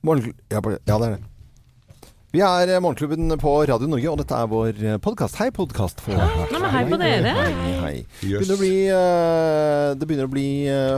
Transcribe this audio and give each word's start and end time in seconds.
Morgen... 0.00 0.32
Ja, 0.50 0.60
det 0.62 0.94
er 0.94 0.98
det. 1.02 1.18
Vi 2.30 2.42
er 2.44 2.70
eh, 2.70 2.80
Morgenklubben 2.80 3.32
på 3.40 3.54
Radio 3.66 3.88
Norge, 3.90 4.10
og 4.12 4.18
dette 4.20 4.36
er 4.36 4.50
vår 4.50 4.76
podkast. 5.02 5.38
Hei, 5.40 5.48
podkast. 5.50 6.04
Hei, 6.06 6.18
hei 6.70 6.82
på 6.86 6.98
dere. 7.00 7.32
Hei, 7.34 7.72
hei. 7.82 7.92
Det 8.20 8.28
begynner 8.30 8.54
å 8.54 8.60
bli, 8.60 8.76
eh, 8.94 9.86
det 9.98 10.06
begynner 10.06 10.28
å 10.28 10.32
bli 10.36 10.48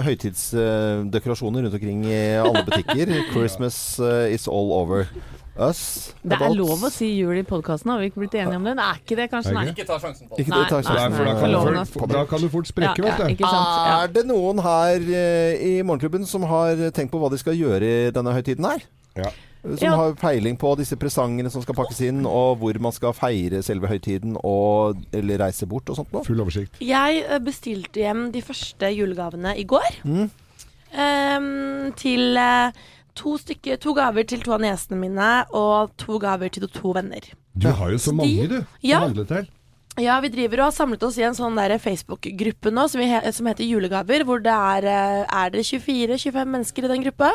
høytidsdekorasjoner 0.04 1.64
rundt 1.64 1.78
omkring 1.78 2.04
i 2.10 2.21
alle 2.42 2.64
butikker. 2.66 3.14
Christmas 3.32 3.78
eh, 4.04 4.34
is 4.34 4.44
all 4.50 4.74
over 4.76 5.08
us. 5.69 5.81
Det 6.22 6.38
er 6.40 6.54
lov 6.56 6.83
å 6.87 6.90
si 6.93 7.08
jul 7.19 7.37
i 7.40 7.45
podkasten, 7.47 7.90
har 7.93 8.01
vi 8.03 8.08
ikke 8.11 8.22
blitt 8.24 8.37
enige 8.40 8.56
om 8.61 8.65
det? 8.69 8.74
Det 8.79 8.87
er 8.87 9.03
ikke 9.03 9.19
det, 9.21 9.26
kanskje? 9.33 9.53
Nei. 9.56 9.67
Ikke 9.75 9.87
ta 9.88 9.99
sjansen 10.03 10.29
på 10.31 10.37
det. 10.38 10.44
Ikke 10.47 10.54
Nei, 10.56 10.63
ta 10.71 10.81
nei, 10.81 10.87
sjansen. 10.88 11.13
Nei, 11.13 11.13
for 11.13 11.26
da, 11.26 11.35
nei, 11.35 11.61
kan 11.65 11.75
du, 11.85 11.93
fort- 11.99 12.15
da 12.15 12.25
kan 12.33 12.40
du 12.40 12.49
fort 12.56 12.71
sprekke, 12.72 13.04
ja, 13.04 13.19
vet 13.21 13.38
du. 13.38 13.44
Ja. 13.44 14.01
Er 14.01 14.15
det 14.17 14.25
noen 14.31 14.62
her 14.65 15.07
eh, 15.21 15.61
i 15.69 15.76
Morgenklubben 15.87 16.27
som 16.27 16.48
har 16.51 16.80
tenkt 16.97 17.12
på 17.15 17.20
hva 17.23 17.30
de 17.33 17.38
skal 17.43 17.55
gjøre 17.59 17.93
i 18.09 18.11
denne 18.16 18.34
høytiden 18.37 18.66
her? 18.70 18.83
Ja. 19.20 19.30
Som 19.61 19.77
Ja. 19.84 19.91
har 19.98 20.15
peiling 20.16 20.55
på 20.57 20.70
disse 20.81 20.97
presangene 20.97 21.51
som 21.53 21.61
skal 21.61 21.77
pakkes 21.77 21.98
inn, 22.06 22.23
og 22.25 22.62
hvor 22.62 22.79
man 22.81 22.95
skal 22.97 23.12
feire 23.12 23.59
selve 23.62 23.91
høytiden 23.91 24.39
og, 24.41 24.97
eller 25.12 25.37
reise 25.42 25.67
bort 25.69 25.91
og 25.92 25.98
sånt 25.98 26.15
noe? 26.15 26.25
Full 26.25 26.41
oversikt. 26.41 26.79
Jeg 26.81 27.25
eh, 27.27 27.39
bestilte 27.45 28.01
hjem 28.01 28.31
de 28.33 28.41
første 28.41 28.89
julegavene 28.97 29.53
i 29.61 29.67
går. 29.69 30.01
Mm. 30.09 30.31
Um, 30.91 31.92
til 32.01 32.34
eh, 32.41 32.73
to, 33.20 33.37
stykker, 33.41 33.79
to 33.83 33.95
gaver 33.97 34.27
til 34.29 34.42
to 34.45 34.56
av 34.56 34.65
niesene 34.65 34.98
mine 35.01 35.30
og 35.56 35.95
to 36.01 36.19
gaver 36.23 36.52
til 36.52 36.69
to 36.73 36.97
venner. 36.97 37.30
Du 37.61 37.70
har 37.70 37.92
jo 37.92 37.98
så 38.01 38.15
mange, 38.16 38.47
du. 38.51 38.61
Ja. 38.83 39.02
Å 39.02 39.11
handle 39.11 39.27
til. 39.28 39.48
Ja, 39.98 40.15
vi 40.23 40.30
driver 40.30 40.62
og 40.62 40.69
har 40.69 40.74
samlet 40.77 41.02
oss 41.02 41.16
i 41.19 41.25
en 41.27 41.34
sånn 41.34 41.59
Facebook-gruppe 41.83 42.70
nå 42.73 42.87
som, 42.88 43.01
vi 43.02 43.09
he 43.11 43.33
som 43.34 43.48
heter 43.51 43.66
Julegaver. 43.66 44.25
Hvor 44.25 44.41
det 44.41 44.55
er, 44.55 44.87
eh, 44.87 45.27
er 45.27 45.51
det 45.51 45.66
24-25 45.66 46.47
mennesker 46.47 46.87
i 46.87 46.92
den 46.92 47.05
gruppa. 47.05 47.33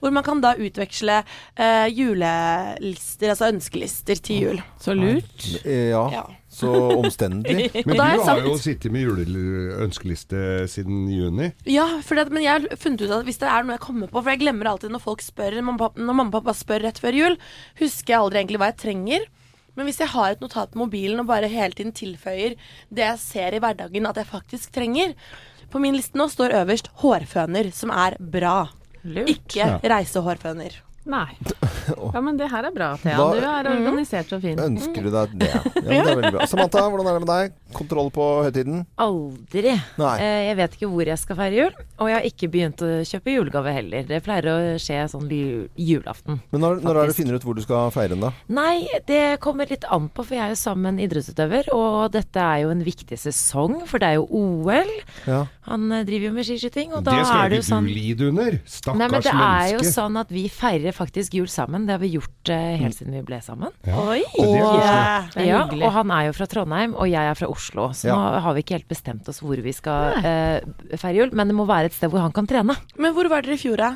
Hvor 0.00 0.12
man 0.12 0.26
kan 0.26 0.42
da 0.42 0.54
utveksle 0.58 1.22
uh, 1.22 1.86
julelister, 1.88 3.30
altså 3.32 3.52
ønskelister 3.52 4.18
til 4.18 4.42
jul. 4.42 4.62
Så 4.82 4.94
lurt. 4.98 5.48
Ja, 5.64 6.08
Ja. 6.12 6.26
Så 6.52 6.68
omstendelig. 6.98 7.70
Men 7.88 7.96
du 7.96 8.02
har 8.26 8.40
jo 8.44 8.54
sittet 8.60 8.92
med 8.92 9.06
juleønskeliste 9.06 10.42
siden 10.70 11.06
juni. 11.10 11.50
Ja, 11.68 11.86
for 12.04 12.18
det, 12.20 12.26
men 12.32 12.44
jeg 12.44 12.52
har 12.52 12.78
funnet 12.80 13.04
ut 13.06 13.14
at 13.16 13.24
hvis 13.28 13.40
det 13.40 13.48
er 13.48 13.64
noe 13.64 13.76
jeg 13.78 13.84
kommer 13.86 14.10
på 14.12 14.20
For 14.20 14.32
jeg 14.34 14.42
glemmer 14.42 14.68
alltid 14.72 14.92
når 14.92 15.02
folk 15.04 15.24
spør 15.24 15.56
Når 15.58 15.64
mamma, 15.70 15.88
når 15.96 16.18
mamma 16.18 16.28
og 16.28 16.36
pappa 16.42 16.54
spør 16.56 16.84
rett 16.86 17.00
før 17.02 17.16
jul, 17.16 17.38
husker 17.80 18.14
jeg 18.14 18.20
aldri 18.20 18.42
egentlig 18.42 18.60
hva 18.62 18.68
jeg 18.72 18.78
trenger. 18.84 19.24
Men 19.72 19.88
hvis 19.88 20.02
jeg 20.02 20.12
har 20.12 20.34
et 20.34 20.42
notat 20.44 20.74
på 20.74 20.82
mobilen 20.82 21.22
og 21.24 21.30
bare 21.30 21.48
hele 21.48 21.72
tiden 21.72 21.94
tilføyer 21.96 22.58
det 22.92 23.06
jeg 23.06 23.22
ser 23.22 23.56
i 23.56 23.62
hverdagen 23.64 24.04
at 24.10 24.18
jeg 24.20 24.28
faktisk 24.28 24.74
trenger 24.76 25.14
På 25.72 25.80
min 25.80 25.96
liste 25.96 26.18
nå 26.20 26.26
står 26.28 26.52
øverst 26.60 26.90
hårføner, 27.00 27.70
som 27.72 27.88
er 27.96 28.18
bra. 28.20 28.66
Lurt. 29.02 29.30
Ikke 29.32 29.64
Ja. 29.64 29.78
reisehårføner. 29.82 30.76
Nei. 31.04 31.32
Ja, 32.14 32.20
men 32.22 32.36
det 32.38 32.46
her 32.52 32.68
er 32.68 32.74
bra, 32.74 32.92
Thea. 33.02 33.16
Hva- 33.18 33.32
Du 33.34 33.42
er 33.42 33.68
organisert 33.72 34.30
og 34.36 34.42
fin. 34.44 34.58
Ønsker 34.62 35.02
du 35.02 35.10
deg 35.10 35.32
det? 35.40 35.48
Ja, 35.50 35.60
men 35.74 35.88
det 35.90 35.98
er 36.12 36.18
veldig 36.20 36.32
bra. 36.36 36.46
Samantha, 36.46 36.84
hvordan 36.92 37.08
er 37.10 37.16
det 37.18 37.22
med 37.24 37.32
deg? 37.32 37.56
Kontroll 37.74 38.10
på 38.14 38.26
høytiden? 38.46 38.82
Aldri. 39.02 39.72
Nei. 39.98 40.12
Eh, 40.22 40.42
Jeg 40.52 40.56
vet 40.60 40.76
ikke 40.76 40.90
hvor 40.92 41.08
jeg 41.10 41.18
skal 41.18 41.38
feire 41.40 41.58
jul, 41.58 41.72
og 41.98 42.10
jeg 42.10 42.16
har 42.18 42.28
ikke 42.28 42.50
begynt 42.52 42.84
å 42.86 42.90
kjøpe 43.08 43.34
julegave 43.34 43.72
heller. 43.74 44.06
Det 44.06 44.20
pleier 44.26 44.48
å 44.52 44.56
skje 44.82 45.00
sånn 45.10 45.26
julaften. 45.76 46.38
Men 46.52 46.60
når, 46.66 46.80
når 46.84 47.00
er 47.00 47.08
det 47.10 47.14
du 47.16 47.18
finner 47.18 47.38
ut 47.40 47.46
hvor 47.46 47.56
du 47.58 47.62
skal 47.64 47.90
feire 47.94 48.12
den, 48.14 48.22
da? 48.22 48.30
Nei, 48.52 48.86
det 49.08 49.40
kommer 49.42 49.66
litt 49.70 49.84
an 49.90 50.06
på, 50.12 50.24
for 50.26 50.36
jeg 50.36 50.44
er 50.44 50.54
jo 50.54 50.60
sammen 50.60 50.86
med 50.86 50.94
en 51.00 51.04
idrettsutøver, 51.08 51.72
og 51.74 52.12
dette 52.14 52.42
er 52.44 52.62
jo 52.64 52.72
en 52.74 52.84
viktig 52.86 53.18
sesong, 53.18 53.80
for 53.90 54.02
det 54.02 54.12
er 54.12 54.20
jo 54.20 54.26
OL. 54.30 54.92
Ja. 55.26 55.42
Han 55.70 55.88
eh, 55.94 56.04
driver 56.06 56.28
jo 56.30 56.34
med 56.36 56.46
skiskyting, 56.48 56.94
og 56.94 57.04
da 57.06 57.18
er 57.22 57.52
det 57.52 57.62
jo 57.62 57.66
sånn 57.66 57.86
Det 57.88 57.94
skal 57.94 58.02
ikke 58.02 58.18
du 58.18 58.22
lide 58.22 58.30
under. 58.32 58.58
Nei, 58.62 59.08
men 59.08 59.18
Stakkars 59.18 59.26
det 59.26 59.34
er 59.48 59.74
jo 59.76 59.84
sånn 59.90 60.20
at 60.22 60.32
vi 60.34 60.46
feirer 60.52 60.91
faktisk 60.96 61.34
jul 61.34 61.48
sammen. 61.50 61.86
Det 61.86 61.94
har 61.96 62.02
vi 62.02 62.10
gjort 62.14 62.50
eh, 62.52 62.76
helt 62.80 62.96
siden 62.98 63.14
vi 63.16 63.22
ble 63.26 63.38
sammen. 63.44 63.70
Ja. 63.86 63.96
Oi! 64.12 64.22
Og. 64.38 64.80
Er 64.82 65.46
ja, 65.46 65.62
og 65.66 65.92
han 65.96 66.10
er 66.14 66.28
jo 66.30 66.34
fra 66.36 66.46
Trondheim, 66.50 66.94
og 66.94 67.08
jeg 67.10 67.30
er 67.32 67.38
fra 67.38 67.48
Oslo. 67.52 67.88
Så 67.96 68.08
Ja. 68.10 68.16
nå 68.16 68.40
har 68.44 68.54
vi 68.54 68.62
ikke 68.64 68.78
helt 68.78 68.88
bestemt 68.90 69.28
oss 69.28 69.40
hvor 69.44 69.56
vi 69.62 69.72
skal 69.76 70.18
eh, 70.24 70.60
feire 70.96 71.16
jul. 71.22 71.32
Men 71.32 71.48
det 71.52 71.56
må 71.58 71.66
være 71.68 71.90
et 71.90 71.96
sted 71.96 72.10
hvor 72.12 72.20
han 72.24 72.32
kan 72.32 72.46
trene. 72.50 72.76
Men 72.98 73.14
hvor 73.16 73.28
var 73.32 73.42
dere 73.42 73.54
i 73.58 73.62
fjor, 73.62 73.76
da? 73.76 73.94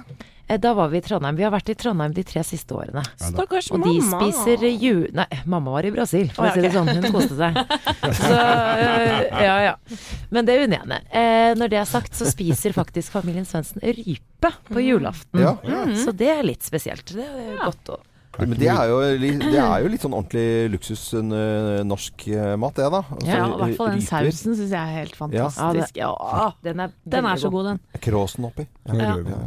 Eh, 0.48 0.58
da 0.62 0.72
var 0.78 0.88
vi 0.92 0.98
i 0.98 1.02
Trondheim. 1.02 1.36
Vi 1.36 1.42
har 1.42 1.50
vært 1.50 1.70
i 1.72 1.74
Trondheim 1.78 2.12
de 2.14 2.22
tre 2.26 2.42
siste 2.46 2.74
årene. 2.76 3.02
Stakkars 3.18 3.70
Og 3.74 3.82
de 3.82 3.96
mamma. 3.98 4.20
spiser 4.30 4.62
jul... 4.78 5.06
Nei, 5.16 5.26
mamma 5.44 5.72
var 5.74 5.88
i 5.88 5.90
Brasil, 5.94 6.28
for 6.34 6.46
Å, 6.46 6.52
si 6.54 6.62
det 6.62 6.70
sånn. 6.74 6.90
Hun 6.94 7.08
koste 7.14 7.34
seg. 7.38 7.58
Så 8.20 8.32
eh, 8.32 9.42
ja, 9.42 9.56
ja. 9.66 9.72
Men 10.30 10.46
det 10.46 10.58
unner 10.62 10.78
jeg 10.78 10.84
henne. 10.86 11.00
Eh, 11.10 11.52
når 11.58 11.72
det 11.72 11.80
er 11.82 11.88
sagt, 11.90 12.14
så 12.14 12.28
spiser 12.30 12.76
faktisk 12.76 13.16
familien 13.16 13.46
Svendsen 13.48 13.82
rype 13.82 14.52
på 14.70 14.84
julaften. 14.84 15.42
Ja. 15.42 15.56
Så 15.98 16.14
det 16.14 16.30
er 16.36 16.46
litt 16.46 16.62
spesielt. 16.66 17.10
Det 17.16 17.26
er 17.26 17.58
godt 17.64 17.90
å 17.96 17.98
Men 18.38 18.52
det 18.60 18.68
er 18.68 18.90
jo, 18.92 19.00
det 19.18 19.58
er 19.58 19.82
jo 19.82 19.90
litt 19.90 20.02
sånn 20.04 20.14
ordentlig 20.14 20.70
luksus 20.76 21.02
eh, 21.16 21.82
norsk 21.88 22.26
eh, 22.30 22.54
mat, 22.60 22.76
det, 22.78 22.90
da. 22.92 23.02
Altså, 23.16 23.28
Ja, 23.32 23.44
i 23.48 23.60
hvert 23.64 23.78
fall 23.82 23.94
den 23.94 24.02
ryper. 24.02 24.30
sausen 24.30 24.58
syns 24.60 24.74
jeg 24.76 24.80
er 24.82 24.96
helt 25.00 25.14
Ja, 25.16 25.20
fantastisk. 25.50 26.00
Ja, 26.04 26.50
Den 26.62 26.86
er, 26.86 26.92
Den 27.02 27.30
er 27.34 27.40
så 27.40 27.50
god, 27.50 27.72
den. 27.72 27.80
Kråsen 28.04 28.46
oppi. 28.52 28.68
Ja. 28.86 29.14
Ja. 29.26 29.44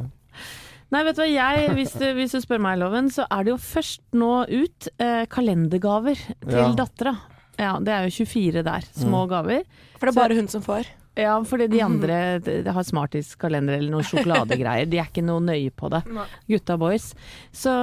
Nei, 0.90 1.04
vet 1.06 1.18
du 1.20 1.22
hva, 1.22 1.30
jeg, 1.30 1.74
hvis, 1.78 1.92
du, 2.02 2.06
hvis 2.18 2.34
du 2.34 2.40
spør 2.42 2.62
meg, 2.66 2.80
Loven, 2.82 3.12
så 3.14 3.28
er 3.30 3.46
det 3.46 3.52
jo 3.54 3.60
først 3.62 4.02
nå 4.18 4.32
ut 4.50 4.88
eh, 4.98 5.26
kalendergaver 5.30 6.18
til 6.48 6.56
Ja. 6.58 6.72
dattera. 6.78 7.14
Ja, 7.60 7.76
det 7.84 7.92
er 7.94 8.08
jo 8.08 8.26
24 8.26 8.64
der. 8.64 8.88
Små 8.96 9.26
gaver. 9.30 9.66
For 10.00 10.08
det 10.08 10.16
er 10.16 10.22
bare 10.22 10.38
hun 10.40 10.48
som 10.50 10.64
får. 10.66 10.88
Ja, 11.20 11.34
fordi 11.44 11.66
de 11.68 11.82
andre 11.84 12.40
de 12.40 12.62
de 12.64 12.72
har 12.72 12.86
Smarties-kalender 12.88 13.76
eller 13.76 13.92
noen 13.92 14.08
sjokoladegreier. 14.08 14.88
De 14.88 15.02
er 15.02 15.10
ikke 15.10 15.24
noe 15.26 15.44
nøye 15.44 15.74
på 15.76 15.90
det. 15.92 16.00
Gutta 16.48 16.78
boys. 16.80 17.10
Så 17.52 17.74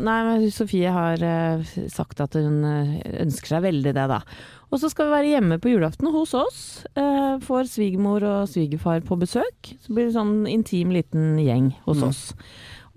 nei, 0.00 0.16
men 0.24 0.46
Sofie 0.54 0.88
har 0.94 1.20
uh, 1.20 1.74
sagt 1.92 2.22
at 2.24 2.38
hun 2.40 2.62
eh, 2.64 2.94
ønsker 3.26 3.56
seg 3.56 3.66
veldig 3.66 3.92
det, 3.98 4.06
da. 4.14 4.22
Og 4.70 4.78
så 4.78 4.90
skal 4.90 5.08
vi 5.08 5.14
være 5.16 5.30
hjemme 5.32 5.58
på 5.62 5.72
julaften 5.72 6.10
hos 6.14 6.32
oss. 6.38 6.60
Eh, 6.94 7.38
får 7.42 7.70
svigermor 7.72 8.22
og 8.22 8.50
svigerfar 8.50 9.02
på 9.06 9.18
besøk. 9.18 9.72
Så 9.82 9.94
blir 9.94 10.06
det 10.08 10.14
sånn 10.14 10.44
intim 10.50 10.92
liten 10.94 11.38
gjeng 11.42 11.72
hos 11.88 12.04
oss. 12.06 12.20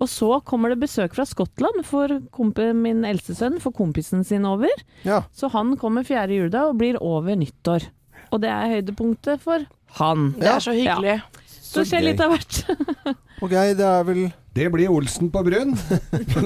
Og 0.02 0.08
så 0.10 0.28
kommer 0.46 0.70
det 0.70 0.80
besøk 0.82 1.14
fra 1.14 1.26
Skottland 1.26 1.84
for 1.86 2.14
min 2.78 3.04
eldste 3.06 3.34
sønn, 3.38 3.60
for 3.62 3.74
kompisen 3.74 4.24
sin 4.26 4.46
over. 4.46 4.70
Ja. 5.06 5.22
Så 5.34 5.50
han 5.54 5.76
kommer 5.80 6.06
fjerde 6.06 6.34
juledag 6.34 6.72
og 6.72 6.78
blir 6.78 6.98
over 7.02 7.38
nyttår. 7.38 7.86
Og 8.34 8.42
det 8.42 8.50
er 8.50 8.72
høydepunktet 8.72 9.42
for 9.42 9.66
han. 9.98 10.32
Det 10.38 10.50
er 10.50 10.62
så 10.62 10.74
hyggelig. 10.74 11.20
Så 11.22 11.43
det 11.82 11.86
skjer 11.90 12.02
gøy. 12.02 12.08
litt 12.10 12.22
av 12.24 12.34
hvert. 12.34 12.58
ok, 13.44 13.54
det 13.78 13.86
er 13.88 14.04
vel 14.08 14.20
Det 14.54 14.68
blir 14.74 14.92
Olsen 14.94 15.30
på 15.34 15.42
Brønn. 15.46 15.74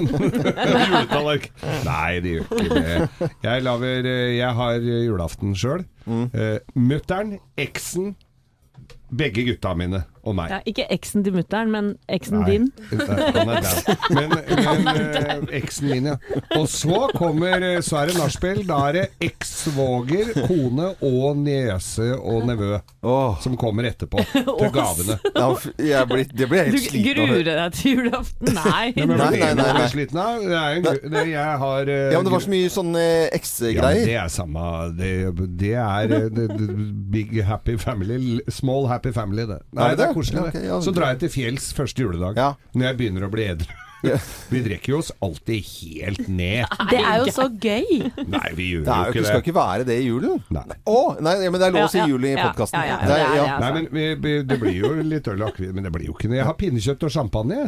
Juletallerken. 0.89 1.67
Nei, 1.85 2.13
det 2.25 2.37
gjør 2.39 2.63
ikke 2.63 2.79
det. 2.79 3.33
Jeg, 3.45 3.65
lager, 3.67 4.09
eh, 4.13 4.31
jeg 4.39 4.53
har 4.61 4.89
julaften 4.89 5.53
sjøl. 5.59 5.85
Mm. 6.09 6.25
Uh, 6.33 6.57
Mutter'n, 6.89 7.37
eksen, 7.61 8.15
begge 9.09 9.45
gutta 9.49 9.75
mine 9.77 10.05
og 10.25 10.35
meg. 10.39 10.51
Ja, 10.53 10.59
ikke 10.67 10.87
eksen 10.95 11.25
til 11.27 11.35
mutter'n, 11.37 11.71
men 11.73 11.91
eksen 12.09 12.41
Nei, 12.43 12.51
din. 12.51 12.69
Men, 14.09 14.31
men 14.85 14.89
eh, 14.89 15.43
eksen 15.59 15.89
min, 15.91 16.07
ja. 16.13 16.17
Og 16.57 16.67
så 16.71 17.09
kommer 17.17 17.63
eh, 17.63 17.81
Så 17.85 17.99
er 18.01 18.11
det 18.11 18.17
nachspiel. 18.19 18.63
Da 18.69 18.79
er 18.89 18.97
det 18.99 19.05
eks-svoger, 19.29 20.33
kone 20.49 20.91
og 21.05 21.37
niese 21.43 22.11
og 22.19 22.47
nevø 22.49 22.79
Åh, 23.09 23.39
som 23.43 23.57
kommer 23.61 23.87
etterpå 23.89 24.23
til 24.33 24.71
gavene. 24.75 25.19
ja, 25.35 25.49
f- 25.55 25.71
jeg 25.79 26.09
blir, 26.11 26.25
det 26.33 26.49
blir 26.51 26.63
jeg 26.65 26.73
Du 26.73 26.79
helt 26.79 26.89
sliten 26.89 27.09
av. 27.09 27.29
Du 27.29 27.33
gruer 27.33 27.49
deg 27.49 27.77
til 27.79 27.95
julaften? 27.99 28.53
Nei. 28.59 28.87
Men 28.99 29.13
Nei, 29.19 29.29
nei, 29.31 29.39
nei, 29.41 29.53
nei. 29.61 29.69
jeg 29.85 29.93
sliten 29.95 30.21
av. 30.23 30.43
Det 30.45 30.59
er 30.59 30.79
en 30.79 30.87
gru- 30.89 31.13
det, 31.15 31.25
jeg 31.33 31.59
har 31.65 31.93
eh, 31.95 32.03
Ja, 32.13 32.19
men 32.19 32.29
det 32.29 32.35
var 32.35 32.45
så 32.47 32.53
mye 32.55 32.73
sånne 32.75 33.05
Ja, 33.09 33.29
ekse-greier. 33.39 34.05
det 34.09 34.17
er 34.25 34.33
samme 34.33 34.67
Det, 34.99 35.13
det 35.61 35.73
er 35.79 36.15
eh, 36.19 36.27
det, 36.35 36.49
det, 36.59 36.69
big 37.15 37.37
happy 37.47 37.77
family. 37.81 38.19
l- 38.39 38.45
Small 38.53 38.89
happy 38.91 39.13
family, 39.15 39.47
det. 39.49 39.61
Nei, 39.77 39.91
det 39.95 39.99
det 40.03 40.08
er 40.09 40.17
koselig, 40.17 40.41
Ja, 40.41 40.47
ok, 40.49 40.63
ja, 40.69 40.79
Så 40.85 40.95
drar 40.97 41.13
jeg 41.15 41.21
til 41.25 41.35
fjells 41.35 41.69
første 41.77 42.05
juledag. 42.07 42.41
Ja. 42.41 42.55
Når 42.75 42.91
jeg 42.91 42.99
begynner 43.03 43.29
å 43.29 43.31
bli 43.33 43.47
edru. 43.53 43.77
Vi 44.53 44.61
drikker 44.63 44.93
jo 44.93 44.99
oss 45.01 45.09
alltid 45.25 45.65
helt 45.73 46.29
ned. 46.31 46.69
Det 46.91 47.01
er 47.03 47.17
jo 47.19 47.33
så 47.35 47.49
gøy. 47.51 48.05
Nei, 48.31 48.51
vi 48.55 48.69
gjør 48.71 48.85
Det, 48.87 48.93
er 48.95 49.01
jo 49.01 49.11
ikke 49.11 49.11
ikke, 49.11 49.19
Det 49.19 49.25
skal 49.27 49.43
ikke 49.43 49.55
være 49.57 49.89
det 49.89 49.97
i 49.99 50.05
julen. 50.07 50.45
Nei. 50.55 50.79
Å, 50.87 51.01
nei, 51.19 51.35
men 51.49 51.59
det 51.59 51.67
er 51.67 51.75
lov 51.75 51.89
å 51.89 51.91
si 51.91 51.99
Ja, 51.99 52.05
ja, 52.05 52.13
jul 52.13 52.29
i 52.29 52.37
podkasten. 52.39 52.87
ja, 52.87 53.01
ja, 53.03 53.27
det. 53.43 53.59
Nei, 53.65 53.73
men 53.75 53.91
vi, 54.23 54.37
det 54.47 54.61
blir 54.63 54.79
jo 54.79 54.93
litt 55.03 55.27
øl 55.33 55.43
og 55.43 55.51
akevitt, 55.51 55.75
men 55.75 55.89
det 55.89 55.93
blir 55.95 56.07
jo 56.13 56.15
ikke 56.15 56.31
det. 56.31 56.39
Jeg 56.39 56.47
har 56.47 56.57
pinnekjøtt 56.61 57.09
og 57.09 57.15
champagne. 57.17 57.61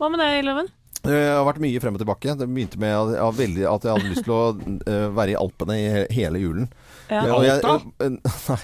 Hva 0.00 0.10
med 0.10 0.22
deg, 0.24 0.42
Loven? 0.48 0.70
Det 1.00 1.16
har 1.16 1.46
vært 1.48 1.62
mye 1.62 1.80
frem 1.80 1.96
og 1.96 2.02
tilbake. 2.02 2.34
Det 2.36 2.48
begynte 2.50 2.80
med 2.80 2.92
at 2.92 3.14
jeg, 3.14 3.22
hadde 3.24 3.40
veldig, 3.40 3.66
at 3.70 3.86
jeg 3.86 3.94
hadde 3.94 4.10
lyst 4.10 4.26
til 4.26 4.34
å 4.36 4.42
eh, 4.90 5.06
være 5.16 5.32
i 5.32 5.38
Alpene 5.38 5.76
i 5.78 5.86
hele 6.12 6.42
julen. 6.42 6.66
Ja. 7.10 7.22
Alta? 7.34 7.74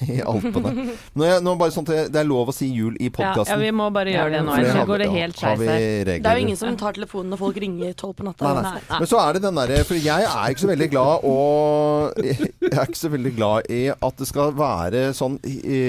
nei, 0.06 0.18
Alpene. 0.22 0.94
Nå 1.18 1.26
jeg, 1.26 1.42
nå 1.42 1.54
bare 1.58 1.74
sånn 1.74 1.86
at 1.88 2.12
det 2.14 2.20
er 2.20 2.28
lov 2.28 2.52
å 2.52 2.54
si 2.54 2.68
jul 2.70 2.94
i 3.02 3.10
podkasten. 3.10 3.52
ja, 3.52 3.58
vi 3.60 3.72
må 3.74 3.88
bare 3.94 4.12
gjøre 4.14 4.36
det 4.36 4.42
nå, 4.46 4.54
ellers 4.60 4.86
går 4.88 5.02
det 5.02 5.08
helt 5.12 5.40
skeis 5.40 5.62
her. 5.66 6.10
Det 6.12 6.30
er 6.30 6.38
jo 6.40 6.44
ingen 6.46 6.58
som 6.60 6.76
tar 6.78 6.96
telefonen 6.96 7.34
når 7.34 7.40
folk 7.42 7.60
ringer 7.62 7.96
tolv 7.98 8.16
på 8.20 8.26
natta. 8.28 8.46
Nei, 8.46 8.62
nei. 8.62 8.82
Nei. 8.86 9.00
Men 9.02 9.10
så 9.10 9.20
er 9.22 9.36
det 9.36 9.42
den 9.46 9.58
derre 9.60 9.80
For 9.88 9.98
jeg 9.98 10.28
er 10.30 10.54
ikke 10.54 10.62
så 10.64 10.70
veldig 10.70 10.88
glad 10.92 11.26
og 11.26 12.20
Jeg 12.26 12.50
er 12.70 12.82
ikke 12.86 13.00
så 13.00 13.10
veldig 13.12 13.32
glad 13.36 13.70
i 13.72 13.80
at 13.94 14.20
det 14.20 14.28
skal 14.28 14.54
være 14.56 15.02
sånn 15.16 15.38
i, 15.46 15.80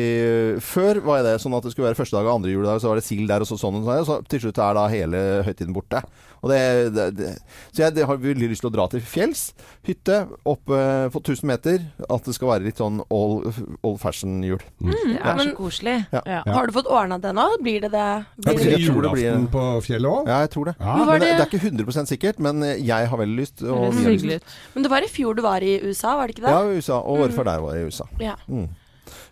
Før 0.64 1.02
var 1.06 1.22
jeg 1.22 1.28
det 1.30 1.36
sånn 1.44 1.58
at 1.58 1.68
det 1.68 1.74
skulle 1.74 1.90
være 1.90 2.00
første 2.00 2.18
dag 2.18 2.28
og 2.28 2.38
andre 2.40 2.54
juledag, 2.54 2.82
så 2.82 2.92
var 2.92 3.00
det 3.02 3.06
sild 3.08 3.28
der 3.30 3.44
og 3.44 3.50
så 3.50 3.58
sånn 3.60 3.80
og 3.80 3.86
sånn. 3.88 4.02
Og 4.04 4.10
så 4.10 4.18
til 4.32 4.44
slutt 4.46 4.62
er 4.64 4.78
da 4.78 4.88
hele 4.92 5.22
høytiden 5.48 5.76
borte. 5.76 6.02
Og 6.42 6.52
det, 6.52 6.60
det, 6.96 7.06
det, 7.18 7.32
så 7.72 7.86
jeg 7.86 7.96
det 7.98 8.06
har 8.10 8.20
veldig 8.22 8.50
lyst 8.52 8.64
til 8.64 8.70
å 8.70 8.74
dra 8.76 8.86
til 8.92 9.02
fjells. 9.02 9.52
Hytte 9.88 10.20
oppe 10.48 10.80
på 11.14 11.22
1000 11.24 11.50
meter. 11.50 11.84
At 12.10 12.28
det 12.28 12.36
skal 12.38 12.52
være 12.54 12.68
litt 12.68 12.82
sånn 12.82 13.02
old, 13.14 13.48
old 13.82 14.00
fashion-jul. 14.02 14.62
Det 14.80 15.18
er 15.18 15.36
Men- 15.40 15.52
så 15.52 15.56
koselig. 15.58 15.98
Ja. 16.14 16.42
Har 16.46 16.68
du 16.68 16.76
fått 16.76 16.90
ordna 16.92 17.20
det 17.22 17.34
nå? 17.38 17.48
Blir 17.64 17.82
det 17.88 17.92
det? 17.96 18.08
Ja, 18.08 18.26
Blir 18.38 18.60
blir 18.62 18.72
det 18.76 18.82
julaften 18.86 19.48
på 19.54 19.66
fjellet 19.86 20.12
òg? 20.12 20.28
Ja, 20.32 20.40
jeg 20.46 20.54
tror 20.56 20.72
det. 20.72 20.76
Ja. 20.80 20.96
Men 21.04 21.22
det, 21.24 21.32
er 21.36 21.46
ikke 21.48 21.64
100% 21.64 22.12
sikkert, 22.14 22.40
men 22.44 22.62
jeg 22.64 23.12
har 23.12 23.18
veldig 23.18 23.38
lyst. 23.42 23.64
Og 23.64 23.94
har 23.94 24.18
lyst. 24.18 24.58
Men 24.74 24.84
det 24.86 24.92
var 24.92 25.06
i 25.06 25.12
fjor 25.12 25.38
du 25.38 25.42
var 25.46 25.64
i 25.66 25.80
USA, 25.84 26.16
var 26.18 26.28
det 26.28 26.38
ikke 26.38 26.48
det? 26.48 26.54
Ja, 26.54 26.78
USA. 26.78 27.00
Og 27.02 27.24
året 27.26 27.34
før 27.38 27.50
der 27.50 27.64
var 27.64 27.76
jeg 27.76 27.86
i 27.88 27.90
USA. 27.92 28.08
Ja. 28.22 28.36
Mm. 28.48 28.68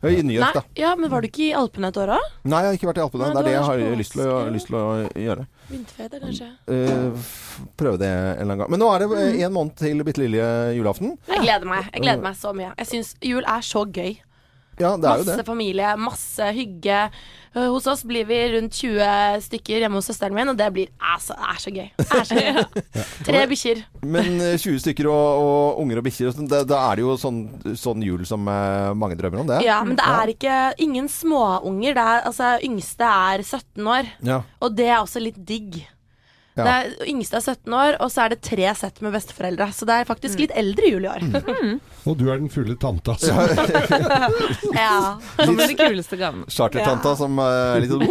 Ja, 0.03 0.09
I 0.09 0.21
New 0.23 0.35
York, 0.35 0.53
da. 0.53 0.61
ja, 0.75 0.95
men 0.95 1.09
var 1.11 1.21
du 1.21 1.27
ikke 1.27 1.43
i 1.49 1.53
Alpene 1.57 1.87
et 1.91 1.97
år 1.97 2.13
òg? 2.17 2.25
Nei, 2.43 2.59
jeg 2.63 2.67
har 2.71 2.77
ikke 2.79 2.89
vært 2.91 2.97
i 2.97 3.05
Alpene. 3.05 3.27
Nei, 3.27 3.33
Det 3.33 3.39
er 3.39 3.43
det 3.49 3.53
jeg 3.55 3.63
har 3.69 3.97
lyst 4.01 4.11
til, 4.15 4.21
å, 4.21 4.37
lyst 4.53 4.67
til 4.69 4.75
å 4.79 4.83
gjøre. 5.25 5.47
Vinterfeber, 5.69 6.19
kanskje? 6.25 6.49
Uh, 6.69 7.29
prøve 7.79 7.97
det 8.01 8.09
en 8.11 8.19
eller 8.35 8.43
annen 8.45 8.57
gang. 8.63 8.69
Men 8.75 8.79
nå 8.83 8.89
er 8.93 8.99
det 8.99 9.09
Mm. 9.15 9.41
en 9.45 9.53
måned 9.53 9.75
til 9.79 10.03
bitte 10.03 10.21
lille 10.21 10.45
julaften. 10.77 11.17
Jeg 11.27 11.41
gleder 11.45 11.65
meg. 11.65 11.89
Jeg 11.93 12.01
gleder 12.03 12.21
meg 12.21 12.35
så 12.35 12.53
mye. 12.53 12.73
Jeg 12.77 12.87
syns 12.87 13.15
jul 13.21 13.43
er 13.47 13.61
så 13.65 13.85
gøy. 13.85 14.17
Ja, 14.79 14.89
det 14.99 15.07
er 15.07 15.21
jo 15.21 15.23
Masse 15.23 15.37
det. 15.39 15.45
familie, 15.47 15.91
masse 15.97 16.47
hygge. 16.57 16.97
Uh, 17.55 17.69
Hos 17.71 17.85
oss 17.87 18.01
blir 18.03 18.25
vi 18.27 18.35
rundt 18.51 18.73
20 18.75 19.39
stykker 19.45 19.79
hjemme 19.85 19.95
hos 20.01 20.09
søsteren 20.09 20.35
min, 20.35 20.49
og 20.51 20.57
det 20.59 20.67
blir 20.75 20.89
altså, 20.99 21.37
det 21.39 21.47
er 21.53 21.61
så 21.63 21.71
gøy. 21.71 21.87
Er 22.03 22.25
så 22.27 22.35
gøy. 22.35 22.83
Tre 23.29 23.45
bikkjer. 23.47 23.83
Men 24.03 24.27
eh, 24.43 24.57
20 24.59 24.81
stykker 24.83 25.07
og, 25.07 25.39
og 25.45 25.79
unger 25.85 26.01
og 26.01 26.07
bikkjer, 26.09 26.35
da- 26.51 26.65
da 26.67 26.81
er 26.89 26.99
det 26.99 27.05
jo 27.07 27.15
sånn, 27.21 27.39
sånn 27.79 28.03
jul 28.03 28.25
som 28.27 28.43
eh, 28.51 28.91
mange 28.99 29.15
drømmer 29.15 29.45
om, 29.45 29.47
det. 29.53 29.61
Ja, 29.63 29.79
men 29.87 29.95
det 29.95 30.03
er 30.19 30.33
ikke 30.35 30.59
ingen 30.83 31.07
småunger. 31.07 31.95
Det 31.95 32.03
er, 32.03 32.23
altså, 32.27 32.51
yngste 32.67 33.07
er 33.31 33.45
17 33.47 33.87
år, 33.95 34.11
Ja. 34.27 34.41
og 34.59 34.75
det 34.75 34.89
er 34.91 34.99
også 34.99 35.23
litt 35.23 35.39
digg. 35.47 35.85
Ja. 36.55 36.63
Det 36.63 36.73
er, 36.73 36.91
yngste 37.11 37.39
er 37.39 37.43
17 37.55 37.73
år, 37.75 37.97
og 38.03 38.11
så 38.11 38.21
er 38.27 38.29
det 38.35 38.41
tre 38.47 38.67
sett 38.79 38.99
med 39.03 39.11
besteforeldre. 39.15 39.65
Så 39.75 39.87
det 39.87 39.95
er 40.01 40.05
faktisk 40.07 40.39
litt 40.43 40.53
eldre 40.55 40.87
jul 40.91 41.03
i 41.07 41.09
år. 41.11 41.23
Mm. 41.27 41.79
Og 42.05 42.17
du 42.19 42.27
er 42.29 42.37
den 42.37 42.49
fulle 42.53 42.75
tante, 42.77 43.15
altså. 43.15 43.33
ja. 44.75 45.17
Som 45.45 45.57
er 45.59 45.71
de 45.71 45.75
kuleste 45.79 46.17
gavene. 46.19 46.45
Chartertanta 46.53 47.15
som 47.17 47.39
eh, 47.41 47.75
er 47.75 47.81
litt 47.81 47.91
sånn 47.91 48.03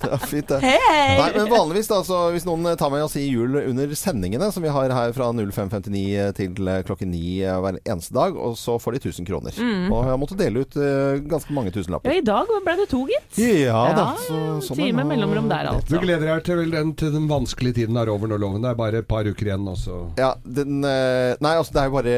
Det 0.00 0.10
er 0.14 0.22
fint, 0.30 0.48
det. 0.50 0.60
Hei! 0.62 1.16
Nei, 1.18 1.28
men 1.36 1.48
vanligvis 1.50 1.90
da, 1.90 1.98
så 2.06 2.20
hvis 2.34 2.46
noen 2.46 2.68
eh, 2.70 2.76
tar 2.80 2.92
med 2.94 3.02
oss 3.04 3.16
i 3.18 3.24
jul 3.26 3.58
under 3.64 3.94
sendingene, 3.98 4.50
som 4.54 4.62
vi 4.64 4.70
har 4.72 4.94
her 4.94 5.12
fra 5.16 5.30
05.59 5.34 6.30
til 6.38 6.70
eh, 6.70 6.80
klokken 6.86 7.10
9 7.12 7.22
eh, 7.42 7.58
hver 7.64 7.80
eneste 7.82 8.14
dag, 8.16 8.38
og 8.38 8.54
så 8.60 8.76
får 8.80 8.96
de 8.98 9.02
1000 9.10 9.28
kroner. 9.28 9.58
Og 9.90 9.96
jeg 9.98 10.10
har 10.12 10.20
måttet 10.22 10.40
dele 10.40 10.64
ut 10.64 10.78
eh, 10.80 11.18
ganske 11.30 11.56
mange 11.56 11.74
tusenlapper. 11.74 12.12
Ja, 12.14 12.22
i 12.22 12.26
dag 12.30 12.50
ble 12.66 12.76
det 12.80 12.88
to, 12.92 13.02
gitt. 13.10 13.40
Ja 13.40 13.82
da. 13.96 14.06
Ja, 14.14 14.24
Så, 14.28 14.38
sånn 14.70 14.80
time 14.80 15.04
mellomrom 15.08 15.50
der, 15.50 15.66
Du 15.70 15.80
altså. 15.80 16.00
gleder 16.02 16.26
deg 16.34 16.46
til, 16.46 16.62
vel 16.62 16.74
den, 16.78 16.94
til 16.98 17.12
den 17.14 17.26
vanskelige 17.30 17.80
tiden 17.82 17.98
er 18.00 18.10
over 18.12 18.30
når 18.30 18.40
loven 18.42 18.62
Det 18.64 18.70
er 18.72 18.78
bare 18.78 19.00
et 19.02 19.08
par 19.10 19.26
uker 19.26 19.50
igjen, 19.50 19.66
og 19.70 19.78
så 19.80 19.98
Ja, 20.20 20.32
den 20.44 20.84
eh, 20.86 21.34
Nei, 21.40 21.54
altså 21.56 21.72
det 21.72 21.80
er 21.80 21.86
jo 21.88 21.94
bare 21.96 22.12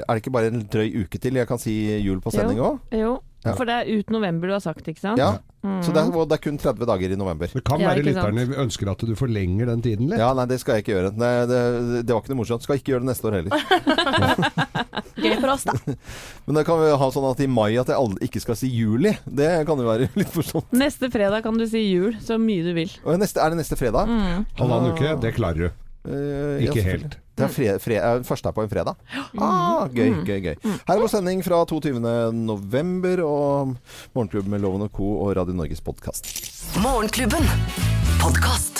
Er 0.00 0.06
det 0.16 0.22
ikke 0.22 0.32
bare 0.32 0.48
en 0.48 0.62
drøy 0.72 0.88
uke 1.04 1.18
til 1.20 1.34
jeg 1.36 1.48
kan 1.50 1.58
si 1.60 1.74
jul 2.00 2.20
på 2.24 2.32
sending 2.32 2.58
òg? 2.64 2.78
Jo, 2.96 3.18
Ja. 3.44 3.52
for 3.58 3.66
det 3.66 3.74
er 3.74 3.88
ut 3.98 4.10
november 4.14 4.46
du 4.48 4.52
har 4.54 4.60
sagt, 4.62 4.86
ikke 4.86 5.00
sant? 5.02 5.18
Ja. 5.18 5.32
Så 5.82 5.90
det 5.94 5.98
er, 5.98 6.10
og 6.14 6.28
det 6.30 6.36
er 6.38 6.42
kun 6.42 6.56
30 6.58 6.86
dager 6.86 7.10
i 7.12 7.16
november. 7.18 7.46
Det 7.50 7.62
kan 7.66 7.80
Ja, 7.82 7.88
være 7.90 8.02
sant. 8.02 8.06
lytterne 8.34 8.56
ønsker 8.64 8.90
at 8.90 8.98
du 9.06 9.14
forlenger 9.18 9.66
den 9.66 9.82
tiden 9.82 10.08
litt. 10.10 10.18
Ja, 10.18 10.32
nei, 10.34 10.46
det 10.46 10.58
skal 10.62 10.76
jeg 10.78 10.84
ikke 10.84 10.94
gjøre. 10.94 11.10
Det, 11.14 11.30
det, 11.50 12.06
det 12.06 12.14
var 12.14 12.22
ikke 12.22 12.32
noe 12.34 12.40
morsomt. 12.42 12.62
Skal 12.66 12.78
ikke 12.78 12.92
gjøre 12.94 13.02
det 13.02 13.10
neste 13.10 13.26
år 13.30 13.36
heller. 13.40 13.52
Gøy 15.22 15.36
for 15.42 15.52
oss, 15.52 15.64
da. 15.68 15.74
Men 16.46 16.58
da 16.58 16.64
kan 16.66 16.80
vi 16.82 16.90
ha 17.02 17.08
sånn 17.14 17.26
at 17.30 17.42
i 17.44 17.48
mai 17.50 17.74
at 17.78 17.90
jeg 17.92 17.98
aldri, 17.98 18.26
ikke 18.30 18.42
skal 18.42 18.58
si 18.58 18.70
juli. 18.72 19.12
Det 19.26 19.50
kan 19.68 19.78
jo 19.78 19.86
være 19.90 20.08
litt 20.22 20.34
morsomt. 20.38 20.70
Neste 20.74 21.10
fredag 21.12 21.42
kan 21.46 21.58
du 21.58 21.66
si 21.70 21.82
jul 21.92 22.16
så 22.22 22.38
mye 22.42 22.62
du 22.66 22.72
vil. 22.78 22.94
Og 23.04 23.18
neste, 23.22 23.42
er 23.42 23.52
det 23.54 23.60
neste 23.62 23.78
fredag? 23.78 24.10
Mm. 24.10 24.46
Halvannen 24.58 24.94
uke, 24.96 25.14
det 25.22 25.34
klarer 25.38 25.66
du. 25.68 25.81
Eh, 26.08 26.64
Ikke 26.66 26.80
ja, 26.80 26.86
helt. 26.96 27.18
Det 27.38 27.44
er 27.46 27.52
fre, 27.52 27.78
fre, 27.80 27.94
eh, 28.00 28.22
første 28.26 28.48
er 28.50 28.56
på 28.56 28.62
en 28.64 28.70
fredag. 28.72 28.96
Ah, 29.38 29.86
gøy, 29.92 30.24
gøy, 30.26 30.40
gøy. 30.48 30.56
Her 30.62 30.94
er 30.96 31.00
vår 31.00 31.12
sending 31.12 31.42
fra 31.46 31.62
22. 31.68 32.00
november 32.32 33.22
og 33.26 33.76
Morgenklubben 34.14 34.50
med 34.50 34.60
Loven 34.64 34.82
og 34.88 34.92
Co. 34.92 35.12
og 35.24 35.36
Radio 35.36 35.54
Norges 35.54 35.80
podkast. 35.80 36.28
Morgenklubben. 36.82 37.44
Podkast. 38.20 38.71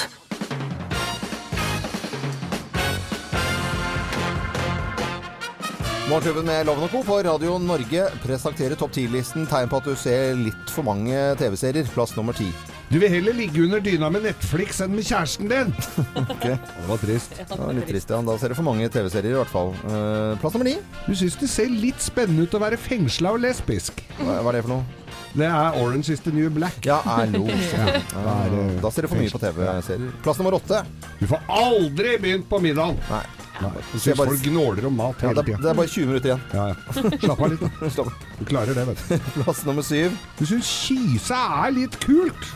Morgenklubben 6.12 6.44
med 6.44 6.66
Loven 6.68 6.84
og 6.84 6.90
Co. 6.92 6.98
på 7.08 7.14
Radio 7.24 7.54
Norge 7.56 8.02
presenterer 8.20 8.76
topp 8.76 8.90
10-listen 8.98 9.46
tegn 9.48 9.70
på 9.72 9.78
at 9.80 9.86
du 9.88 9.94
ser 9.96 10.34
litt 10.36 10.68
for 10.68 10.84
mange 10.84 11.16
TV-serier. 11.40 11.86
Plass 11.94 12.12
nummer 12.18 12.36
ti. 12.36 12.50
Du 12.92 12.98
vil 13.00 13.08
heller 13.14 13.32
ligge 13.32 13.62
under 13.64 13.80
dyna 13.80 14.10
med 14.12 14.26
Netflix 14.26 14.82
enn 14.84 14.92
med 14.92 15.06
kjæresten 15.08 15.48
din! 15.48 15.72
Ok. 16.20 16.44
Det 16.50 16.84
var 16.90 17.00
trist. 17.00 17.32
Det 17.40 17.56
var 17.56 17.72
litt 17.78 17.88
trist, 17.88 18.12
ja. 18.12 18.20
Da 18.28 18.36
ser 18.36 18.52
du 18.52 18.58
for 18.60 18.68
mange 18.68 18.90
TV-serier 18.92 19.32
i 19.32 19.40
hvert 19.40 19.54
fall. 19.54 19.72
Uh, 19.88 20.36
plass 20.42 20.52
nummer 20.52 20.68
ni. 20.68 20.76
Du 21.08 21.16
syns 21.16 21.40
det 21.40 21.48
ser 21.48 21.72
litt 21.72 22.04
spennende 22.04 22.44
ut 22.44 22.60
å 22.60 22.60
være 22.60 22.76
fengsla 22.76 23.32
og 23.32 23.40
lesbisk. 23.46 24.04
Hva 24.20 24.42
hva 24.44 24.52
er 24.52 24.58
det 24.60 24.66
for 24.68 24.74
noe? 24.76 25.18
Det 25.32 25.48
er 25.48 25.80
Orange 25.80 26.12
is 26.12 26.20
the 26.28 26.36
new 26.36 26.52
black. 26.52 26.76
Ja, 26.84 27.00
er 27.22 27.32
lov. 27.32 27.48
Ja, 27.72 28.02
Ja, 28.12 28.66
da 28.84 28.92
ser 28.92 29.08
du 29.08 29.14
for 29.14 29.16
mye 29.16 29.32
på 29.32 29.40
TV-serier. 29.48 30.12
Plass 30.28 30.44
nummer 30.44 30.60
åtte. 30.60 30.84
Du 31.22 31.30
får 31.32 31.40
aldri 31.48 32.18
begynt 32.20 32.52
på 32.52 32.60
middagen! 32.60 33.00
Nei. 33.08 33.24
Nei. 33.60 33.70
Jeg 33.92 34.00
syns 34.00 34.16
bare- 34.18 34.30
folk 34.32 34.42
gnåler 34.48 34.86
om 34.88 34.96
mat 34.96 35.20
hele 35.22 35.34
det, 35.34 35.44
tida. 35.46 35.58
det 35.62 35.70
er 35.70 35.74
bare 35.78 35.92
20 35.92 36.06
minutter 36.06 36.28
igjen. 36.32 36.40
Ja, 36.54 36.66
ja. 36.72 36.74
Slapp 37.22 37.40
av 37.42 37.50
litt, 37.52 37.60
da. 37.60 38.04
Du 38.38 38.44
klarer 38.48 38.74
det, 38.74 38.86
vet 38.88 39.02
du. 39.08 39.18
Plass 39.42 39.64
nummer 39.68 39.82
syv. 39.86 40.16
Du 40.38 40.44
syns 40.48 40.66
kyse 40.88 41.36
er 41.62 41.70
litt 41.76 41.98
kult? 42.02 42.48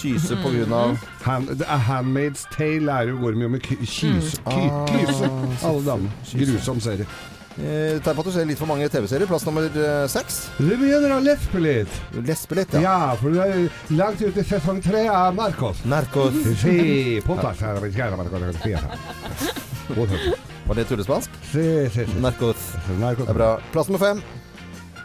Kyse 0.00 0.36
på 0.42 0.52
grunn 0.54 0.72
av 0.72 0.96
Hand, 1.24 1.50
A 1.68 1.76
Handmaid's 1.88 2.46
Tale 2.54 2.88
er 3.02 3.10
jo 3.12 3.18
går 3.22 3.36
mye 3.40 3.50
med 3.56 3.62
kyse. 3.62 4.38
Mm. 4.44 4.70
Ah. 4.70 4.86
kyse. 4.94 5.30
Alle 5.68 5.84
damene. 5.86 6.10
Grusom 6.34 6.80
serie. 6.80 7.06
eh, 7.60 7.98
Tegn 8.00 8.14
på 8.16 8.22
at 8.22 8.28
du 8.30 8.32
ser 8.32 8.46
litt 8.48 8.58
for 8.60 8.66
mange 8.70 8.88
TV-serier. 8.88 9.26
Plass 9.28 9.44
nummer 9.48 9.66
eh, 9.68 10.06
seks. 10.08 10.38
Du 10.58 10.70
begynner 10.70 11.16
å 11.16 11.20
lespe 11.24 11.60
litt. 11.60 11.98
Lespe 12.26 12.56
litt, 12.60 12.72
ja. 12.78 12.80
Ja, 12.86 13.16
for 13.20 13.34
du 13.34 13.40
er 13.42 13.68
langt 13.96 14.20
ute 14.22 14.40
i 14.40 14.46
sesong 14.46 14.80
tre 14.84 15.06
av 15.08 15.34
Narkos. 15.36 15.84
Narkos. 15.84 16.36
Si, 16.62 17.20
potas 17.26 17.60
her, 17.60 17.80
Var 19.96 20.78
det 20.78 20.86
tullespansk? 20.90 21.30
Si, 21.50 21.64
si, 21.90 22.04
si. 22.06 22.20
Narkos. 22.22 22.68
Narkos. 23.00 23.26
Det 23.26 23.34
er 23.34 23.38
bra. 23.40 23.50
Plass 23.74 23.88
nummer 23.90 24.02
fem. 24.04 24.22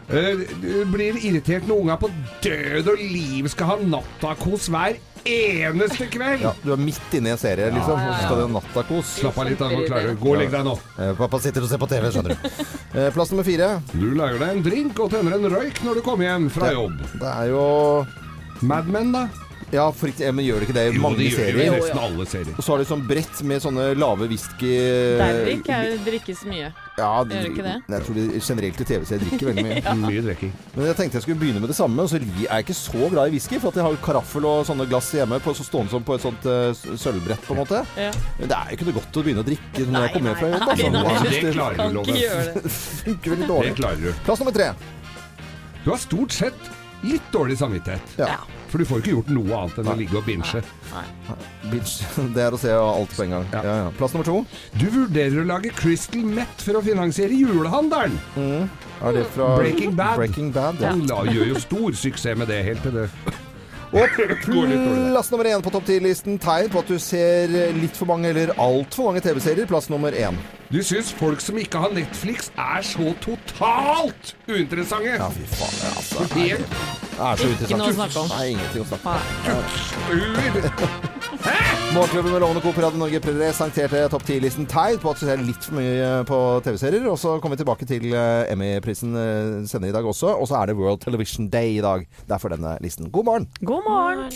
Eh, 0.06 0.44
Du 0.62 0.86
blir 0.94 1.18
irritert 1.18 1.66
når 1.66 1.80
unga 1.82 1.96
på 1.98 2.12
død 2.46 2.88
og 2.94 3.00
liv 3.02 3.48
skal 3.50 3.72
ha 3.72 3.76
nattakos 3.82 4.68
hver 4.70 5.00
eneste 5.26 6.06
kveld. 6.14 6.44
Ja, 6.46 6.52
du 6.62 6.70
er 6.76 6.78
midt 6.78 7.16
inne 7.18 7.32
i 7.32 7.34
en 7.34 7.40
serie, 7.42 7.72
liksom. 7.74 7.98
Og 7.98 8.12
så 8.14 8.20
skal 8.28 8.38
du 8.38 8.44
ha 8.46 8.52
nattakos. 8.60 9.14
Slapp 9.24 9.40
av 9.42 9.48
litt, 9.50 9.58
da. 9.64 9.72
Nå 9.74 9.88
klarer 9.88 10.12
du. 10.14 10.20
Gå 10.22 10.36
og 10.36 10.38
legg 10.44 10.52
deg 10.54 10.68
nå. 10.68 10.76
Eh, 11.02 11.14
Pappa 11.18 11.40
sitter 11.42 11.66
og 11.66 11.72
ser 11.72 11.82
på 11.82 11.90
TV, 11.90 12.12
skjønner 12.14 12.36
du. 12.36 12.50
Eh, 12.96 13.10
Plass 13.12 13.28
nummer 13.34 13.44
fire. 13.44 13.82
Du 13.92 14.14
lager 14.16 14.38
deg 14.40 14.52
en 14.54 14.62
drink 14.64 15.00
og 15.04 15.10
tenner 15.12 15.34
en 15.36 15.50
røyk 15.52 15.82
når 15.84 15.98
du 15.98 16.02
kommer 16.06 16.30
hjem 16.30 16.46
fra 16.54 16.70
jobb. 16.72 17.02
Det 17.20 17.28
er 17.28 17.50
jo 17.52 17.66
Mad 18.64 18.88
Men, 18.88 19.10
da? 19.12 19.26
Ja, 19.76 19.86
for 19.92 20.08
ikke, 20.12 20.32
men 20.32 20.46
gjør 20.48 20.62
det 20.64 20.70
ikke 20.70 20.78
det 20.80 20.86
i 20.96 21.00
mange 21.04 21.20
det 21.20 21.28
gjør 21.34 21.42
jo 21.42 21.46
i 21.46 21.52
serier? 21.52 21.76
nesten 21.76 22.02
alle 22.06 22.26
serier. 22.32 22.56
Og 22.56 22.64
så 22.64 22.72
har 22.76 22.82
de 22.82 22.88
sånn 22.90 23.04
brett 23.10 23.42
med 23.52 23.64
sånne 23.66 23.86
lave 24.00 24.28
whisky 24.32 24.72
Dervik 25.20 25.70
er- 25.76 25.98
drikkes 26.06 26.46
mye. 26.48 26.72
Ja, 26.96 27.10
de, 27.28 27.36
Gjør 27.36 27.48
ikke 27.52 27.64
det? 27.66 27.76
Jeg 27.92 28.04
tror 28.08 28.16
de 28.16 28.26
generelt 28.40 28.80
i 28.80 28.86
TV-serier 28.88 29.24
drikker 29.26 29.50
veldig 29.52 29.66
mye. 29.68 29.96
Mye 30.06 30.22
drikking. 30.24 30.52
Men 30.78 30.86
jeg 30.88 30.96
tenkte 31.02 31.18
jeg 31.20 31.26
skulle 31.26 31.42
begynne 31.42 31.60
med 31.60 31.68
det 31.74 31.76
samme, 31.76 32.00
og 32.06 32.08
så 32.08 32.16
er 32.22 32.24
jeg 32.24 32.64
ikke 32.64 32.78
så 32.78 33.10
glad 33.12 33.28
i 33.28 33.34
whisky. 33.36 33.60
For 33.60 33.74
at 33.74 33.80
jeg 33.82 33.84
har 33.90 33.98
karaffel 34.06 34.48
og 34.48 34.62
sånne 34.70 34.86
glass 34.88 35.10
hjemme 35.18 35.42
på, 35.44 35.52
så 35.60 35.66
stående 35.68 35.92
som 35.92 36.06
på 36.08 36.16
et 36.16 36.24
sånt 36.24 36.48
uh, 36.48 36.72
sølvbrett, 36.96 37.44
på 37.44 37.52
en 37.58 37.60
måte. 37.60 37.82
Ja. 38.00 38.14
Men 38.40 38.48
det 38.54 38.56
er 38.62 38.72
jo 38.72 38.78
ikke 38.80 38.88
noe 38.88 38.98
godt 39.02 39.20
å 39.20 39.26
begynne 39.28 39.44
å 39.44 39.48
drikke 39.50 39.84
når 39.84 39.92
Nei, 39.98 40.06
jeg 40.06 40.16
kommer 40.16 40.32
hjem 40.32 40.40
fra 40.40 40.48
nei, 40.48 40.56
jobb. 40.56 40.72
Altså. 40.72 40.88
nei. 40.88 41.04
nei, 41.04 41.12
Det 41.12 41.34
synes 41.36 41.44
det 41.50 41.54
klarer 41.60 41.76
du, 41.76 41.84
Kan 41.84 41.94
Loven. 42.00 42.16
det. 42.24 42.74
funker 43.04 43.36
veldig 43.36 43.52
dårlig. 43.52 43.74
Det 43.76 43.80
klarer 43.82 44.02
du. 44.08 44.24
Plass 44.30 44.40
nummer 44.46 44.56
tre. 44.56 44.72
Du 45.84 45.92
har 45.92 46.00
stort 46.02 46.32
sett 46.40 46.72
litt 47.06 47.32
dårlig 47.34 47.58
samvittighet. 47.60 48.16
Ja. 48.20 48.40
For 48.72 48.82
du 48.82 48.88
får 48.90 49.04
ikke 49.04 49.14
gjort 49.14 49.32
noe 49.32 49.60
annet 49.60 49.80
enn 49.82 49.92
å 49.94 49.96
ligge 50.00 50.20
og 50.20 50.26
binche. 50.28 50.62
Det 52.36 52.44
er 52.44 52.56
å 52.56 52.60
se 52.60 52.74
alt 52.76 53.16
på 53.16 53.26
en 53.26 53.38
gang. 53.38 53.48
Ja. 53.54 53.62
Ja, 53.64 53.76
ja. 53.86 53.94
Plass 54.00 54.16
nummer 54.16 54.28
to. 54.28 54.42
Du 54.80 54.86
vurderer 54.94 55.42
å 55.42 55.48
lage 55.48 55.72
Crystal 55.78 56.26
Met 56.28 56.66
for 56.66 56.80
å 56.80 56.84
finansiere 56.86 57.38
julehandelen. 57.38 58.20
Er 58.36 59.16
det 59.16 59.26
fra 59.36 59.56
Breaking 59.60 59.96
Bad. 59.96 60.20
Breaking 60.20 60.52
Bad 60.56 60.80
ja. 60.84 60.94
Han 60.96 61.34
gjør 61.34 61.54
jo 61.54 61.64
stor 61.64 61.98
suksess 62.06 62.38
med 62.40 62.52
det 62.52 62.62
helt 62.68 62.86
til 62.86 62.96
det 63.04 63.10
Og 63.96 64.18
plass 65.14 65.32
nummer 65.32 65.48
én 65.48 65.64
på 65.64 65.72
topp 65.72 65.88
ti-listen. 65.88 66.40
Tegn 66.42 66.70
på 66.74 66.84
at 66.84 66.92
du 66.92 67.00
ser 67.00 67.52
litt 67.78 67.96
for 67.96 68.10
mange 68.12 68.32
eller 68.34 68.52
altfor 68.60 69.10
mange 69.10 69.24
TV-serier. 69.24 69.68
Plass 69.70 69.88
nummer 69.94 70.16
én. 70.16 70.38
Du 70.74 70.82
syns 70.84 71.14
folk 71.16 71.44
som 71.44 71.58
ikke 71.62 71.80
har 71.80 71.94
Netflix, 71.96 72.50
er 72.58 72.84
så 72.84 73.14
totalt 73.24 74.34
uinteressante. 74.50 75.16
Ja, 75.16 75.30
fy 75.32 75.46
faen. 75.56 75.82
Altså, 75.96 76.28
det 76.34 76.50
Helt 76.56 77.05
er 77.16 77.40
så 77.40 77.48
interessant. 77.50 77.80
noe 77.80 77.90
å 77.90 77.96
snakke 77.96 78.20
om. 78.22 78.28
Nei, 78.34 78.46
ingenting 78.54 78.82
å 78.82 78.88
snakke 78.90 79.08
om. 79.56 79.64
Morgenklubben 81.96 82.34
med 82.34 82.42
Lovende 82.44 82.62
Coop 82.64 82.76
på 82.76 82.84
Radio 82.84 83.00
Norge 83.00 83.20
presenterte 83.24 84.02
topp 84.12 84.26
10-listen 84.28 84.66
tegn 84.68 85.00
på 85.00 85.12
at 85.14 85.22
du 85.22 85.26
ser 85.28 85.44
litt 85.46 85.64
for 85.64 85.78
mye 85.80 86.10
på 86.28 86.40
TV-serier. 86.66 87.06
Og 87.12 87.20
så 87.22 87.38
kommer 87.40 87.56
vi 87.56 87.64
tilbake 87.64 87.88
til 87.90 88.10
eh, 88.12 88.52
Emmy-prisen 88.52 89.14
sender 89.16 89.70
senere 89.72 89.94
i 89.94 89.98
dag 90.00 90.10
også. 90.12 90.34
Og 90.36 90.50
så 90.52 90.60
er 90.60 90.72
det 90.72 90.80
World 90.80 91.04
Television 91.06 91.48
Day 91.54 91.78
i 91.78 91.84
dag. 91.86 92.08
Derfor 92.28 92.56
denne 92.56 92.78
listen. 92.84 93.12
God 93.16 93.30
morgen! 93.30 93.48
God 93.64 93.88
morgen! 93.88 94.28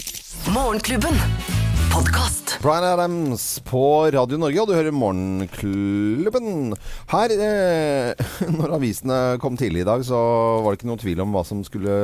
Morgenklubben. 0.56 1.69
Podkast. 1.94 2.58
Bryan 2.62 2.84
Adams 2.84 3.44
på 3.66 3.82
Radio 4.14 4.38
Norge, 4.40 4.62
og 4.62 4.70
du 4.70 4.74
hører 4.76 4.94
Morgenklubben. 4.96 6.74
Her, 7.12 7.34
eh, 7.34 8.24
når 8.58 8.76
avisene 8.78 9.18
kom 9.42 9.58
tidlig 9.60 9.84
i 9.84 9.88
dag, 9.88 10.04
så 10.06 10.20
var 10.64 10.74
det 10.74 10.80
ikke 10.80 10.90
noen 10.90 11.02
tvil 11.02 11.24
om 11.24 11.34
hva 11.36 11.44
som 11.48 11.64
skulle 11.66 11.96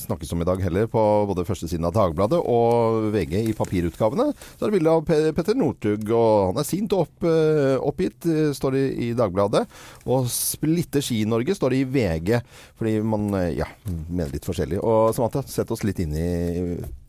snakkes 0.00 0.32
om 0.34 0.44
i 0.44 0.48
dag 0.48 0.62
heller, 0.64 0.88
på 0.90 1.02
både 1.30 1.46
førstesiden 1.48 1.88
av 1.88 1.94
Dagbladet 1.96 2.40
og 2.40 3.10
VG 3.14 3.36
i 3.42 3.56
papirutgavene. 3.58 4.30
Så 4.34 4.64
er 4.64 4.72
det 4.72 4.78
bilde 4.78 4.96
av 4.96 5.04
Pe 5.08 5.20
Petter 5.36 5.58
Northug, 5.58 6.08
og 6.14 6.52
han 6.52 6.62
er 6.62 6.68
sint 6.68 6.96
og 6.96 7.06
opp, 7.06 7.28
eh, 7.28 7.76
oppgitt, 7.78 8.20
eh, 8.30 8.52
står 8.56 8.78
det 8.78 8.84
i 9.08 9.12
Dagbladet. 9.18 9.64
Og 10.06 10.28
splitter 10.32 11.04
Ski-Norge, 11.04 11.56
står 11.58 11.74
det 11.74 11.82
i 11.82 11.88
VG, 11.98 12.42
fordi 12.78 12.98
man 13.02 13.32
eh, 13.40 13.52
ja, 13.60 13.68
mener 14.08 14.32
litt 14.32 14.46
forskjellig. 14.46 14.80
Og 14.82 15.14
Samantha, 15.16 15.44
sett 15.50 15.74
oss 15.74 15.84
litt 15.84 16.00
inn 16.04 16.14
i 16.14 16.30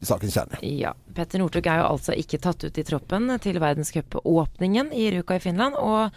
sakens 0.08 0.38
kjerne. 0.38 0.62
Ja, 0.66 0.94
Petter 1.16 1.42
Northug 1.42 1.68
er 1.70 1.82
jo 1.82 1.92
altså 1.92 2.16
ikke 2.18 2.42
tatt 2.44 2.66
ut 2.66 2.80
i 2.82 2.86
troppen 2.88 3.30
til 3.44 3.62
verdenscupåpningen 3.64 4.92
i 4.96 5.10
Ruka 5.18 5.38
i 5.40 5.44
Finland. 5.44 5.78
Og 5.80 6.14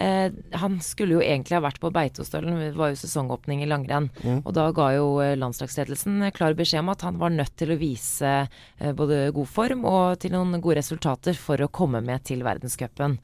eh, 0.00 0.32
han 0.62 0.80
skulle 0.84 1.18
jo 1.18 1.22
egentlig 1.24 1.58
ha 1.58 1.62
vært 1.64 1.80
på 1.82 1.92
Beitostølen, 1.94 2.58
det 2.62 2.72
var 2.78 2.92
jo 2.92 3.00
sesongåpning 3.02 3.62
i 3.64 3.70
langrenn. 3.70 4.10
Og 4.40 4.52
da 4.56 4.66
ga 4.76 4.90
jo 4.96 5.14
eh, 5.24 5.36
landslagsledelsen 5.38 6.26
klar 6.36 6.58
beskjed 6.58 6.84
om 6.84 6.92
at 6.94 7.06
han 7.06 7.20
var 7.20 7.34
nødt 7.34 7.56
til 7.60 7.74
å 7.74 7.80
vise 7.80 8.34
eh, 8.42 8.92
både 8.96 9.28
god 9.36 9.50
form 9.50 9.86
og 9.88 10.20
til 10.22 10.36
noen 10.36 10.58
gode 10.60 10.80
resultater 10.82 11.38
for 11.38 11.60
å 11.62 11.72
komme 11.72 12.02
med 12.04 12.26
til 12.28 12.44
verdenscupen. 12.46 13.18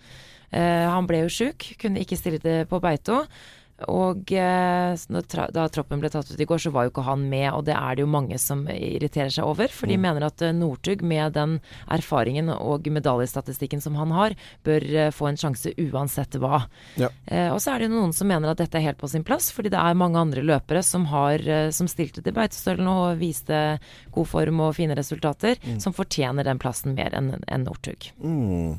Eh, 0.54 0.86
han 0.86 1.06
ble 1.08 1.24
jo 1.24 1.32
sjuk, 1.32 1.72
kunne 1.80 2.02
ikke 2.02 2.18
stille 2.18 2.42
det 2.42 2.66
på 2.70 2.80
Beito. 2.82 3.24
Og 3.84 4.32
eh, 4.32 4.96
da 5.52 5.66
troppen 5.68 6.00
ble 6.00 6.08
tatt 6.12 6.30
ut 6.30 6.40
i 6.40 6.46
går, 6.48 6.60
så 6.62 6.72
var 6.72 6.86
jo 6.86 6.92
ikke 6.94 7.04
han 7.04 7.26
med, 7.28 7.50
og 7.52 7.66
det 7.68 7.74
er 7.76 7.96
det 7.96 8.06
jo 8.06 8.08
mange 8.08 8.38
som 8.40 8.64
irriterer 8.72 9.32
seg 9.32 9.44
over. 9.44 9.68
For 9.72 9.90
de 9.90 9.98
mener 10.00 10.24
at 10.24 10.40
eh, 10.40 10.54
Northug, 10.56 11.04
med 11.06 11.36
den 11.36 11.58
erfaringen 11.92 12.48
og 12.54 12.88
medaljestatistikken 12.88 13.84
som 13.84 13.98
han 14.00 14.14
har, 14.16 14.36
bør 14.64 14.86
eh, 14.88 15.12
få 15.12 15.28
en 15.28 15.40
sjanse 15.40 15.74
uansett 15.76 16.38
hva. 16.40 16.62
Ja. 16.96 17.10
Eh, 17.26 17.50
og 17.52 17.60
så 17.60 17.74
er 17.74 17.82
det 17.82 17.90
jo 17.90 17.98
noen 17.98 18.14
som 18.16 18.30
mener 18.30 18.54
at 18.54 18.62
dette 18.62 18.80
er 18.80 18.86
helt 18.88 19.00
på 19.00 19.10
sin 19.12 19.26
plass, 19.26 19.50
fordi 19.52 19.72
det 19.74 19.80
er 19.80 19.98
mange 19.98 20.20
andre 20.20 20.44
løpere 20.46 20.80
som, 20.86 21.04
har, 21.12 21.44
som 21.74 21.88
stilte 21.90 22.24
til 22.24 22.34
Beitostølen 22.36 22.88
og 22.88 23.20
viste 23.20 23.60
god 24.14 24.30
form 24.30 24.64
og 24.64 24.74
fine 24.78 24.96
resultater, 24.96 25.60
som 25.82 25.94
fortjener 25.96 26.46
den 26.46 26.60
plassen 26.62 26.96
mer 26.96 27.14
enn 27.16 27.34
en 27.44 27.66
Northug. 27.66 28.08
Mm. 28.22 28.78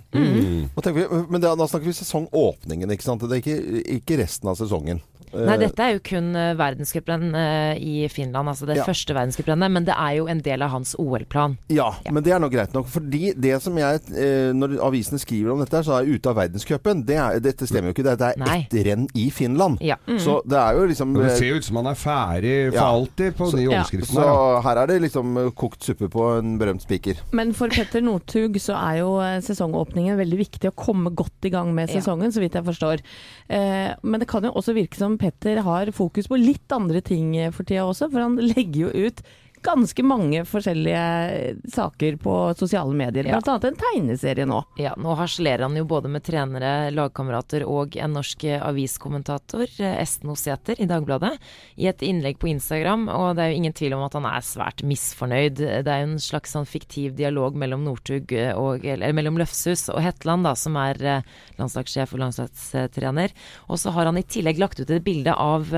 vi? 0.98 1.06
Men 1.30 1.42
det, 1.42 1.54
da 1.60 1.68
snakker 1.68 1.86
vi 1.90 1.96
sesongåpningen, 1.98 2.92
ikke 2.94 3.06
sant? 3.06 3.26
Det 3.28 3.40
er 3.40 3.44
ikke, 3.44 3.84
ikke 4.00 4.20
resten 4.24 4.50
av 4.52 4.58
sesongen. 4.60 4.87
Nei, 5.34 5.56
Eh, 5.58 5.60
dette 5.60 5.84
er 5.84 5.94
jo 5.98 6.00
kun 6.06 6.30
uh, 6.36 6.54
verdenscuprenn 6.58 7.36
eh, 7.36 7.78
i 7.82 8.08
Finland, 8.12 8.48
altså 8.50 8.66
det 8.66 8.78
Ja. 8.78 8.86
første 8.88 9.14
verdenscuprennet, 9.14 9.72
men 9.72 9.86
det 9.86 9.94
er 9.98 10.16
jo 10.18 10.28
en 10.28 10.40
del 10.42 10.62
av 10.62 10.70
hans 10.72 10.96
OL-plan. 11.00 11.58
Ja, 11.70 11.90
men 12.12 12.24
det 12.24 12.32
er 12.34 12.40
nå 12.40 12.50
greit 12.52 12.74
nok. 12.74 12.88
Fordi 12.88 13.34
det 13.36 13.62
som 13.62 13.76
jeg 13.78 14.00
eh, 14.16 14.54
Når 14.54 14.78
avisene 14.84 15.20
skriver 15.20 15.52
om 15.52 15.60
dette, 15.60 15.84
så 15.84 15.98
er 15.98 16.06
jeg 16.06 16.20
ute 16.22 16.30
av 16.30 16.36
verdenscupen. 16.38 17.06
Det 17.06 17.18
dette 17.44 17.68
stemmer 17.68 17.92
jo 17.92 17.96
ikke. 17.98 18.06
Dette 18.08 18.32
er 18.34 18.38
Nei. 18.40 18.68
ett 18.70 18.74
renn 18.88 19.08
i 19.16 19.30
Finland. 19.32 19.80
Ja. 19.82 19.98
Så 20.18 20.42
det 20.48 20.58
er 20.58 20.74
jo 20.80 20.86
liksom 20.88 21.12
Men 21.12 21.24
det 21.24 21.32
eh, 21.34 21.38
ser 21.38 21.48
jo 21.52 21.56
ut 21.60 21.66
som 21.68 21.76
han 21.82 21.88
er 21.92 21.96
ferdig 22.00 22.56
for 22.72 22.78
Ja. 22.80 22.88
alltid 22.94 23.36
på 23.38 23.52
de 23.52 23.64
ja. 23.64 23.70
overskriftene. 23.82 24.24
Så 24.24 24.62
her, 24.64 24.78
er 24.84 24.88
det 24.88 25.02
liksom 25.02 25.38
eh, 25.38 25.50
kokt 25.52 25.84
suppe 25.84 26.10
på 26.10 26.40
en 26.40 26.58
berømt 26.60 26.82
spiker. 26.86 27.20
Men 27.34 27.54
for 27.54 27.68
Petter 27.70 28.02
Northug 28.02 28.56
så 28.62 28.78
er 28.78 29.00
jo 29.02 29.18
eh, 29.20 29.40
sesongåpningen 29.42 30.18
veldig 30.18 30.38
viktig 30.46 30.72
å 30.72 30.76
komme 30.76 31.12
godt 31.14 31.46
i 31.46 31.50
gang 31.54 31.74
med 31.76 31.90
Ja. 31.90 32.00
sesongen, 32.00 32.32
så 32.32 32.40
vidt 32.40 32.54
jeg 32.54 32.64
forstår. 32.64 33.02
Eh, 33.50 33.94
men 34.04 34.20
det 34.20 34.28
kan 34.28 34.44
jo 34.44 34.52
også 34.52 34.74
virke 34.74 34.96
som 34.96 35.17
Petter 35.22 35.62
har 35.66 35.92
fokus 35.96 36.30
på 36.32 36.40
litt 36.40 36.72
andre 36.76 37.02
ting 37.06 37.36
eh, 37.38 37.52
for 37.54 37.68
tida 37.68 37.86
også, 37.88 38.10
for 38.14 38.24
han 38.24 38.40
legger 38.54 38.88
jo 38.88 39.08
ut 39.08 39.24
ganske 39.64 40.04
mange 40.04 40.44
forskjellige 40.48 41.58
saker 41.74 42.18
på 42.22 42.34
sosiale 42.60 42.94
medier, 42.98 43.28
blant 43.28 43.48
annet 43.52 43.68
en 43.72 43.80
tegneserie 43.82 44.46
nå. 44.48 44.62
Ja, 44.80 44.94
nå 45.00 45.16
harselerer 45.18 45.66
han 45.66 45.78
jo 45.78 45.86
både 45.90 46.12
med 46.12 46.26
trenere, 46.26 46.90
lagkamerater 46.94 47.66
og 47.68 47.98
en 48.00 48.16
norsk 48.18 48.46
aviskommentator, 48.58 49.68
eh, 49.80 49.98
Esten 50.02 50.32
Oseter 50.34 50.80
i 50.82 50.88
Dagbladet, 50.90 51.34
i 51.76 51.88
et 51.90 52.04
innlegg 52.06 52.40
på 52.42 52.50
Instagram. 52.52 53.08
Og 53.14 53.36
det 53.38 53.46
er 53.46 53.52
jo 53.52 53.62
ingen 53.62 53.78
tvil 53.78 53.98
om 53.98 54.06
at 54.06 54.18
han 54.18 54.28
er 54.30 54.46
svært 54.46 54.84
misfornøyd. 54.88 55.58
Det 55.58 55.94
er 55.94 56.04
jo 56.04 56.12
en 56.12 56.22
slags 56.22 56.56
sånn 56.56 56.68
fiktiv 56.70 57.16
dialog 57.18 57.58
mellom 57.58 57.86
Northug 57.88 58.34
eh, 58.34 58.54
og 58.58 58.86
Eller 58.88 59.16
mellom 59.16 59.40
Løfshus 59.40 59.88
og 59.94 60.02
Hetland, 60.04 60.48
da, 60.48 60.54
som 60.56 60.78
er 60.80 61.02
eh, 61.04 61.36
landslagssjef 61.60 62.14
og 62.14 62.24
landslagstrener. 62.24 63.36
Og 63.68 63.82
så 63.82 63.94
har 63.96 64.10
han 64.10 64.20
i 64.20 64.26
tillegg 64.28 64.62
lagt 64.62 64.80
ut 64.80 64.90
et 64.90 65.04
bilde 65.04 65.34
av 65.34 65.70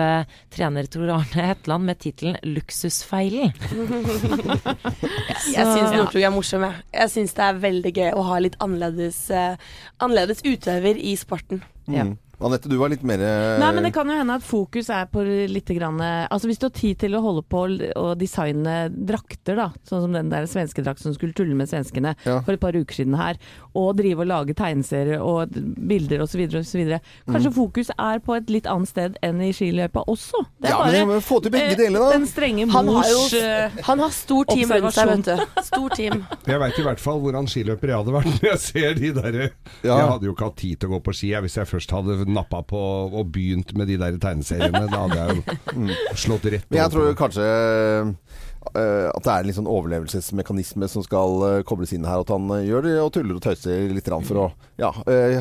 trener 0.54 0.88
Tor 0.92 1.10
Arne 1.14 1.46
Hetland 1.50 1.86
med 1.86 2.00
tittelen 2.02 2.38
'Luksusfeilen'. 2.44 3.54
Jeg 5.56 5.66
syns 5.66 5.92
Northug 5.94 6.24
er 6.24 6.34
morsom, 6.34 6.64
jeg. 6.66 6.74
Jeg 6.96 7.12
syns 7.14 7.36
det 7.38 7.46
er 7.46 7.62
veldig 7.66 7.92
gøy 7.96 8.10
å 8.18 8.24
ha 8.30 8.40
litt 8.42 8.58
annerledes, 8.64 9.20
uh, 9.34 9.56
annerledes 10.02 10.44
utøver 10.46 10.98
i 10.98 11.16
sporten. 11.20 11.64
Ja. 11.90 12.08
Mm. 12.40 12.46
Anette, 12.48 12.70
du 12.72 12.78
var 12.80 12.90
litt 12.94 13.04
mer 13.04 13.20
eh, 13.20 13.58
Nei, 13.60 13.70
men 13.76 13.84
det 13.84 13.92
kan 13.96 14.08
jo 14.10 14.16
hende 14.16 14.38
at 14.40 14.46
fokus 14.48 14.90
er 14.96 15.10
på 15.12 15.24
litt 15.52 15.68
grann 15.76 16.00
Altså 16.02 16.48
hvis 16.50 16.60
du 16.62 16.66
har 16.70 16.74
tid 16.76 17.00
til 17.02 17.18
å 17.18 17.22
holde 17.24 17.44
på 17.52 17.66
å 18.00 18.14
designe 18.20 18.78
drakter, 18.96 19.58
da, 19.60 19.66
sånn 19.88 20.06
som 20.06 20.16
den 20.16 20.30
der 20.32 20.48
svenske 20.50 20.84
drakten 20.86 21.10
som 21.10 21.16
skulle 21.18 21.36
tulle 21.36 21.56
med 21.58 21.70
svenskene 21.70 22.16
Ja. 22.26 22.40
for 22.46 22.56
et 22.56 22.62
par 22.62 22.76
uker 22.76 22.96
siden 22.96 23.16
her, 23.20 23.38
og 23.78 23.98
drive 24.00 24.24
og 24.24 24.30
lage 24.30 24.56
tegneserier 24.58 25.22
og 25.24 25.52
bilder 25.54 26.24
osv. 26.24 26.42
osv. 26.60 26.94
Kanskje 27.30 27.52
fokus 27.56 27.92
er 27.96 28.22
på 28.24 28.36
et 28.38 28.50
litt 28.52 28.68
annet 28.70 28.90
sted 28.92 29.18
enn 29.26 29.42
i 29.44 29.52
skiløypa 29.56 30.04
også? 30.10 30.44
Det 30.64 30.72
er 30.72 30.96
Ja, 30.96 31.06
men 31.06 31.20
vi 31.20 31.26
få 31.28 31.40
til 31.44 31.54
begge 31.54 31.76
eh, 31.76 31.80
deler, 31.80 32.00
da. 32.06 32.10
Den 32.16 32.28
strenge 32.30 32.68
Han 32.72 32.90
har 32.90 33.04
mors 33.04 33.34
jo 33.34 33.40
eh, 33.44 33.80
Han 33.88 34.04
har 34.04 34.16
stor 34.16 34.48
team 34.50 34.72
rundt 34.74 34.96
seg, 34.96 35.12
vet 35.12 35.30
du. 35.30 35.64
Stor 35.68 35.90
team. 35.96 36.24
Jeg 36.50 36.62
veit 36.64 36.80
i 36.80 36.86
hvert 36.88 37.04
fall 37.04 37.20
hvordan 37.24 37.48
skiløper 37.52 37.92
jeg 37.92 38.02
hadde 38.02 38.16
vært 38.16 38.32
når 38.40 38.48
jeg 38.50 38.62
ser 38.64 38.98
de 39.00 39.12
derre 39.20 39.46
Ja. 39.84 39.96
Jeg 40.00 40.08
hadde 40.14 40.28
jo 40.30 40.34
ikke 40.36 40.50
hatt 40.50 40.58
tid 40.60 40.80
til 40.80 40.90
å 40.90 40.96
gå 40.96 41.02
på 41.10 41.14
ski 41.16 41.32
jeg, 41.34 41.44
hvis 41.46 41.58
jeg 41.60 41.70
først 41.70 41.94
hadde 41.96 42.18
nappa 42.36 42.62
på 42.68 42.80
og 43.10 43.32
begynt 43.34 43.74
med 43.78 43.90
de 43.90 43.98
der 44.00 44.18
tegneseriene. 44.22 44.86
Da 44.92 45.06
hadde 45.06 45.20
jeg 45.20 45.38
jo 45.40 45.98
slått 46.18 46.48
rett 46.50 46.68
Men 46.70 46.82
jeg 46.84 46.94
tror 46.94 47.16
kanskje 47.20 47.46
uh, 47.46 49.08
at 49.10 49.24
det 49.26 49.34
er 49.34 49.50
en 49.50 49.58
sånn 49.60 49.70
overlevelsesmekanisme 49.72 50.90
som 50.92 51.06
skal 51.06 51.46
uh, 51.46 51.54
kobles 51.68 51.94
inn 51.96 52.08
her. 52.08 52.24
At 52.26 52.34
han 52.34 52.46
uh, 52.52 52.60
gjør 52.66 52.86
det 52.88 52.96
og 53.02 53.12
tuller 53.16 53.40
og 53.40 53.44
tøyser 53.46 53.90
litt 53.96 54.12
for 54.28 54.44
å 54.44 54.46
ja, 54.82 54.92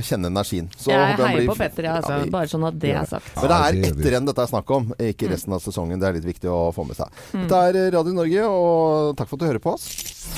kjenne 0.04 0.32
energien. 0.32 0.70
Så 0.76 0.92
Jeg 0.92 1.18
heier 1.18 1.42
blir- 1.42 1.52
på 1.52 1.58
Petter, 1.58 1.90
ja, 1.90 1.98
altså. 2.00 2.16
Ja, 2.16 2.24
vi- 2.24 2.34
Bare 2.38 2.50
sånn 2.50 2.66
at 2.68 2.78
det 2.78 2.94
er 2.94 3.06
sagt. 3.08 3.30
Men 3.36 3.52
det 3.52 3.58
er 3.58 3.78
etter 3.78 3.92
enn 3.92 4.00
ett 4.06 4.12
renn 4.14 4.32
dette 4.32 4.44
er 4.44 4.52
snakk 4.54 4.74
om, 4.76 4.90
ikke 5.10 5.30
resten 5.32 5.56
av 5.56 5.62
sesongen. 5.64 6.00
Det 6.00 6.08
er 6.08 6.18
litt 6.20 6.28
viktig 6.28 6.50
å 6.52 6.68
få 6.74 6.86
med 6.88 6.98
seg. 6.98 7.22
Dette 7.34 7.62
er 7.70 7.84
Radio 7.96 8.16
Norge, 8.16 8.48
og 8.48 9.16
takk 9.16 9.30
for 9.30 9.38
at 9.38 9.46
du 9.46 9.48
hører 9.52 9.64
på 9.64 9.78
oss. 9.78 9.88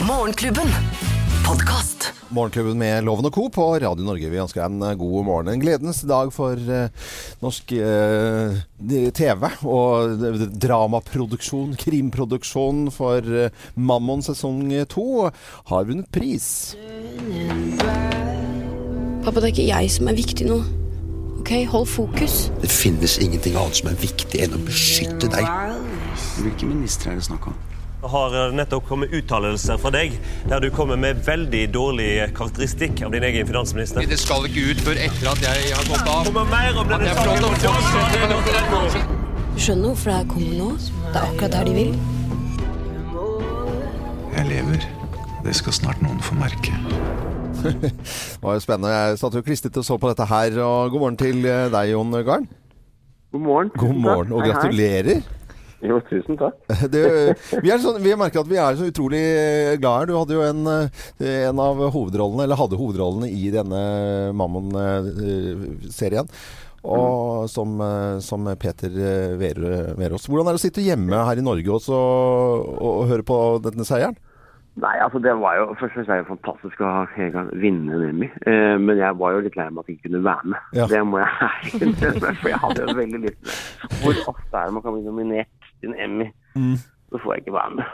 Morgenklubben. 0.06 1.19
Podkast. 1.50 2.12
Morgenklubben 2.28 2.78
med 2.78 3.02
Loven 3.02 3.26
og 3.26 3.34
Co. 3.34 3.48
på 3.50 3.64
Radio 3.82 4.04
Norge. 4.06 4.28
Vi 4.30 4.38
ønsker 4.38 4.60
deg 4.62 4.70
en 4.70 4.84
eh, 4.86 4.98
god 5.00 5.24
morgen. 5.26 5.48
En 5.50 5.58
gledens 5.58 5.98
dag 6.06 6.28
for 6.30 6.54
eh, 6.54 7.08
norsk 7.42 7.72
eh, 7.74 8.60
TV 9.18 9.48
og 9.66 10.22
eh, 10.28 10.44
dramaproduksjon, 10.62 11.72
krimproduksjon 11.80 12.84
for 12.94 13.26
eh, 13.26 13.50
Mammon 13.74 14.22
sesong 14.22 14.62
to 14.94 15.06
har 15.72 15.88
vunnet 15.90 16.06
pris. 16.14 16.46
Pappa, 19.24 19.40
det 19.40 19.48
er 19.48 19.50
ikke 19.50 19.66
jeg 19.72 19.90
som 19.96 20.12
er 20.12 20.20
viktig 20.20 20.46
nå. 20.52 20.60
Ok, 21.40 21.50
hold 21.74 21.90
fokus. 21.90 22.44
Det 22.62 22.70
finnes 22.70 23.18
ingenting 23.18 23.58
annet 23.58 23.82
som 23.82 23.90
er 23.90 23.98
viktig 24.06 24.46
enn 24.46 24.54
å 24.54 24.62
beskytte 24.70 25.34
deg. 25.34 25.50
Hvilke 26.44 26.70
ministre 26.70 27.10
er 27.10 27.18
det 27.18 27.26
snakk 27.26 27.50
om? 27.50 27.58
Har 28.00 28.52
nettopp 28.56 28.86
kommet 28.88 29.12
uttalelser 29.12 29.76
fra 29.80 29.90
deg 29.92 30.14
der 30.48 30.62
du 30.64 30.70
kommer 30.72 30.96
med 30.96 31.20
veldig 31.26 31.66
dårlig 31.74 32.08
karakteristikk 32.36 33.02
av 33.04 33.12
din 33.12 33.26
egen 33.28 33.46
finansminister. 33.46 34.06
Det 34.08 34.16
skal 34.20 34.46
ikke 34.48 34.70
ut 34.70 34.80
før 34.86 35.00
etter 35.04 35.28
at 35.34 35.42
jeg 35.44 35.74
har 35.76 35.84
gått 35.90 36.06
av. 36.08 36.24
Kommer 36.30 36.48
mer 36.48 36.80
om 36.80 36.88
denne 36.88 37.04
dette. 37.10 39.02
Du 39.50 39.60
skjønner 39.60 39.90
hvorfor 39.90 40.08
det 40.08 40.16
her 40.16 40.30
kommer 40.30 40.54
nå? 40.56 40.70
Det 40.80 41.12
er 41.12 41.26
akkurat 41.26 41.52
der 41.58 41.68
de 41.68 41.74
vil. 41.76 41.92
Jeg 44.36 44.48
lever. 44.48 44.88
Det 45.44 45.54
skal 45.56 45.76
snart 45.76 46.00
noen 46.04 46.20
få 46.24 46.38
merke. 46.40 46.72
Det 47.60 48.40
var 48.40 48.56
jo 48.56 48.62
spennende. 48.64 48.94
Jeg 48.94 49.18
satt 49.20 49.36
jo 49.36 49.42
klistret 49.44 49.76
og 49.76 49.84
så 49.84 49.98
på 50.00 50.08
dette 50.08 50.24
her. 50.30 50.56
Og 50.64 50.94
god 50.94 51.02
morgen 51.04 51.20
til 51.20 51.44
eh, 51.44 51.66
deg, 51.72 51.92
Jon 51.92 52.16
Garn. 52.24 52.48
God 53.32 53.44
morgen. 53.44 53.70
God 53.76 54.00
morgen, 54.00 54.32
og 54.32 54.42
gratulerer. 54.48 55.20
Jo, 55.80 55.98
tusen 56.10 56.36
takk. 56.40 56.56
Det, 56.92 57.02
vi, 57.62 57.72
sånn, 57.80 58.00
vi 58.04 58.16
merker 58.18 58.42
at 58.42 58.50
vi 58.50 58.58
er 58.60 58.78
så 58.78 58.88
utrolig 58.90 59.22
glad 59.80 60.02
her. 60.02 60.10
Du 60.10 60.16
hadde 60.18 60.36
jo 60.36 60.44
en, 60.44 60.64
eh, 60.74 61.44
en 61.48 61.62
av 61.62 61.80
hovedrollene, 61.94 62.44
eller 62.44 62.60
hadde 62.60 62.80
hovedrollene 62.80 63.30
i 63.32 63.52
denne 63.54 63.84
Mammon-serien. 64.36 66.28
Og 66.80 67.44
som, 67.52 67.76
eh, 67.84 68.18
som 68.24 68.48
Peter 68.60 68.88
eh, 68.88 69.36
Verås. 69.36 70.28
Hvordan 70.28 70.48
er 70.48 70.56
det 70.56 70.62
å 70.62 70.64
sitte 70.64 70.84
hjemme 70.84 71.24
her 71.28 71.40
i 71.40 71.44
Norge 71.44 71.76
også, 71.76 71.96
og, 71.96 72.74
og 72.80 73.08
høre 73.10 73.26
på 73.26 73.38
denne 73.64 73.84
seieren? 73.88 74.16
Nei, 74.80 74.94
altså 75.02 75.18
det 75.18 75.32
var 75.36 75.56
jo 75.58 75.64
Først 75.80 75.90
og 75.90 75.96
fremst 75.98 76.12
er 76.14 76.20
det 76.22 76.28
fantastisk 76.28 76.82
å 76.86 76.90
vinne 77.58 77.96
en 77.96 78.04
Emmy. 78.06 78.28
Eh, 78.46 78.76
men 78.80 79.00
jeg 79.00 79.18
var 79.18 79.34
jo 79.34 79.42
litt 79.44 79.56
lei 79.58 79.66
meg 79.68 79.82
at 79.82 79.90
jeg 79.90 79.98
ikke 79.98 80.08
kunne 80.08 80.22
være 80.24 80.52
med. 80.54 80.68
Ja. 80.78 80.86
Det 80.90 81.00
må 81.04 81.20
jeg 81.20 81.48
ærlig 81.48 81.80
innrømme, 81.88 82.34
for 82.40 82.52
jeg 82.52 82.62
hadde 82.64 82.84
jo 82.86 82.96
veldig 83.00 83.22
lyst 83.26 83.40
til 83.40 83.50
det. 83.50 83.98
Hvor 84.00 84.22
ofte 84.34 84.62
er 84.62 84.70
det 84.70 84.76
man 84.76 84.86
kan 84.86 84.96
bli 84.96 85.04
nominert 85.08 85.59
en 85.86 85.98
Emmy? 85.98 86.30
så 87.10 87.18
får 87.18 87.32
jeg 87.32 87.42
ikke 87.42 87.52
være 87.52 87.70
med. 87.74 87.84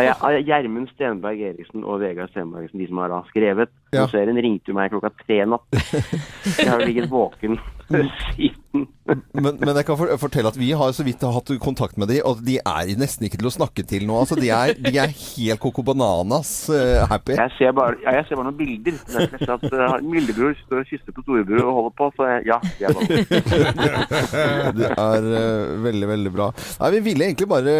Ja, 0.00 0.08
ja, 0.32 0.40
Gjermund 0.40 0.88
Stenberg 0.94 1.40
Eriksen 1.50 1.84
og 1.84 2.00
Vegard 2.00 2.32
Stenberg 2.32 2.62
Eriksen, 2.62 2.80
de 2.80 2.88
som 2.88 3.00
har 3.02 3.12
da 3.12 3.20
skrevet 3.28 3.72
Ja. 3.90 4.06
serien, 4.10 4.38
ringte 4.38 4.70
jo 4.72 4.78
meg 4.78 4.92
klokka 4.92 5.12
tre 5.24 5.42
natt. 5.48 5.66
Jeg 5.74 6.68
har 6.68 6.80
jo 6.80 6.88
ligget 6.88 7.10
våken 7.10 7.58
siden. 7.90 8.86
Men, 9.34 9.56
men 9.58 9.72
jeg 9.74 9.86
kan 9.88 9.98
for, 9.98 10.10
fortelle 10.22 10.50
at 10.52 10.58
vi 10.58 10.68
har 10.78 10.92
så 10.94 11.02
vidt 11.02 11.24
hatt 11.26 11.50
kontakt 11.62 11.96
med 11.98 12.06
de, 12.12 12.20
og 12.22 12.42
de 12.46 12.60
er 12.60 12.92
nesten 13.00 13.26
ikke 13.26 13.40
til 13.40 13.48
å 13.50 13.52
snakke 13.54 13.82
til 13.90 14.04
nå. 14.06 14.20
Altså, 14.22 14.36
de, 14.38 14.50
er, 14.54 14.76
de 14.78 14.92
er 14.94 15.10
helt 15.10 15.58
coco 15.62 15.82
bananas 15.86 16.52
uh, 16.70 17.02
happy. 17.10 17.34
Jeg 17.34 17.54
ser 17.56 17.74
bare, 17.74 17.98
ja, 18.04 18.14
jeg 18.20 18.28
ser 18.28 18.38
bare 18.38 18.46
noen 18.46 18.60
bilder. 18.60 19.00
Er 19.18 19.54
at 19.56 19.66
uh, 19.66 19.96
Mildebror 20.06 20.54
står 20.60 20.84
og 20.84 20.92
kysser 20.92 21.16
på 21.16 21.24
storebror 21.24 21.64
og 21.64 21.72
holder 21.80 21.96
på, 21.98 22.10
så 22.14 22.28
jeg, 22.30 22.46
ja. 22.52 22.60
det 22.78 22.86
er 22.86 22.94
bare... 23.00 24.70
Det 24.78 24.92
er 24.92 25.26
uh, 25.26 25.74
veldig, 25.88 26.10
veldig 26.12 26.34
bra. 26.36 26.50
Nei, 26.84 26.92
Vi 26.94 27.02
ville 27.10 27.26
egentlig 27.26 27.50
bare 27.50 27.74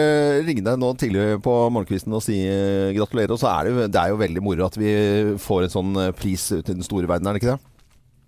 ringe 0.47 0.65
deg 0.67 0.81
nå 0.83 0.91
tidlig 0.99 1.29
på 1.45 1.55
morgenkvisten 1.71 2.17
og 2.17 2.23
si 2.25 2.41
eh, 2.49 2.91
gratulerer. 2.97 3.37
Og 3.37 3.41
så 3.41 3.51
er 3.53 3.69
det, 3.69 3.89
det 3.95 4.01
er 4.03 4.11
jo 4.11 4.19
veldig 4.21 4.43
moro 4.45 4.67
at 4.67 4.79
vi 4.81 4.93
får 5.41 5.67
en 5.67 5.75
sånn 5.77 5.93
eh, 6.00 6.00
pris 6.17 6.49
ut 6.53 6.69
i 6.69 6.75
den 6.77 6.87
store 6.87 7.09
verden, 7.11 7.29
er 7.31 7.37
det 7.37 7.43
ikke 7.43 7.55
det? 7.55 7.61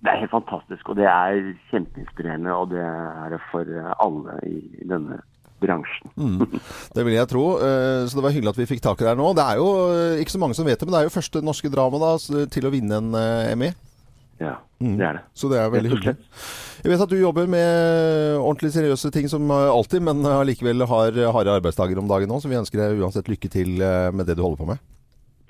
Det 0.02 0.10
er 0.10 0.20
helt 0.24 0.32
fantastisk, 0.34 0.88
og 0.90 0.96
det 0.98 1.06
er 1.06 1.36
kjempeinspirerende, 1.70 2.54
og 2.58 2.72
det 2.72 2.80
er 2.82 3.28
det 3.36 3.38
for 3.52 3.68
uh, 3.70 3.92
alle 4.02 4.34
i 4.48 4.86
denne 4.90 5.20
bransjen. 5.62 6.10
Mm. 6.18 6.40
Det 6.96 7.04
vil 7.06 7.14
jeg 7.14 7.28
tro. 7.30 7.44
eh, 7.62 8.02
Så 8.10 8.18
det 8.18 8.24
var 8.24 8.32
hyggelig 8.34 8.50
at 8.50 8.58
vi 8.58 8.66
fikk 8.66 8.80
tak 8.82 8.98
i 8.98 9.06
deg 9.06 9.14
nå. 9.20 9.28
Det 9.38 9.44
er 9.46 9.60
jo 9.60 9.68
eh, 9.94 10.16
ikke 10.24 10.34
så 10.34 10.40
mange 10.42 10.56
som 10.58 10.66
vet 10.66 10.80
det, 10.80 10.88
men 10.88 10.96
det 10.96 11.04
er 11.04 11.06
jo 11.06 11.14
første 11.14 11.42
norske 11.46 11.70
drama 11.70 12.00
da, 12.02 12.08
til 12.50 12.66
å 12.66 12.72
vinne 12.74 12.98
en 12.98 13.14
eh, 13.14 13.52
Emmy. 13.54 13.70
Ja, 14.42 14.56
Mm. 14.82 14.96
det 14.98 15.04
er 15.06 15.12
det. 15.14 15.20
Så 15.38 15.46
det 15.46 15.60
er 15.62 15.68
veldig 15.70 15.90
hyggelig. 15.92 16.16
Jeg 16.82 16.90
vet 16.90 17.02
at 17.04 17.12
du 17.12 17.20
jobber 17.20 17.46
med 17.46 18.40
ordentlig 18.42 18.72
seriøse 18.74 19.12
ting 19.14 19.28
som 19.30 19.44
eh, 19.54 19.68
alltid, 19.70 20.02
men 20.02 20.26
allikevel 20.26 20.82
har 20.90 21.20
harde 21.36 21.52
arbeidsdager 21.54 22.00
om 22.02 22.08
dagen 22.10 22.26
nå, 22.32 22.40
så 22.42 22.50
vi 22.50 22.58
ønsker 22.58 22.82
deg 22.82 22.98
uansett 22.98 23.30
lykke 23.30 23.50
til 23.54 23.76
eh, 23.78 24.08
med 24.10 24.26
det 24.26 24.34
du 24.34 24.42
holder 24.42 24.58
på 24.64 24.66
med. 24.72 24.82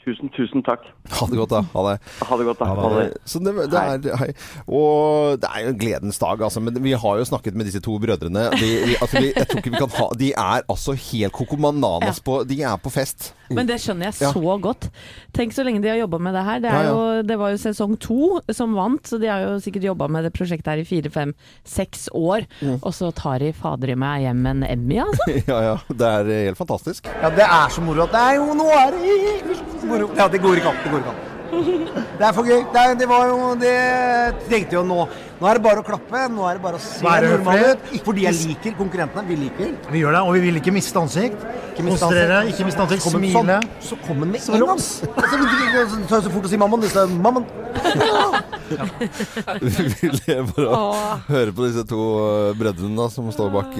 Tusen, 0.02 0.32
tusen 0.34 0.64
takk. 0.66 0.82
Ha 1.14 1.26
det 1.30 1.36
godt, 1.38 1.52
da. 1.52 1.60
Ha 1.76 1.82
det. 1.86 1.98
Ha 2.26 2.36
det 2.38 2.46
godt, 2.48 2.58
da. 2.58 2.66
Ha 2.74 2.88
det. 2.96 3.04
Så 3.28 3.38
det, 3.38 3.52
det 3.70 3.78
er, 3.78 4.16
hei. 4.18 4.32
Og 4.66 5.36
det 5.38 5.46
er 5.46 5.62
jo 5.62 5.70
en 5.70 5.78
gledens 5.78 6.18
dag, 6.18 6.42
altså. 6.42 6.58
Men 6.64 6.80
vi 6.82 6.94
har 6.98 7.20
jo 7.20 7.26
snakket 7.28 7.54
med 7.54 7.68
disse 7.70 7.78
to 7.84 7.94
brødrene. 8.02 8.48
De, 8.58 8.70
vi, 8.88 8.96
altså, 8.98 9.20
vi, 9.22 9.30
jeg 9.30 9.46
tror 9.46 9.62
ikke 9.62 9.74
vi 9.76 9.82
kan 9.84 9.94
ha 10.00 10.08
De 10.18 10.32
er 10.32 10.66
altså 10.66 10.96
helt 10.98 11.36
coco 11.36 11.58
ja. 11.62 12.12
på 12.26 12.42
De 12.50 12.58
er 12.66 12.82
på 12.82 12.90
fest. 12.90 13.30
Men 13.52 13.68
det 13.68 13.78
skjønner 13.82 14.10
jeg 14.10 14.26
Ja. 14.26 14.32
så 14.32 14.56
godt. 14.62 14.88
Tenk 15.36 15.54
så 15.54 15.62
lenge 15.62 15.82
de 15.82 15.90
har 15.92 16.00
jobba 16.00 16.18
med 16.18 16.34
det 16.34 16.44
her. 16.48 16.58
Det, 16.60 16.70
er 16.70 16.72
Ja, 16.72 16.82
ja. 16.82 16.90
Jo, 16.90 17.22
det 17.28 17.38
var 17.38 17.54
jo 17.54 17.60
sesong 17.62 17.96
to 18.00 18.40
som 18.50 18.74
vant, 18.74 19.06
så 19.06 19.20
de 19.22 19.30
har 19.30 19.44
jo 19.44 19.60
sikkert 19.62 19.86
jobba 19.86 20.08
med 20.08 20.24
det 20.26 20.32
prosjektet 20.34 20.72
her 20.72 20.82
i 20.82 20.88
fire, 20.88 21.10
fem, 21.10 21.34
seks 21.64 22.08
år. 22.12 22.46
Mm. 22.60 22.80
Og 22.82 22.90
så 22.96 23.12
tar 23.14 23.38
de 23.38 23.52
fader 23.52 23.92
i 23.94 23.98
meg 23.98 24.26
hjem 24.26 24.46
en 24.50 24.66
Emmy, 24.66 24.98
altså. 25.04 25.30
Ja, 25.52 25.60
ja. 25.62 25.76
Det 25.88 26.08
er 26.08 26.32
helt 26.48 26.58
fantastisk. 26.58 27.06
Ja, 27.22 27.30
det 27.30 27.46
er 27.46 27.68
så 27.72 27.82
moro 27.84 28.06
at 28.06 28.14
det 28.14 28.20
er 28.20 28.38
jo 28.40 28.54
Nå 28.56 28.66
er 28.72 28.94
det 28.94 29.02
helt 29.06 29.81
moro. 29.88 30.10
Ja, 30.16 30.28
det 30.28 30.40
går 30.42 30.60
ikke 30.60 30.72
an. 30.72 30.80
Det 30.84 30.92
går 30.92 31.04
ikke 31.04 31.14
an. 31.14 31.28
Det 31.52 32.24
er 32.24 32.32
for 32.32 32.48
gøy. 32.48 32.62
Det, 32.72 32.80
er, 32.80 32.94
det 32.96 33.08
var 33.10 33.26
jo 33.28 33.50
Det 33.60 33.72
tenkte 34.48 34.78
jo 34.78 34.84
nå. 34.88 35.02
Nå 35.40 35.48
er 35.50 35.58
det 35.58 35.62
bare 35.64 35.82
å 35.82 35.86
klappe. 35.86 36.22
Nå 36.32 36.46
er 36.48 36.56
det 36.58 36.62
bare 36.64 36.78
å 36.78 36.82
se 36.82 37.02
normal 37.26 37.64
ut. 37.72 37.90
Fordi 38.06 38.26
jeg 38.28 38.38
liker 38.38 38.76
konkurrentene. 38.78 39.26
Vi 39.28 39.38
liker. 39.42 39.74
Vi 39.92 40.04
gjør 40.04 40.16
det, 40.16 40.22
og 40.22 40.36
vi 40.38 40.44
vil 40.46 40.60
ikke 40.62 40.74
miste 40.74 41.02
ansikt. 41.02 41.44
Ikke 41.72 41.88
miste 41.88 42.08
ansikt. 42.08 42.54
ikke 42.54 42.68
miste 42.68 42.86
ansikt, 42.86 43.08
smile. 43.10 43.58
Sånn, 43.58 43.90
så 43.90 44.00
kommer 44.06 44.28
den 44.28 44.36
med 44.36 44.46
en 44.46 44.52
gang. 44.54 44.70
rops. 44.70 44.88
Så 46.08 46.30
fort 46.30 46.46
å 46.46 46.52
si 46.52 46.60
'mammon'. 46.60 46.86
Det 46.86 47.61
Vi 49.62 50.08
lever 50.26 50.66
bare 50.72 51.22
hører 51.28 51.28
høre 51.28 51.54
på 51.56 51.66
disse 51.66 51.84
to 51.88 51.98
eh, 52.22 52.52
brødrene 52.58 52.96
da, 52.98 53.06
som 53.12 53.28
står 53.34 53.50
bak 53.54 53.74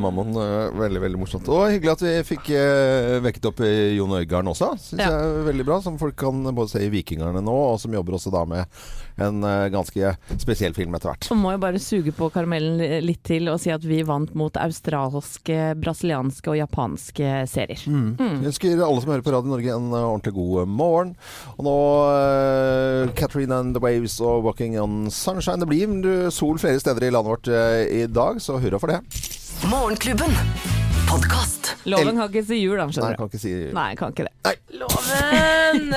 Mammon. 0.00 0.30
Eh, 0.40 0.70
Veldig, 0.78 1.02
veldig 1.04 1.20
morsomt. 1.20 1.48
Og 1.52 1.66
hyggelig 1.72 1.94
at 1.96 2.04
vi 2.06 2.14
fikk 2.34 2.50
eh, 2.56 3.18
vekket 3.24 3.50
opp 3.50 3.62
Jon 3.96 4.14
Øigarden 4.20 4.52
også. 4.52 4.72
Syns 4.80 5.02
Ja. 5.02 5.10
jeg 5.12 5.28
er 5.42 5.46
veldig 5.50 5.66
bra. 5.68 5.80
Som 5.84 5.98
folk 6.00 6.16
kan 6.18 6.42
både 6.54 6.72
se 6.74 6.84
i 6.86 6.90
Vikingerne 6.92 7.42
nå, 7.44 7.56
og 7.74 7.80
som 7.82 7.94
jobber 7.94 8.16
også 8.18 8.32
da 8.34 8.44
med 8.48 8.80
en 9.24 9.44
eh, 9.44 9.68
ganske 9.74 10.14
spesiell 10.38 10.76
film 10.76 10.96
etter 10.96 11.12
hvert. 11.12 11.28
Så 11.28 11.36
må 11.38 11.52
jeg 11.54 11.62
bare 11.62 11.82
suge 11.82 12.14
på 12.16 12.30
karamellen 12.34 12.80
litt 13.04 13.22
til 13.26 13.50
og 13.52 13.60
si 13.62 13.72
at 13.74 13.84
vi 13.86 14.00
vant 14.06 14.34
mot 14.38 14.54
australske, 14.60 15.74
brasilianske 15.80 16.52
og 16.52 16.60
japanske 16.60 17.42
serier. 17.50 17.84
Mm. 17.88 18.16
Jeg 18.18 18.52
ønsker 18.52 18.84
alle 18.84 19.02
som 19.02 19.12
hører 19.12 19.26
på 19.26 19.34
Radio 19.34 19.52
Norge 19.52 19.74
en 19.74 19.90
ordentlig 19.92 20.34
god 20.36 20.70
morgen. 20.70 21.14
Og 21.56 21.66
nå 21.66 21.76
uh, 22.08 23.12
Catherine 23.18 23.54
and 23.54 23.76
the 23.76 23.82
Waves 23.82 24.18
og 24.20 24.44
Walking 24.46 24.78
on 24.80 25.10
Sunshine. 25.10 25.60
Det 25.62 25.70
blir 25.70 25.86
eh, 26.08 26.30
sol 26.34 26.58
flere 26.60 26.80
steder 26.82 27.08
i 27.08 27.12
landet 27.14 27.34
vårt 27.34 27.50
uh, 27.52 27.82
i 27.84 28.06
dag, 28.06 28.42
så 28.42 28.58
hurra 28.62 28.80
for 28.80 28.92
det. 28.92 29.00
Morgenklubben. 29.68 30.34
Podcast. 31.08 31.74
Loven 31.88 32.18
kan 32.20 32.28
ikke 32.28 32.44
si 32.44 32.60
jul, 32.60 32.76
da, 32.76 32.84
Nei, 32.86 33.14
kan 33.16 33.30
ikke 33.30 33.40
si 33.40 33.52
Nei, 33.72 33.86
jeg 33.94 33.98
kan 34.00 34.12
ikke 34.12 34.28
det. 34.28 34.34
Loven! 34.76 35.94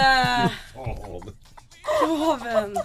Loven. 2.08 2.78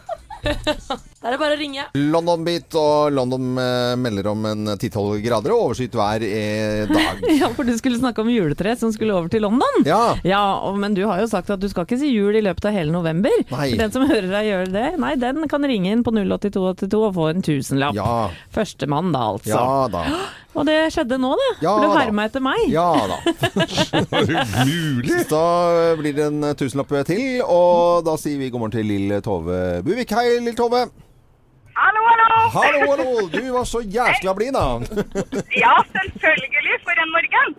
Da 1.16 1.30
er 1.30 1.34
det 1.34 1.40
bare 1.40 1.56
å 1.56 1.58
ringe. 1.58 1.84
London 1.98 2.42
Beat 2.46 2.74
og 2.78 3.14
London 3.16 3.56
eh, 3.58 3.94
melder 3.98 4.28
om 4.30 4.44
en 4.46 4.68
10-12 4.76 5.24
grader 5.24 5.54
og 5.54 5.62
overskyet 5.64 5.96
vær 5.98 6.22
i 6.22 6.86
dag. 6.90 7.24
Ja, 7.40 7.48
for 7.56 7.66
du 7.66 7.72
skulle 7.78 7.98
snakke 7.98 8.22
om 8.22 8.30
juletre 8.30 8.76
som 8.78 8.92
skulle 8.94 9.16
over 9.16 9.32
til 9.32 9.42
London. 9.42 9.80
Ja. 9.88 10.14
og, 10.62 10.78
Men 10.78 10.94
du 10.94 11.02
har 11.08 11.24
jo 11.24 11.26
sagt 11.30 11.50
at 11.50 11.62
du 11.62 11.66
skal 11.72 11.88
ikke 11.88 11.98
si 11.98 12.12
jul 12.12 12.36
i 12.38 12.44
løpet 12.46 12.68
av 12.70 12.76
hele 12.76 12.94
november. 12.94 13.34
Nei. 13.50 13.72
For 13.72 13.82
Den 13.82 13.94
som 13.96 14.06
hører 14.06 14.30
deg 14.30 14.50
gjøre 14.52 14.70
det, 14.76 14.86
nei, 15.02 15.14
den 15.18 15.42
kan 15.50 15.66
ringe 15.66 15.90
inn 15.96 16.06
på 16.06 16.14
08282 16.14 17.02
og 17.08 17.16
få 17.18 17.28
en 17.32 17.44
tusenlapp. 17.48 17.98
Ja. 17.98 18.16
Førstemann 18.54 19.10
da, 19.16 19.26
altså. 19.34 19.56
Ja 19.56 19.86
da. 19.92 20.06
Og 20.56 20.64
det 20.64 20.76
skjedde 20.94 21.18
nå, 21.20 21.32
det. 21.36 21.50
Ja 21.66 21.74
for 21.76 21.84
du 21.84 21.98
herma 21.98 22.26
etter 22.30 22.44
meg. 22.44 22.62
Ja 22.72 22.88
da. 23.10 23.18
Så 25.26 25.26
da 25.30 25.46
blir 26.00 26.16
det 26.16 26.30
en 26.30 26.52
tusenlapp 26.56 26.94
til, 27.08 27.42
og 27.44 28.06
da 28.06 28.16
sier 28.20 28.40
vi 28.40 28.48
god 28.50 28.64
morgen 28.64 28.78
til 28.78 28.88
Lill 28.88 29.18
Tove 29.24 29.82
Buvik. 29.84 30.16
Hei, 30.16 30.38
Lill 30.40 30.56
Tove. 30.56 30.86
Hallo, 31.76 32.00
hallo! 32.08 32.36
Hallo, 32.56 32.80
hallo! 32.90 33.28
Du 33.32 33.52
var 33.52 33.64
så 33.68 33.80
jæskla 33.84 34.32
blid, 34.34 34.52
da. 34.56 34.62
Ja, 35.62 35.74
selvfølgelig. 35.92 36.76
For 36.86 37.02
en 37.02 37.10
morgen. 37.16 37.56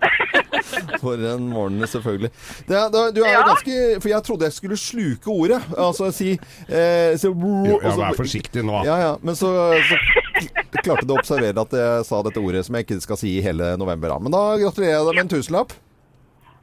For 1.03 1.25
en 1.33 1.45
morgen, 1.51 1.87
selvfølgelig. 1.87 2.31
Det, 2.67 2.79
det, 2.95 3.03
du 3.15 3.21
er 3.23 3.31
Ja. 3.35 3.43
ganske 3.47 3.75
For 4.01 4.09
jeg 4.09 4.23
trodde 4.25 4.47
jeg 4.49 4.53
skulle 4.57 4.77
sluke 4.77 5.29
ordet. 5.29 5.61
Altså 5.77 6.09
si 6.15 6.31
eh, 6.33 7.13
så, 7.21 7.29
Jo, 7.29 7.77
ja, 7.83 7.93
vær 7.99 8.17
forsiktig 8.17 8.65
nå. 8.65 8.81
Ja, 8.87 8.97
ja. 9.05 9.11
Men 9.21 9.35
så, 9.37 9.51
så 9.85 10.81
klarte 10.81 11.05
du 11.05 11.13
å 11.13 11.19
observere 11.21 11.61
at 11.67 11.77
jeg 11.77 12.07
sa 12.09 12.21
dette 12.25 12.41
ordet 12.41 12.65
som 12.65 12.77
jeg 12.79 12.87
ikke 12.87 13.01
skal 13.05 13.21
si 13.21 13.37
i 13.37 13.43
hele 13.45 13.75
november. 13.77 14.15
Da. 14.15 14.19
Men 14.23 14.33
da 14.33 14.43
gratulerer 14.63 14.97
jeg 14.97 15.05
deg 15.11 15.19
med 15.19 15.25
en 15.27 15.35
tusenlapp. 15.37 15.77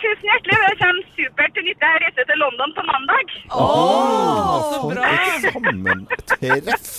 Tusen 0.05 0.27
hjertelig. 0.29 0.57
Det 0.65 0.77
kommer 0.83 1.05
supert 1.17 1.55
til 1.57 1.65
nytte. 1.69 1.91
Jeg 1.93 2.03
reiser 2.05 2.27
til 2.31 2.39
London 2.45 2.75
på 2.77 2.83
mandag. 2.91 3.27
Åh, 3.65 4.73
for 4.83 5.01
et 5.01 5.47
sammentreff! 5.49 6.91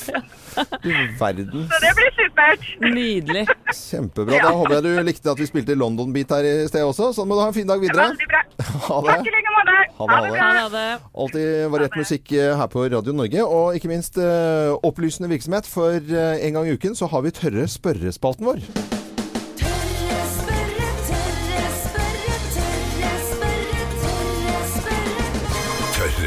Du 0.83 0.89
verden. 1.19 1.67
Så 1.71 1.79
det 1.83 1.91
blir 1.97 2.11
supert. 2.15 2.65
Nydelig. 2.81 3.45
Kjempebra. 3.75 4.39
Da 4.39 4.53
håper 4.55 4.75
jeg 4.77 4.85
du 4.85 5.03
likte 5.09 5.33
at 5.33 5.41
vi 5.43 5.49
spilte 5.49 5.75
London 5.77 6.13
Beat 6.15 6.31
her 6.31 6.47
i 6.47 6.53
sted 6.71 6.85
også. 6.87 7.11
Sånn 7.17 7.29
må 7.29 7.37
du 7.37 7.43
ha 7.43 7.49
en 7.51 7.57
fin 7.57 7.69
dag 7.69 7.83
videre. 7.83 8.09
Veldig 8.13 8.29
bra. 8.31 8.41
Ha 8.87 8.99
det. 9.05 9.11
Takk 9.11 9.29
i 9.29 9.35
like 9.35 9.55
måte. 9.59 9.77
Ha 9.99 10.09
det, 10.09 10.15
ha 10.15 10.25
det. 10.31 10.43
Ha 10.63 10.67
det. 10.73 10.87
Alltid 11.25 11.71
variert 11.75 11.99
musikk 11.99 12.35
eh, 12.35 12.51
her 12.57 12.71
på 12.71 12.87
Radio 12.87 13.15
Norge, 13.15 13.45
og 13.45 13.77
ikke 13.77 13.91
minst 13.91 14.19
eh, 14.21 14.73
opplysende 14.87 15.29
virksomhet. 15.31 15.69
For 15.69 15.99
eh, 15.99 16.45
en 16.47 16.57
gang 16.57 16.69
i 16.69 16.77
uken 16.77 16.97
så 16.97 17.11
har 17.11 17.25
vi 17.27 17.35
Tørre 17.35 17.67
spørrespalten 17.69 18.47
vår. 18.47 18.63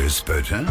Spørre? 0.08 0.62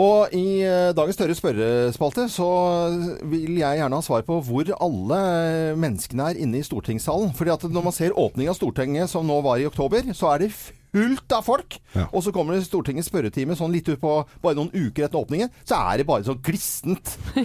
Og 0.00 0.32
i 0.34 0.62
eh, 0.62 0.90
dagens 0.94 1.18
større 1.18 1.34
spørrespalte 1.34 2.26
så 2.30 2.48
vil 3.30 3.58
jeg 3.58 3.80
gjerne 3.80 3.98
ha 3.98 4.04
svar 4.06 4.22
på 4.26 4.38
hvor 4.46 4.70
alle 4.78 5.20
menneskene 5.78 6.30
er 6.30 6.42
inne 6.42 6.60
i 6.60 6.66
stortingssalen. 6.66 7.32
Fordi 7.34 7.54
at 7.54 7.66
når 7.70 7.86
man 7.86 7.94
ser 7.94 8.18
åpning 8.18 8.50
av 8.50 8.58
Stortinget 8.58 9.10
som 9.10 9.26
nå 9.26 9.40
var 9.46 9.58
i 9.58 9.66
oktober, 9.70 10.12
så 10.14 10.34
er 10.34 10.44
det 10.44 10.52
fullt 10.92 11.32
av 11.36 11.44
folk. 11.46 11.76
Og 12.10 12.20
så 12.24 12.32
kommer 12.34 12.56
det 12.56 12.64
Stortingets 12.66 13.08
spørretime 13.10 13.56
sånn 13.58 13.72
litt 13.74 13.88
ut 13.90 14.00
på 14.02 14.14
bare 14.42 14.58
noen 14.58 14.70
uker 14.74 15.06
etter 15.06 15.20
åpningen, 15.20 15.50
så 15.66 15.78
er 15.90 16.00
det 16.02 16.06
bare 16.08 16.26
så 16.26 16.34
glissent. 16.36 17.16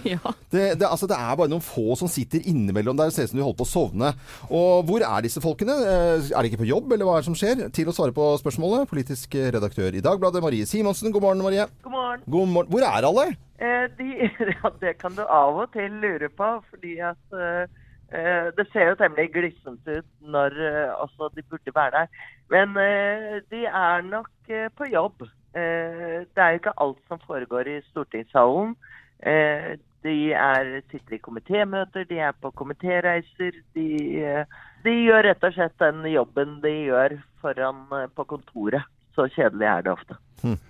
Det, 0.56 0.78
det, 0.80 0.86
altså, 0.88 1.08
det 1.10 1.16
er 1.18 1.36
bare 1.36 1.52
noen 1.52 1.64
få 1.64 1.96
som 2.00 2.08
sitter 2.12 2.44
innimellom 2.48 2.96
der 2.98 3.10
og 3.10 3.16
ser 3.16 3.28
ut 3.28 3.32
som 3.34 3.40
de 3.40 3.44
holder 3.44 3.60
på 3.60 3.66
å 3.66 3.70
sovne. 3.70 4.12
Og 4.54 4.86
hvor 4.88 5.04
er 5.04 5.26
disse 5.26 5.42
folkene? 5.44 5.76
Eh, 5.84 6.30
Er 6.32 6.46
de 6.46 6.52
ikke 6.52 6.62
på 6.62 6.68
jobb, 6.70 6.94
eller 6.96 7.08
hva 7.08 7.18
er 7.18 7.24
det 7.26 7.30
som 7.30 7.36
skjer? 7.38 7.66
Til 7.76 7.90
å 7.92 7.96
svare 7.96 8.14
på 8.16 8.28
spørsmålet, 8.40 8.88
politisk 8.92 9.36
redaktør 9.56 9.96
i 9.98 10.04
Dagbladet, 10.06 10.44
Marie 10.46 10.68
Simonsen. 10.70 11.12
God 11.16 11.26
morgen, 11.26 11.44
Marie. 11.44 11.66
God 11.84 11.96
morgen. 11.96 12.24
God 12.38 12.54
morgen. 12.54 12.72
Hvor 12.72 12.86
er 12.88 13.10
alle? 13.10 13.26
Eh, 13.60 13.88
de, 14.00 14.10
ja, 14.56 14.72
det 14.82 14.96
kan 15.02 15.16
du 15.18 15.24
av 15.26 15.60
og 15.66 15.74
til 15.76 16.00
lure 16.04 16.30
på, 16.36 16.52
fordi 16.72 16.98
at 17.04 17.36
eh, 17.36 17.66
det 18.12 18.68
ser 18.72 18.90
jo 18.92 18.96
temmelig 19.00 19.32
glissent 19.34 19.88
ut 19.88 20.06
når 20.22 20.56
eh, 20.62 20.92
også 21.02 21.30
de 21.36 21.44
burde 21.50 21.72
være 21.76 21.92
der. 21.92 22.08
Men 22.50 22.78
eh, 22.78 23.42
de 23.52 23.66
er 23.66 24.02
nok 24.02 24.30
eh, 24.50 24.70
på 24.78 24.86
jobb. 24.92 25.26
Eh, 25.56 26.22
det 26.30 26.38
er 26.38 26.50
jo 26.54 26.62
ikke 26.62 26.78
alt 26.78 27.02
som 27.08 27.20
foregår 27.28 27.68
i 27.68 27.82
stortingssalen. 27.90 28.76
Eh, 29.20 29.76
De 30.06 30.34
er, 30.38 30.68
sitter 30.92 31.16
i 31.16 31.18
komitémøter, 31.18 32.04
de 32.06 32.20
er 32.22 32.34
på 32.38 32.52
komitéreiser. 32.54 33.56
De, 33.74 33.86
eh, 34.22 34.46
de 34.86 34.92
gjør 34.92 35.24
rett 35.26 35.44
og 35.48 35.56
slett 35.56 35.80
den 35.82 36.06
jobben 36.12 36.60
de 36.62 36.74
gjør 36.86 37.16
foran 37.42 37.80
eh, 37.92 38.06
på 38.14 38.24
kontoret. 38.30 38.86
Så 39.16 39.28
kjedelig 39.32 39.68
er 39.72 39.86
det 39.86 39.94
ofte. 39.96 40.18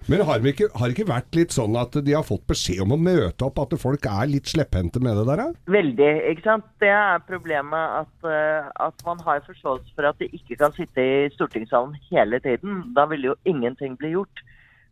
Men 0.07 0.21
har 0.23 0.39
det 0.39 0.53
ikke, 0.53 0.67
har 0.77 0.87
det 0.87 0.95
ikke 0.95 1.09
vært 1.09 1.35
litt 1.35 1.55
sånn 1.55 1.75
at 1.79 1.97
de 2.05 2.13
har 2.15 2.23
fått 2.25 2.45
beskjed 2.47 2.83
om 2.85 2.93
å 2.95 2.99
møte 3.01 3.47
opp, 3.47 3.59
at 3.63 3.75
folk 3.81 4.07
er 4.07 4.29
litt 4.31 4.47
slepphendte 4.51 5.01
med 5.03 5.17
det 5.19 5.25
der? 5.27 5.41
da? 5.41 5.47
Veldig, 5.75 6.11
ikke 6.31 6.45
sant. 6.45 6.67
Det 6.83 6.91
er 6.93 7.23
problemet 7.27 7.97
at, 8.03 8.29
eh, 8.29 8.69
at 8.87 9.05
man 9.07 9.23
har 9.25 9.43
forståelse 9.47 9.95
for 9.97 10.07
at 10.07 10.21
de 10.21 10.29
ikke 10.31 10.59
kan 10.61 10.75
sitte 10.77 11.01
i 11.01 11.17
stortingssalen 11.35 11.97
hele 12.11 12.39
tiden. 12.45 12.85
Da 12.95 13.07
vil 13.11 13.31
jo 13.31 13.35
ingenting 13.49 13.97
bli 13.99 14.13
gjort. 14.15 14.45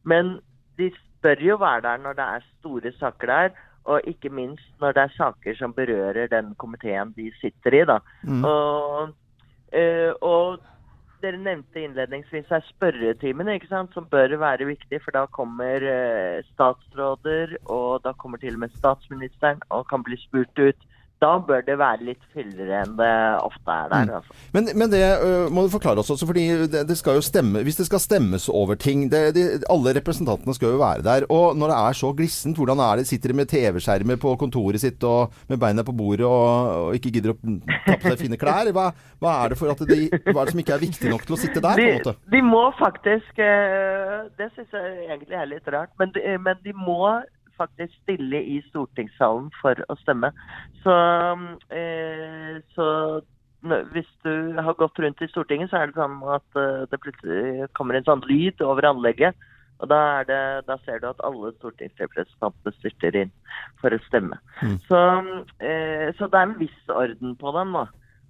Men 0.04 0.40
de 0.78 0.92
bør 1.24 1.40
jo 1.40 1.60
være 1.62 1.86
der 1.86 2.04
når 2.04 2.20
det 2.20 2.28
er 2.36 2.50
store 2.60 2.94
saker 3.00 3.32
der. 3.32 3.56
Og 3.84 4.06
ikke 4.08 4.32
minst 4.32 4.68
når 4.80 4.96
det 4.96 5.04
er 5.04 5.18
saker 5.18 5.58
som 5.60 5.74
berører 5.76 6.28
den 6.32 6.54
komiteen 6.56 7.12
de 7.16 7.32
sitter 7.40 7.82
i. 7.82 7.86
da. 7.88 8.00
Mm. 8.24 8.44
Og, 8.48 9.16
øh, 9.76 10.14
og 10.22 10.60
dere 11.24 11.40
nevnte 11.40 11.82
innledningsvis 11.82 12.52
er 12.52 12.66
spørretimene, 12.68 13.56
ikke 13.58 13.72
sant, 13.72 13.94
som 13.96 14.08
bør 14.12 14.36
være 14.42 14.68
viktig. 14.70 15.00
For 15.04 15.16
da 15.16 15.26
kommer 15.32 15.86
eh, 15.88 16.44
statsråder, 16.54 17.56
og 17.66 18.04
da 18.06 18.14
kommer 18.20 18.42
til 18.42 18.58
og 18.58 18.66
med 18.66 18.76
statsministeren 18.78 19.64
og 19.70 19.88
kan 19.92 20.04
bli 20.06 20.20
spurt 20.26 20.60
ut. 20.60 20.90
Da 21.24 21.32
bør 21.48 21.64
det 21.64 21.78
være 21.80 22.08
litt 22.10 22.24
fyllere 22.36 22.82
enn 22.84 22.96
det 23.00 23.12
ofte 23.40 23.76
er 23.76 23.92
der. 23.92 24.10
Mm. 24.10 24.16
altså. 24.20 24.38
Men, 24.56 24.70
men 24.82 24.92
det 24.92 25.04
uh, 25.24 25.48
må 25.54 25.64
du 25.64 25.72
forklare 25.74 26.04
oss 26.04 26.12
også, 26.14 26.28
fordi 26.30 26.46
det, 26.74 26.84
det 26.90 26.98
skal 27.00 27.18
jo 27.18 27.24
stemme 27.24 27.64
Hvis 27.64 27.80
det 27.80 27.88
skal 27.88 28.02
stemmes 28.04 28.50
over 28.52 28.76
ting 28.80 29.06
det, 29.12 29.22
det, 29.38 29.46
Alle 29.72 29.96
representantene 29.96 30.56
skal 30.58 30.76
jo 30.76 30.82
være 30.82 31.06
der. 31.06 31.28
Og 31.32 31.56
når 31.58 31.72
det 31.72 31.80
er 31.80 32.00
så 32.02 32.12
glissent, 32.18 32.60
hvordan 32.60 32.82
er 32.84 33.00
det? 33.00 33.08
Sitter 33.08 33.32
de 33.32 33.40
med 33.40 33.52
TV-skjermer 33.52 34.20
på 34.22 34.36
kontoret 34.42 34.82
sitt 34.84 35.04
og 35.08 35.34
med 35.50 35.62
beina 35.62 35.86
på 35.86 35.96
bordet 35.96 36.28
og, 36.28 36.90
og 36.90 36.98
ikke 36.98 37.14
gidder 37.16 37.34
å 37.34 37.38
ta 37.86 37.98
på 37.98 38.12
seg 38.12 38.20
fine 38.26 38.40
klær? 38.40 38.72
Hva, 38.76 38.90
hva 39.24 39.38
er 39.44 39.54
det 39.54 39.60
for 39.60 39.74
at 39.74 39.84
de, 39.88 40.10
hva 40.30 40.44
er 40.44 40.50
det 40.50 40.56
som 40.56 40.64
ikke 40.64 40.76
er 40.76 40.84
viktig 40.84 41.14
nok 41.14 41.26
til 41.28 41.38
å 41.38 41.40
sitte 41.40 41.64
der, 41.64 41.80
på 41.80 41.88
en 41.88 42.02
måte? 42.02 42.16
De, 42.26 42.36
de 42.36 42.44
må 42.48 42.64
faktisk 42.80 43.40
uh, 43.40 44.28
Det 44.40 44.50
syns 44.56 44.76
jeg 44.76 45.08
egentlig 45.08 45.40
er 45.40 45.50
litt 45.50 45.72
rart, 45.74 45.94
men 46.02 46.12
de, 46.16 46.26
men 46.44 46.60
de 46.66 46.76
må 46.76 47.00
faktisk 47.60 47.94
stille 48.02 48.42
i 48.42 48.60
stortingssalen 48.70 49.50
for 49.62 49.80
å 49.90 49.98
stemme. 50.02 50.32
Så, 50.84 50.96
eh, 51.74 52.60
så 52.76 52.88
hvis 53.64 54.10
du 54.26 54.60
har 54.60 54.76
gått 54.80 55.00
rundt 55.00 55.22
i 55.24 55.30
Stortinget, 55.32 55.72
så 55.72 55.80
er 55.80 55.90
det 55.90 56.00
sånn 56.00 56.20
at 56.36 56.60
eh, 56.60 56.84
det 56.92 57.00
plutselig 57.00 57.70
kommer 57.78 57.96
en 57.96 58.08
sånn 58.08 58.24
lyd 58.28 58.62
over 58.66 58.90
anlegget. 58.90 59.38
Og 59.82 59.90
da, 59.92 60.00
er 60.20 60.28
det, 60.28 60.42
da 60.68 60.78
ser 60.84 61.02
du 61.02 61.10
at 61.10 61.24
alle 61.28 61.52
stortingsrepresentantene 61.58 62.76
styrter 62.78 63.18
inn 63.24 63.32
for 63.82 63.92
å 63.92 64.00
stemme. 64.06 64.38
Så, 64.88 65.00
eh, 65.60 66.12
så 66.18 66.30
det 66.32 66.40
er 66.40 66.48
en 66.48 66.60
viss 66.60 66.94
orden 66.94 67.36
på 67.40 67.56
dem. 67.58 67.74
da. 67.76 67.88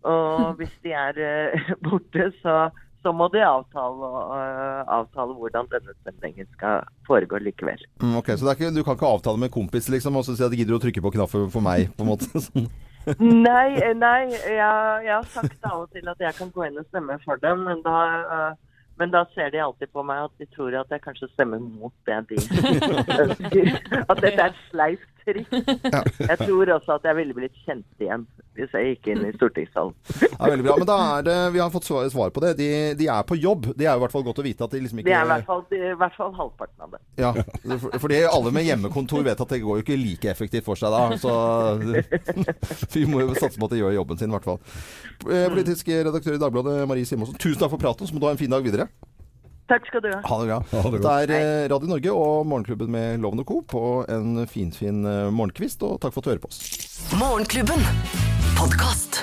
Og 0.10 0.56
hvis 0.62 0.74
de 0.86 0.96
er 0.98 1.20
eh, 1.22 1.74
borte, 1.86 2.30
så, 2.42 2.70
så 3.04 3.12
må 3.16 3.28
de 3.34 3.42
avtale, 3.44 4.10
uh, 4.32 4.82
avtale 4.98 5.36
hvordan 5.38 5.68
denne 5.72 5.96
stemningen 6.02 6.48
skal 6.56 6.88
foregå 7.08 7.42
likevel. 7.44 7.82
Mm, 8.02 8.16
ok, 8.22 8.34
Så 8.38 8.48
det 8.48 8.56
ikke, 8.58 8.72
du 8.76 8.84
kan 8.84 8.98
ikke 8.98 9.12
avtale 9.12 9.42
med 9.42 9.52
kompis 9.52 9.90
liksom, 9.92 10.16
og 10.16 10.26
så 10.26 10.38
si 10.38 10.46
at 10.46 10.54
de 10.54 10.62
gidder 10.62 10.80
å 10.80 10.84
trykke 10.84 11.04
på 11.04 11.14
knappen 11.18 11.52
for 11.54 11.66
meg? 11.66 11.92
på 11.98 12.06
en 12.06 12.14
måte. 12.14 12.32
Sånn. 12.48 12.70
Nei, 13.20 13.76
eh, 13.84 13.92
nei 14.00 14.30
jeg, 14.32 14.52
jeg 14.56 15.12
har 15.12 15.26
sagt 15.28 15.66
av 15.68 15.82
og 15.82 15.90
til 15.92 16.08
at 16.08 16.22
jeg 16.24 16.38
kan 16.38 16.52
gå 16.56 16.70
inn 16.70 16.80
og 16.80 16.86
stemme 16.88 17.18
for 17.26 17.42
dem, 17.44 17.66
men 17.68 17.82
da, 17.84 17.98
uh, 18.24 18.78
men 19.02 19.12
da 19.12 19.26
ser 19.34 19.52
de 19.52 19.60
alltid 19.60 19.92
på 19.92 20.06
meg 20.08 20.30
at 20.30 20.40
de 20.40 20.48
tror 20.54 20.78
at 20.80 20.94
jeg 20.94 21.04
kanskje 21.04 21.28
stemmer 21.34 21.60
mot 21.60 21.94
det 22.08 22.22
de 22.30 22.40
ønsker. 23.26 23.74
At 24.08 24.22
dette 24.24 24.38
er 24.38 24.54
et 24.54 24.64
triks. 25.26 25.50
Jeg 26.30 26.38
tror 26.44 26.72
også 26.78 26.96
at 27.00 27.08
jeg 27.10 27.18
ville 27.20 27.36
blitt 27.38 27.56
kjent 27.66 28.04
igjen 28.04 28.26
hvis 28.54 28.70
jeg 28.78 28.90
gikk 28.92 29.08
inn 29.10 29.24
i 29.26 29.32
stortingssalen. 29.34 29.96
Ja, 30.22 30.46
veldig 30.46 30.66
bra. 30.68 30.74
Men 30.78 30.86
da 30.86 30.98
er 31.18 31.24
det, 31.26 31.38
vi 31.56 31.62
har 31.64 31.72
fått 31.74 31.88
svar, 31.88 32.30
på 32.36 32.42
det. 32.44 32.52
De, 32.60 32.68
de 33.00 33.08
er 33.10 33.24
på 33.26 33.34
jobb. 33.42 33.72
Det 33.74 33.88
er 33.88 33.96
jo 33.96 33.98
i 33.98 34.04
hvert 34.04 34.14
fall 34.14 34.26
godt 34.28 34.42
å 34.44 34.46
vite 34.46 34.68
at 34.68 34.76
de 34.76 34.82
liksom 34.84 35.00
ikke 35.02 35.10
Det 35.10 35.16
er 35.18 35.26
i 35.26 35.32
hvert 35.32 35.48
fall, 35.48 35.64
i 35.74 35.96
hvert 35.98 36.18
fall 36.20 36.36
halvparten 36.38 36.86
av 36.86 36.92
det. 36.94 37.02
Ja, 37.24 37.32
for- 37.82 37.98
fordi 38.04 38.20
alle 38.30 38.54
med 38.54 38.68
hjemmekontor 38.68 39.26
vet 39.26 39.42
at 39.42 39.56
det 39.56 39.62
går 39.64 39.80
jo 39.82 39.86
ikke 39.88 39.98
like 39.98 40.30
effektivt 40.36 40.68
for 40.70 40.78
seg 40.78 40.94
da. 40.94 41.18
Så 41.18 41.34
vi 42.94 43.06
må 43.10 43.24
jo 43.24 43.34
satse 43.38 43.58
på 43.58 43.66
at 43.70 43.74
de 43.74 43.82
gjør 43.82 43.98
jobben 43.98 44.22
sin, 44.22 44.30
i 44.30 44.38
hvert 44.38 44.48
fall. 44.52 44.62
Eh, 45.30 45.48
Politisk 45.50 45.90
redaktør 45.90 46.38
i 46.38 46.42
Dagbladet, 46.46 46.78
Marie 46.90 47.10
Simonsen, 47.10 47.38
tusen 47.42 47.60
takk 47.64 47.74
for 47.74 47.82
praten. 47.82 48.06
Så 48.10 48.14
må 48.16 48.22
du 48.22 48.28
ha 48.30 48.36
en 48.36 48.42
fin 48.42 48.52
dag 48.54 48.64
videre. 48.66 48.86
Takk 49.72 49.88
skal 49.88 50.04
du 50.04 50.10
ha. 50.12 50.20
Ha 50.28 50.40
det 50.42 50.50
bra. 50.50 50.60
Ha 50.74 50.92
det 50.92 51.00
Dette 51.00 51.16
er 51.24 51.36
eh, 51.38 51.70
Radio 51.72 51.92
Norge 51.94 52.18
og 52.18 52.48
Morgenklubben 52.52 52.92
med 52.94 53.24
Loven 53.24 53.44
og 53.44 53.50
Co. 53.50 53.62
på 53.64 53.84
en 54.12 54.44
finfin 54.44 54.72
fin 54.74 55.02
morgenkvist, 55.34 55.84
og 55.86 56.00
takk 56.02 56.16
for 56.16 56.24
at 56.24 56.26
du 56.26 56.34
hører 56.34 56.46
på 56.48 56.54
oss. 56.54 56.62
Morgenklubben. 57.20 57.84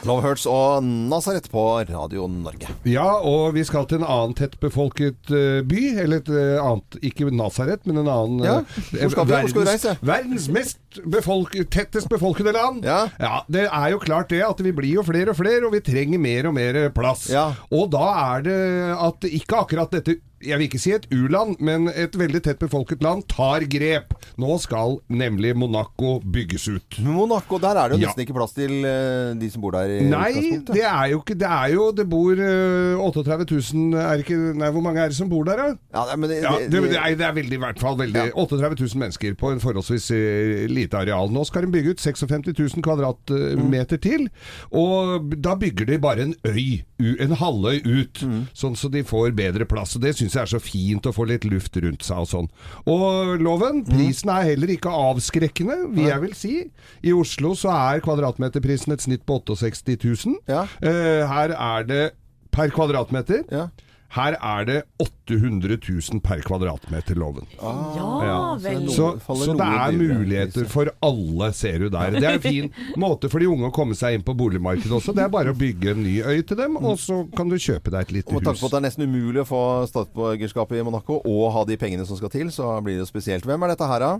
Love 0.04 0.20
Hurts 0.20 0.42
og 0.48 0.84
Nazaret 0.84 1.46
på 1.52 1.62
Radio 1.88 2.26
Norge. 2.28 2.68
Ja, 2.88 3.06
og 3.24 3.54
vi 3.56 3.62
skal 3.64 3.86
til 3.88 4.00
en 4.00 4.04
annen 4.04 4.34
tettbefolket 4.36 5.32
eh, 5.32 5.60
by. 5.64 5.84
Eller 6.02 6.20
et 6.20 6.28
eh, 6.28 6.60
annet 6.60 6.98
Ikke 7.06 7.30
Nazaret, 7.32 7.86
men 7.88 8.02
en 8.02 8.10
annen 8.10 8.44
Ja, 8.44 8.58
eh, 8.60 9.06
hvor 9.06 9.14
skal 9.14 9.28
vi? 9.30 9.34
Hvor 9.36 9.52
skal 9.52 9.62
vi 9.62 9.68
reise? 9.70 9.94
Verdens 10.04 10.48
mest 10.52 11.00
befolk, 11.08 11.56
tettest 11.72 12.10
befolkede 12.12 12.52
land. 12.56 12.84
Ja. 12.84 13.06
ja. 13.20 13.42
Det 13.48 13.66
er 13.68 13.88
jo 13.94 14.00
klart 14.02 14.32
det 14.32 14.42
at 14.44 14.60
vi 14.64 14.74
blir 14.76 15.00
jo 15.00 15.06
flere 15.08 15.32
og 15.32 15.40
flere, 15.40 15.62
og 15.68 15.76
vi 15.76 15.84
trenger 15.88 16.20
mer 16.20 16.50
og 16.50 16.56
mer 16.56 16.82
plass. 16.96 17.28
Ja. 17.32 17.50
Og 17.72 17.88
da 17.94 18.10
er 18.36 18.44
det 18.48 18.60
at 18.96 19.30
ikke 19.30 19.64
akkurat 19.64 19.96
dette 19.96 20.18
jeg 20.40 20.56
vil 20.58 20.66
ikke 20.68 20.80
si 20.80 20.92
et 20.96 21.06
u-land, 21.12 21.58
men 21.60 21.88
et 21.92 22.14
veldig 22.16 22.40
tett 22.46 22.58
befolket 22.62 23.02
land 23.04 23.26
tar 23.28 23.64
grep. 23.70 24.14
Nå 24.40 24.56
skal 24.62 24.98
nemlig 25.12 25.54
Monaco 25.58 26.18
bygges 26.24 26.64
ut. 26.72 26.98
Monaco, 27.04 27.58
der 27.60 27.76
er 27.76 27.88
det 27.92 27.98
jo 27.98 28.02
Ja. 28.02 28.08
nesten 28.08 28.24
ikke 28.24 28.36
plass 28.38 28.52
til 28.56 28.72
eh, 28.84 29.34
de 29.40 29.50
som 29.52 29.60
bor 29.62 29.72
der 29.76 29.90
i 29.98 30.00
Nei, 30.08 30.60
det 30.70 30.82
er 30.84 31.10
jo 31.12 31.18
ikke 31.20 31.36
Det 31.38 31.46
er 31.50 31.68
jo 31.74 31.90
Det 31.92 32.06
bor 32.08 32.32
eh, 32.32 32.96
38 32.96 33.46
000 33.74 33.94
er 34.00 34.22
ikke, 34.24 34.38
Nei, 34.56 34.70
hvor 34.72 34.82
mange 34.82 35.00
er 35.04 35.08
det 35.12 35.16
som 35.18 35.28
bor 35.28 35.44
der, 35.44 35.56
da? 35.56 35.68
Ja, 35.94 36.16
men 36.16 36.30
det, 36.30 36.40
Ja, 36.42 36.56
det- 36.58 36.70
det, 36.70 36.96
er, 36.96 37.14
det 37.16 37.26
er 37.26 37.32
veldig, 37.36 37.58
i 37.58 37.62
hvert 37.64 37.78
fall 37.80 37.96
veldig 38.00 38.32
38 38.34 38.80
000 38.80 38.98
mennesker 39.04 39.34
på 39.36 39.52
en 39.52 39.60
forholdsvis 39.60 40.10
eh, 40.16 40.66
lite 40.70 40.96
areal. 40.96 41.28
Nå 41.30 41.44
skal 41.46 41.66
de 41.66 41.72
bygge 41.76 41.90
ut 41.96 42.00
56 42.00 42.54
000 42.56 42.82
kvadratmeter 42.82 44.00
til, 44.00 44.28
og 44.72 45.30
da 45.42 45.54
bygger 45.60 45.86
de 45.90 45.98
bare 46.02 46.22
en 46.28 46.34
øy, 46.46 46.80
en 47.20 47.34
halvøy 47.40 47.80
ut, 47.84 48.22
sånn 48.56 48.76
så 48.78 48.90
de 48.92 49.02
får 49.06 49.32
bedre 49.36 49.66
plass. 49.68 49.96
Og 49.96 50.02
Det 50.04 50.14
syns 50.16 50.29
jeg 50.36 50.42
er 50.46 50.52
så 50.52 50.60
fint 50.62 51.06
å 51.06 51.14
få 51.14 51.26
litt 51.30 51.46
luft 51.48 51.76
rundt 51.82 52.06
seg 52.06 52.22
og 52.24 52.30
sånn. 52.30 52.48
Og 52.90 53.36
loven, 53.42 53.82
prisen 53.88 54.32
er 54.34 54.48
heller 54.52 54.74
ikke 54.76 54.92
avskrekkende, 54.92 55.76
vil 55.96 56.10
jeg 56.10 56.24
vel 56.24 56.34
si. 56.38 56.54
I 57.06 57.14
Oslo 57.16 57.54
så 57.58 57.72
er 57.74 58.04
kvadratmeterprisen 58.04 58.94
et 58.94 59.04
snitt 59.04 59.26
på 59.28 59.40
68 59.46 59.98
000. 60.04 60.40
Ja. 60.50 60.66
her 60.80 61.54
er 61.56 61.86
det 61.88 62.02
per 62.54 62.72
kvadratmeter. 62.74 63.44
Her 64.10 64.34
er 64.34 64.64
det 64.66 64.78
800 64.98 65.76
000 65.86 66.20
per 66.24 66.40
kvadratmeter, 66.42 67.14
loven. 67.14 67.46
Ja, 67.60 68.56
vel. 68.58 68.88
Så, 68.90 69.12
så 69.22 69.54
det 69.54 69.68
er 69.68 69.94
muligheter 69.94 70.66
for 70.70 70.90
alle, 71.06 71.52
ser 71.54 71.84
du 71.84 71.86
der. 71.94 72.16
Det 72.16 72.24
er 72.26 72.40
en 72.40 72.42
fin 72.42 72.72
måte 72.98 73.30
for 73.30 73.38
de 73.38 73.46
unge 73.52 73.70
å 73.70 73.74
komme 73.74 73.94
seg 73.98 74.18
inn 74.18 74.26
på 74.26 74.34
boligmarkedet 74.34 74.96
også. 74.98 75.14
Det 75.14 75.22
er 75.28 75.30
bare 75.30 75.54
å 75.54 75.58
bygge 75.58 75.94
en 75.94 76.02
ny 76.02 76.16
øy 76.26 76.42
til 76.42 76.58
dem, 76.58 76.80
og 76.82 76.98
så 76.98 77.22
kan 77.38 77.52
du 77.52 77.54
kjøpe 77.54 77.94
deg 77.94 78.08
et 78.08 78.16
lite 78.18 78.34
Og 78.34 78.40
med 78.40 78.50
tanke 78.50 78.64
på 78.64 78.72
at 78.72 78.74
det 78.74 78.82
er 78.82 78.86
nesten 78.88 79.06
umulig 79.06 79.44
å 79.44 79.48
få 79.52 79.62
statsborgerskap 79.92 80.74
i 80.74 80.82
Monaco 80.90 81.22
og 81.22 81.46
ha 81.54 81.64
de 81.70 81.78
pengene 81.78 82.08
som 82.08 82.18
skal 82.18 82.34
til, 82.34 82.50
så 82.50 82.74
blir 82.82 82.98
det 82.98 83.06
spesielt. 83.10 83.46
Hvem 83.46 83.62
er 83.68 83.76
dette 83.76 83.94
her, 83.94 84.08
da? 84.10 84.12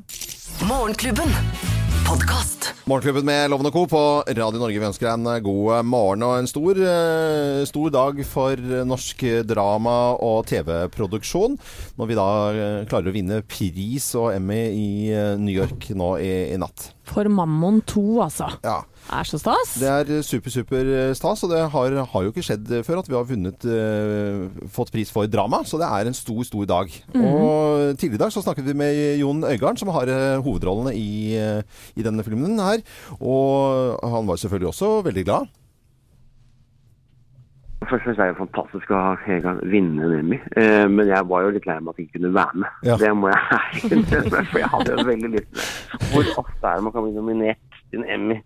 Morgenklubben. 0.70 1.79
Podkast. 2.10 2.74
Morgenklubben 2.84 3.24
med 3.24 3.50
Loven 3.50 3.72
Co. 3.72 3.86
på 3.86 4.22
Radio 4.26 4.58
Norge. 4.58 4.80
Vi 4.82 4.86
ønsker 4.88 5.06
deg 5.06 5.12
en 5.14 5.44
god 5.44 5.86
morgen 5.86 6.24
og 6.26 6.32
en 6.40 6.48
stor, 6.50 6.74
eh, 6.74 7.60
stor 7.70 7.92
dag 7.94 8.18
for 8.26 8.58
norsk 8.88 9.22
drama- 9.46 10.16
og 10.18 10.42
TV-produksjon. 10.50 11.54
Når 12.00 12.10
vi 12.10 12.16
da 12.18 12.26
eh, 12.50 12.80
klarer 12.90 13.12
å 13.12 13.14
vinne 13.14 13.38
pris 13.46 14.08
og 14.18 14.32
Emmy 14.34 14.58
i 14.74 14.88
eh, 15.14 15.36
New 15.38 15.54
York 15.54 15.86
nå 15.94 16.16
i, 16.18 16.32
i 16.50 16.58
natt. 16.58 16.88
For 17.10 17.28
Mammon 17.28 17.80
2, 17.90 18.04
altså. 18.22 18.48
Ja. 18.64 18.80
Er 19.10 19.26
så 19.26 19.40
stas. 19.40 19.74
Det 19.80 19.88
er 19.90 20.10
eh, 20.18 20.22
super, 20.22 20.52
super 20.52 20.90
stas, 21.18 21.42
og 21.46 21.50
det 21.50 21.64
har, 21.72 21.96
har 22.12 22.24
jo 22.26 22.30
ikke 22.30 22.44
skjedd 22.46 22.68
før 22.86 23.00
at 23.00 23.08
vi 23.10 23.16
har 23.16 23.26
vunnet, 23.26 23.66
uh, 23.66 24.66
fått 24.70 24.92
pris 24.94 25.10
for 25.10 25.26
drama. 25.30 25.62
Så 25.66 25.80
det 25.80 25.88
er 25.88 26.10
en 26.10 26.16
stor, 26.16 26.42
stor 26.46 26.68
dag. 26.68 26.92
Mm. 27.14 27.24
Og 27.24 27.98
tidligere 27.98 28.20
i 28.20 28.24
dag 28.24 28.34
så 28.34 28.44
snakket 28.44 28.68
vi 28.68 28.76
med 28.76 29.00
Jon 29.20 29.44
Øigarden, 29.44 29.80
som 29.80 29.92
har 29.94 30.10
eh, 30.10 30.40
hovedrollene 30.44 30.94
i, 30.96 31.36
eh, 31.38 31.62
i 31.96 32.04
denne 32.06 32.24
filmen 32.26 32.58
her. 32.60 32.84
Og 33.20 33.98
han 34.02 34.28
var 34.28 34.40
selvfølgelig 34.40 34.72
også 34.72 34.92
veldig 35.06 35.24
glad. 35.24 35.50
Først 37.80 37.94
og 37.94 38.00
fremst 38.04 38.20
er 38.20 38.30
det 38.30 38.36
fantastisk 38.38 38.90
å 38.92 38.98
ha 39.00 39.12
en 39.34 39.40
gang 39.42 39.60
vinne 39.72 40.04
en 40.04 40.12
Emmy, 40.20 40.36
eh, 40.60 40.86
men 40.92 41.08
jeg 41.08 41.26
var 41.30 41.42
jo 41.46 41.52
litt 41.56 41.66
lei 41.66 41.78
meg 41.80 41.92
at 41.94 41.98
jeg 41.98 42.06
ikke 42.08 42.18
kunne 42.20 42.32
være 42.36 42.60
med. 42.62 42.74
Ja. 42.86 42.96
Det 43.00 43.10
må 43.16 43.30
jeg 43.32 43.40
ærlig 43.56 43.92
innrømme, 43.96 44.42
for 44.52 44.58
jeg 44.60 44.68
hadde 44.74 44.90
jo 44.98 45.06
veldig 45.08 45.30
lyst. 45.36 45.62
Hvor 46.12 46.32
ofte 46.44 46.66
er 46.70 46.74
det 46.76 46.84
man 46.86 46.92
kan 46.96 47.06
bli 47.06 47.14
nominert 47.16 47.78
til 47.90 48.02
en 48.02 48.10
Emmy? 48.16 48.36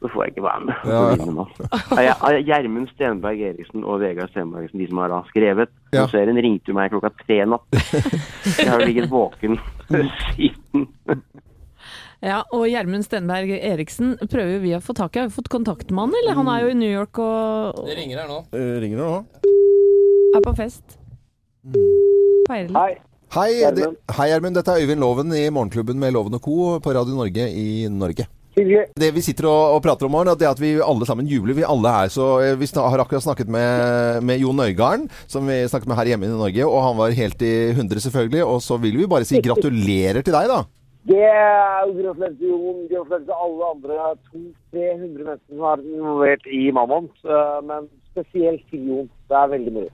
Så 0.00 0.08
får 0.12 0.22
jeg 0.24 0.32
ikke 0.32 0.44
være 0.46 0.60
med. 0.64 0.74
Mm. 0.84 1.40
Ja, 2.00 2.14
ja, 2.30 2.38
Gjermund 2.46 2.88
Stenberg 2.94 3.40
Eriksen 3.50 3.82
og 3.84 3.98
Vegard 4.00 4.30
Stenberg 4.32 4.62
Eriksen, 4.62 4.80
de 4.80 4.86
som 4.88 5.00
har 5.02 5.10
da 5.12 5.18
skrevet 5.28 5.72
Ja. 5.92 6.06
serien, 6.08 6.38
ringte 6.40 6.70
jo 6.72 6.76
meg 6.78 6.92
klokka 6.94 7.10
tre 7.24 7.40
natt. 7.44 7.66
Jeg 8.56 8.68
har 8.70 8.80
jo 8.80 8.86
ligget 8.88 9.10
våken 9.12 9.58
siden. 10.36 10.86
Ja, 12.20 12.42
og 12.52 12.66
Gjermund 12.68 13.06
Stenberg 13.06 13.48
Eriksen 13.56 14.16
prøver 14.28 14.58
vi 14.60 14.74
å 14.76 14.80
få 14.84 14.92
tak 14.96 15.16
i. 15.16 15.22
Har 15.22 15.30
vi 15.30 15.36
fått 15.38 15.48
kontakt 15.52 15.88
med 15.88 16.04
han, 16.04 16.16
eller? 16.20 16.36
Han 16.36 16.50
er 16.52 16.66
jo 16.66 16.72
i 16.72 16.76
New 16.76 16.90
York 16.92 17.20
og 17.22 17.86
Det 17.86 17.96
ringer 17.96 18.20
her 18.20 18.28
nå. 18.28 18.42
Det 18.52 18.64
Ringer 18.82 19.00
her 19.00 19.14
nå? 19.14 19.46
er 20.36 20.42
på 20.44 20.52
fest. 20.58 20.98
Feirer 22.46 22.68
litt. 22.68 23.06
Hei, 23.30 23.48
det, 23.74 23.86
hei 24.18 24.26
Gjermund. 24.32 24.58
Dette 24.58 24.74
er 24.74 24.84
Øyvind 24.84 25.02
Loven 25.02 25.32
i 25.38 25.46
Morgenklubben 25.54 25.98
med 26.02 26.12
Loven 26.14 26.36
og 26.36 26.42
Co. 26.44 26.76
på 26.82 26.92
Radio 26.94 27.16
Norge 27.16 27.46
i 27.56 27.86
Norge. 27.90 28.26
Det 28.50 29.08
vi 29.14 29.22
sitter 29.22 29.46
og, 29.46 29.76
og 29.76 29.84
prater 29.84 30.08
om, 30.08 30.12
morgen, 30.12 30.34
det 30.36 30.44
er 30.44 30.50
at 30.50 30.60
vi 30.60 30.72
alle 30.82 31.06
sammen 31.08 31.28
jubler. 31.30 31.54
Vi 31.56 31.64
alle 31.64 31.92
er 32.02 32.10
så 32.12 32.26
eh, 32.42 32.56
Vi 32.58 32.66
har 32.74 33.00
akkurat 33.00 33.24
snakket 33.24 33.48
med, 33.48 34.26
med 34.26 34.42
Jon 34.42 34.60
Øigarden, 34.60 35.06
som 35.30 35.46
vi 35.48 35.62
snakket 35.70 35.88
med 35.88 35.96
her 36.02 36.10
hjemme 36.12 36.26
i 36.26 36.34
Norge, 36.34 36.66
og 36.66 36.82
han 36.84 36.98
var 36.98 37.14
helt 37.16 37.46
i 37.46 37.54
hundre, 37.78 38.02
selvfølgelig. 38.02 38.42
Og 38.44 38.58
så 38.66 38.76
vil 38.82 38.98
vi 38.98 39.08
bare 39.08 39.24
si 39.28 39.40
gratulerer 39.40 40.26
til 40.26 40.34
deg, 40.34 40.50
da. 40.50 40.64
Det 41.08 41.22
er 41.24 41.86
til 41.88 42.50
Jon, 42.50 42.82
til 42.90 43.32
alle 43.32 43.70
andre 43.70 43.94
200-300 44.32 45.24
mennesker 45.24 45.38
som 45.48 45.64
er 45.72 45.86
involvert 45.94 46.44
i 46.50 46.66
Mammon. 46.76 47.08
eh, 47.24 47.56
Men 47.64 47.88
spesielt 48.12 48.66
til 48.70 48.86
Jon. 48.88 49.08
Det 49.28 49.36
er 49.36 49.48
veldig 49.56 49.72
mye. 49.78 49.90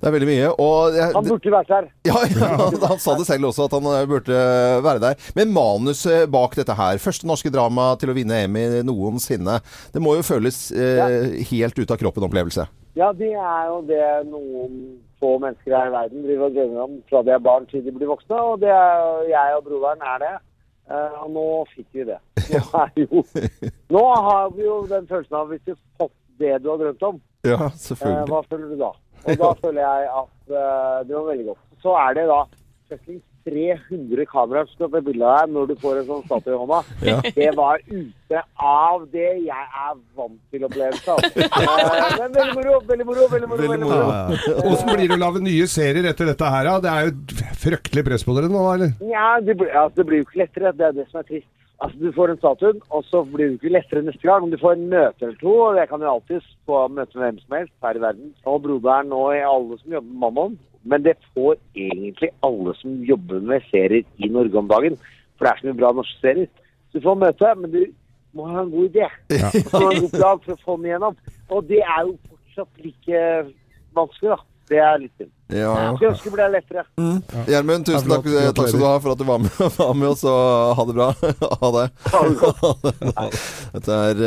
Det 0.00 0.06
er 0.08 0.12
veldig 0.14 0.28
mye. 0.28 0.46
Jeg, 0.94 1.08
Han 1.14 1.26
burde 1.26 1.52
vært 1.54 1.72
her. 1.74 1.88
Ja, 2.08 2.20
ja, 2.30 2.50
han 2.86 3.00
sa 3.02 3.16
det 3.18 3.26
selv 3.26 3.48
også, 3.50 3.66
at 3.66 3.74
han 3.76 3.88
eh, 3.90 4.06
burde 4.06 4.38
være 4.84 5.02
der. 5.02 5.18
Men 5.36 5.52
manuset 5.56 6.30
bak 6.30 6.54
dette 6.58 6.76
her, 6.78 7.00
første 7.02 7.26
norske 7.26 7.50
drama 7.52 7.90
til 8.00 8.12
å 8.12 8.16
vinne 8.16 8.44
Emmy 8.46 8.64
noensinne, 8.86 9.58
det 9.94 10.02
må 10.02 10.14
jo 10.18 10.26
føles 10.26 10.68
eh, 10.72 11.34
helt 11.50 11.78
ut 11.78 11.90
av 11.90 12.00
kroppen-opplevelse. 12.00 12.68
Ja, 12.94 13.10
det 13.16 13.32
er 13.34 13.64
jo 13.72 13.80
det 13.88 14.04
noen 14.30 14.78
få 15.24 15.34
mennesker 15.40 15.72
her 15.76 15.88
i 15.88 15.94
verden 15.96 16.24
driver 16.28 16.50
og 16.50 16.56
drømmer 16.58 16.82
om 16.84 16.96
fra 17.08 17.22
de 17.24 17.32
er 17.34 17.44
barn 17.48 17.68
til 17.70 17.84
de 17.84 17.92
blir 17.96 18.10
voksne. 18.12 18.40
Og 18.52 18.60
det 18.60 18.68
er, 18.76 19.22
jeg 19.32 19.56
og 19.58 19.64
broderen 19.70 20.04
er 20.14 20.20
det. 20.26 20.34
Uh, 20.84 21.22
og 21.24 21.30
nå 21.32 21.42
fikk 21.72 21.86
vi 21.96 22.04
det. 22.10 22.18
Nå, 22.52 22.80
jo, 23.00 23.22
nå 23.96 24.02
har 24.26 24.50
vi 24.52 24.66
jo 24.66 24.74
den 24.90 25.06
følelsen 25.08 25.38
av 25.38 25.48
hvis 25.48 25.62
du 25.64 25.72
fått 25.96 26.12
det 26.42 26.58
du 26.60 26.68
har 26.74 26.82
drømt 26.82 27.06
om, 27.08 27.22
Ja, 27.46 27.56
selvfølgelig. 27.70 27.78
selvfølgelig. 27.86 28.28
hva 28.34 28.40
føler 28.50 28.66
du 28.68 28.76
da? 28.82 28.90
Og 29.24 29.38
da 29.40 29.50
føler 29.62 29.80
jeg 29.80 30.10
at 30.18 30.34
uh, 30.52 30.98
det 31.08 31.16
var 31.16 31.24
veldig 31.30 31.46
godt. 31.48 31.62
Så 31.80 31.94
er 32.02 32.18
det 32.18 32.26
da 32.28 32.40
fuckings 32.90 33.24
300 33.44 34.24
kameraer 34.30 34.66
som 34.70 34.74
skal 34.78 34.90
ta 34.94 35.00
bilde 35.06 35.24
av 35.28 35.38
deg 35.44 35.54
når 35.54 35.66
du 35.70 35.74
får 35.82 35.98
en 36.00 36.06
sånn 36.10 36.22
statue 36.26 36.54
i 36.54 36.58
hånda. 36.62 36.80
Ja. 37.10 37.16
Det 37.36 37.50
var 37.58 37.80
ute 37.88 38.40
av 38.64 39.02
det 39.12 39.26
jeg 39.44 39.64
er 39.84 39.96
vant 40.16 40.38
til 40.50 40.64
opplevelse 40.68 41.12
av. 41.12 41.24
Eh, 41.24 42.14
Men 42.20 42.36
veldig 42.38 42.54
moro, 42.58 42.76
veldig 42.88 43.06
moro, 43.10 43.26
veldig 43.34 43.48
moro. 43.50 43.72
Veldig 43.74 43.88
moro. 43.88 44.68
Åssen 44.72 44.92
blir 44.94 45.08
det 45.10 45.18
å 45.18 45.22
lage 45.24 45.42
nye 45.44 45.66
serier 45.70 46.08
etter 46.10 46.30
dette 46.32 46.52
her, 46.56 46.70
da? 46.70 46.78
Det 46.86 46.94
er 46.94 47.10
jo 47.10 47.50
fryktelig 47.64 48.06
press 48.08 48.24
på 48.26 48.36
dere 48.38 48.48
nå, 48.52 48.64
eller? 48.74 48.94
Ja, 49.10 49.34
det, 49.44 49.58
blir- 49.60 49.74
altså, 49.76 50.00
det 50.00 50.08
blir 50.08 50.22
jo 50.22 50.28
ikke 50.30 50.42
lettere. 50.44 50.72
Det 50.80 50.88
er 50.88 50.96
det 51.02 51.06
som 51.12 51.20
er 51.22 51.28
trist. 51.28 51.50
Altså, 51.84 51.98
Du 52.00 52.12
får 52.16 52.30
en 52.32 52.38
statue, 52.40 52.72
og 52.96 53.04
så 53.10 53.20
blir 53.28 53.44
det 53.48 53.52
jo 53.52 53.58
ikke 53.60 53.74
lettere 53.76 54.04
neste 54.06 54.24
gang. 54.28 54.44
Men 54.46 54.54
du 54.54 54.60
får 54.62 54.76
en 54.78 54.86
møte 54.92 55.26
eller 55.26 55.38
to, 55.42 55.54
og 55.68 55.76
jeg 55.80 55.88
kan 55.90 56.00
jo 56.06 56.12
alltid 56.16 56.46
få 56.70 56.84
møte 56.96 57.18
med 57.18 57.24
hvem 57.26 57.40
som 57.44 57.56
helst 57.58 57.74
her 57.84 57.98
i 57.98 58.04
verden. 58.08 58.30
Og 58.48 58.62
broderen 58.64 59.12
og 59.12 59.34
alle 59.36 59.78
som 59.82 59.96
jobber 59.98 60.08
med 60.14 60.22
Mammon. 60.24 60.54
Men 60.84 61.04
det 61.04 61.16
får 61.32 61.56
egentlig 61.74 62.30
alle 62.44 62.74
som 62.80 62.96
jobber 63.08 63.40
med 63.40 63.64
serier 63.70 64.04
i 64.16 64.28
Norge 64.28 64.58
om 64.60 64.68
dagen. 64.68 64.96
For 65.34 65.46
det 65.46 65.52
er 65.52 65.60
så 65.60 65.68
mye 65.68 65.80
bra 65.80 65.92
norske 65.96 66.20
serier. 66.20 66.50
Så 66.90 67.00
du 67.00 67.06
får 67.06 67.20
møte, 67.22 67.52
men 67.60 67.72
du 67.72 67.82
må 68.36 68.48
ha 68.50 68.62
en 68.62 68.72
god 68.74 68.90
idé. 68.90 69.08
Du 69.30 69.36
må 69.72 69.84
ha 69.86 69.92
en 69.92 70.02
god 70.04 70.16
plan 70.18 70.42
for 70.44 70.54
å 70.54 70.62
få 70.64 70.76
den 70.78 70.90
igjennom. 70.90 71.16
Og 71.50 71.70
det 71.70 71.80
er 71.82 72.00
jo 72.08 72.16
fortsatt 72.28 72.84
like 72.84 73.22
vanskelig, 73.96 74.34
da. 74.34 74.53
Det 74.70 74.78
er 74.80 75.00
litt 75.02 75.12
synd. 75.20 75.30
Ja, 75.52 75.72
ja. 75.76 75.88
Skulle 75.92 76.10
ønske 76.14 76.30
det 76.30 76.34
ble 76.38 76.44
lettere. 76.54 76.82
Mm. 76.96 77.18
Gjermund, 77.52 77.84
tusen 77.84 78.08
takk, 78.08 78.24
takk 78.56 78.68
skal 78.70 78.80
du 78.80 78.86
ha 78.86 78.94
for 79.04 79.12
at 79.12 79.20
du 79.20 79.24
var 79.28 79.42
med, 79.42 79.58
var 79.76 79.92
med 79.98 80.08
oss, 80.08 80.22
og 80.24 80.72
ha 80.78 80.86
det 80.88 80.94
bra. 80.96 81.08
ha 81.62 81.70
det. 81.74 81.84
Dette 83.74 83.98
er 84.08 84.22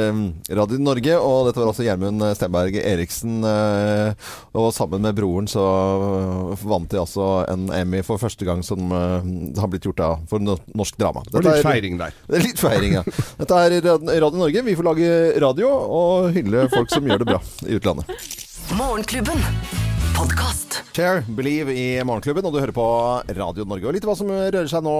Radio 0.60 0.80
Norge, 0.84 1.18
og 1.18 1.50
dette 1.50 1.62
var 1.62 1.72
altså 1.72 1.88
Gjermund 1.88 2.22
Stenberg 2.38 2.78
Eriksen. 2.84 3.40
eh, 3.50 4.30
og 4.58 4.70
sammen 4.76 5.02
med 5.04 5.18
broren 5.18 5.50
så 5.50 5.66
eh, 5.66 6.68
vant 6.70 6.90
de 6.94 7.02
altså 7.02 7.28
en 7.50 7.68
Emmy 7.74 8.04
for 8.06 8.22
første 8.22 8.46
gang 8.46 8.62
som 8.66 8.94
eh, 8.94 9.28
har 9.58 9.74
blitt 9.74 9.90
gjort 9.90 10.02
da, 10.04 10.12
for 10.30 10.44
no 10.44 10.60
norsk 10.78 11.02
drama. 11.02 11.26
Og 11.34 11.42
litt 11.42 11.66
feiring 11.66 11.98
der. 11.98 12.14
Det 12.30 12.40
er 12.40 12.46
litt 12.46 12.62
feiring, 12.62 13.00
ja. 13.00 13.06
Dette 13.42 13.66
er 13.66 13.78
Radio 14.22 14.46
Norge. 14.46 14.66
Vi 14.70 14.78
får 14.78 14.92
lage 14.92 15.12
radio 15.44 15.74
og 15.74 16.32
hylle 16.38 16.70
folk 16.74 16.94
som 16.94 17.10
gjør 17.10 17.26
det 17.26 17.32
bra 17.34 17.42
i 17.66 17.82
utlandet. 17.82 18.18
Morgenklubben. 18.78 19.87
Podkast. 20.18 20.84
Share, 20.96 21.22
Believe 21.30 21.74
i 21.78 22.00
Morgenklubben, 22.02 22.46
og 22.48 22.56
du 22.56 22.58
hører 22.58 22.74
på 22.74 22.86
Radio 23.38 23.68
Norge. 23.70 23.86
Og 23.86 23.94
litt 23.94 24.06
hva 24.08 24.16
som 24.18 24.32
rører 24.32 24.66
seg 24.72 24.82
nå 24.82 24.94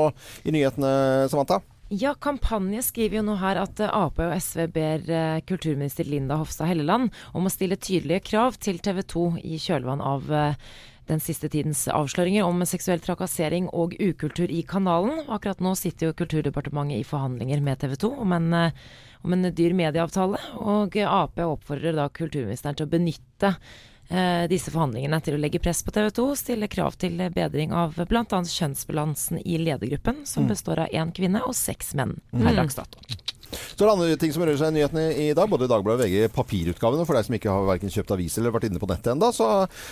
i 0.46 0.54
nyhetene, 0.54 0.92
Samantha. 1.32 1.58
Ja, 1.90 2.12
Kampanje 2.22 2.84
skriver 2.86 3.18
jo 3.18 3.24
nå 3.26 3.38
her 3.42 3.58
at 3.64 3.82
Ap 3.88 4.22
og 4.22 4.36
SV 4.36 4.68
ber 4.76 5.10
eh, 5.10 5.40
kulturminister 5.50 6.06
Linda 6.06 6.38
Hofstad 6.38 6.70
Helleland 6.70 7.10
om 7.34 7.50
å 7.50 7.54
stille 7.54 7.80
tydelige 7.82 8.28
krav 8.30 8.60
til 8.62 8.78
TV 8.84 9.02
2 9.16 9.26
i 9.42 9.58
kjølvann 9.64 10.06
av 10.06 10.30
eh, 10.30 10.70
den 11.10 11.24
siste 11.24 11.50
tidens 11.50 11.88
avsløringer 11.90 12.46
om 12.46 12.62
seksuell 12.70 13.02
trakassering 13.02 13.72
og 13.74 13.98
ukultur 13.98 14.54
i 14.54 14.62
kanalen. 14.70 15.26
Akkurat 15.34 15.66
nå 15.66 15.74
sitter 15.80 16.12
jo 16.12 16.18
Kulturdepartementet 16.22 17.02
i 17.02 17.08
forhandlinger 17.08 17.66
med 17.66 17.82
TV 17.82 17.98
2 18.06 18.14
om 18.22 18.38
en, 18.38 18.54
eh, 18.54 18.88
om 19.26 19.34
en 19.34 19.50
dyr 19.50 19.74
medieavtale, 19.82 20.46
og 20.62 21.02
Ap 21.10 21.42
oppfordrer 21.42 21.98
da 21.98 22.12
kulturministeren 22.14 22.78
til 22.78 22.86
å 22.86 22.96
benytte 23.00 23.56
disse 24.48 24.72
forhandlingene 24.72 25.20
til 25.22 25.36
å 25.36 25.40
legge 25.42 25.60
press 25.60 25.84
på 25.84 25.92
TV 25.92 26.10
2, 26.16 26.28
stille 26.40 26.68
krav 26.72 26.96
til 26.98 27.18
bedring 27.34 27.74
av 27.76 27.96
bl.a. 28.08 28.24
kjønnsbalansen 28.24 29.42
i 29.46 29.58
ledergruppen, 29.58 30.26
som 30.26 30.46
Mm. 30.46 30.50
består 30.54 30.80
av 30.80 30.88
én 30.94 31.12
kvinne 31.12 31.42
og 31.46 31.54
seks 31.54 31.94
menn 31.94 32.20
per 32.32 32.40
Mm. 32.54 32.56
dags 32.56 32.76
dato. 32.76 33.00
Så 33.52 33.84
er 33.84 33.86
det 33.86 33.94
andre 33.94 34.18
ting 34.22 34.34
som 34.36 34.44
rører 34.44 34.58
seg 34.60 34.74
i 34.74 34.78
nyhetene 34.80 35.06
i 35.24 35.28
dag, 35.38 35.50
både 35.50 35.68
i 35.68 35.72
Dagbladet 35.72 36.02
og 36.02 36.08
VG 36.08 36.32
papirutgavene. 36.36 37.06
For 37.08 37.18
deg 37.18 37.28
som 37.28 37.36
ikke 37.38 37.54
har 37.54 37.68
hverken 37.70 37.94
kjøpt 37.94 38.12
avis 38.18 38.38
eller 38.42 38.52
vært 38.56 38.68
inne 38.70 38.82
på 38.82 38.90
nettet 38.90 39.14
ennå, 39.14 39.30
så, 39.36 39.48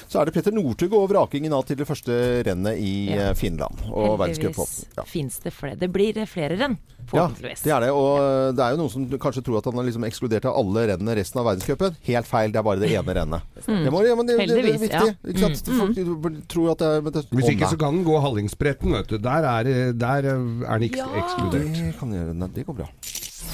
så 0.09 0.21
er 0.21 0.25
det 0.29 0.35
Petter 0.35 0.55
Northug 0.55 0.93
og 0.97 1.07
vrakingen 1.11 1.53
av 1.55 1.63
til 1.69 1.77
det 1.79 1.87
første 1.89 2.17
rennet 2.47 2.81
i 2.81 2.93
Ja. 3.13 3.29
eh, 3.29 3.33
Finland. 3.37 3.85
Og 3.91 4.17
verdenscup. 4.19 4.59
Ja. 4.97 5.03
fins 5.07 5.39
det 5.43 5.53
flere. 5.55 5.77
Det 5.79 5.91
blir 5.93 6.17
flere 6.27 6.57
renn, 6.59 6.77
Ja, 7.13 7.27
det 7.37 7.53
er 7.69 7.83
det. 7.83 7.91
Og 7.93 8.17
ja. 8.17 8.51
det 8.57 8.63
er 8.65 8.71
jo 8.73 8.77
noen 8.81 8.89
som 8.89 9.03
kanskje 9.21 9.43
tror 9.45 9.59
at 9.59 9.67
han 9.69 9.77
har 9.77 9.85
liksom 9.85 10.03
ekskludert 10.07 10.47
av 10.49 10.55
alle 10.57 10.87
rennene 10.89 11.13
resten 11.19 11.37
av 11.39 11.45
verdenscupen. 11.51 11.93
Helt 12.07 12.25
feil, 12.27 12.49
det 12.51 12.57
er 12.59 12.65
bare 12.65 12.81
det 12.81 12.89
ene 12.97 13.13
rennet. 13.19 13.45
Mm. 13.67 13.83
Det, 13.85 13.91
må, 13.93 14.01
ja, 14.07 14.15
men 14.17 14.25
det, 14.31 14.37
det, 14.41 14.47
det 14.49 14.57
er 14.57 14.79
viktig. 14.81 14.89
ja. 14.89 15.13
Ikke 15.29 15.43
sant? 15.43 15.69
Mm. 15.69 16.15
Folk 16.25 16.39
tror 16.49 16.71
at 16.73 16.81
det 16.81 16.89
er 16.89 17.05
det, 17.19 17.25
Hvis 17.37 17.51
ikke 17.53 17.69
så 17.75 17.77
kan 17.77 17.99
den 17.99 18.07
gå 18.07 18.17
Hallingsbretten, 18.25 18.95
vet 18.97 19.13
du. 19.13 19.19
Der 19.21 19.45
er, 19.51 19.69
der 19.93 20.31
er 20.31 20.41
den 20.41 20.87
ikke 20.89 21.03
Ja. 21.05 21.11
ekskludert. 21.21 21.69
Det 21.77 21.93
kan 22.01 22.11
gjøre, 22.17 22.49
det 22.57 22.65
går 22.65 22.79
bra. 22.81 22.89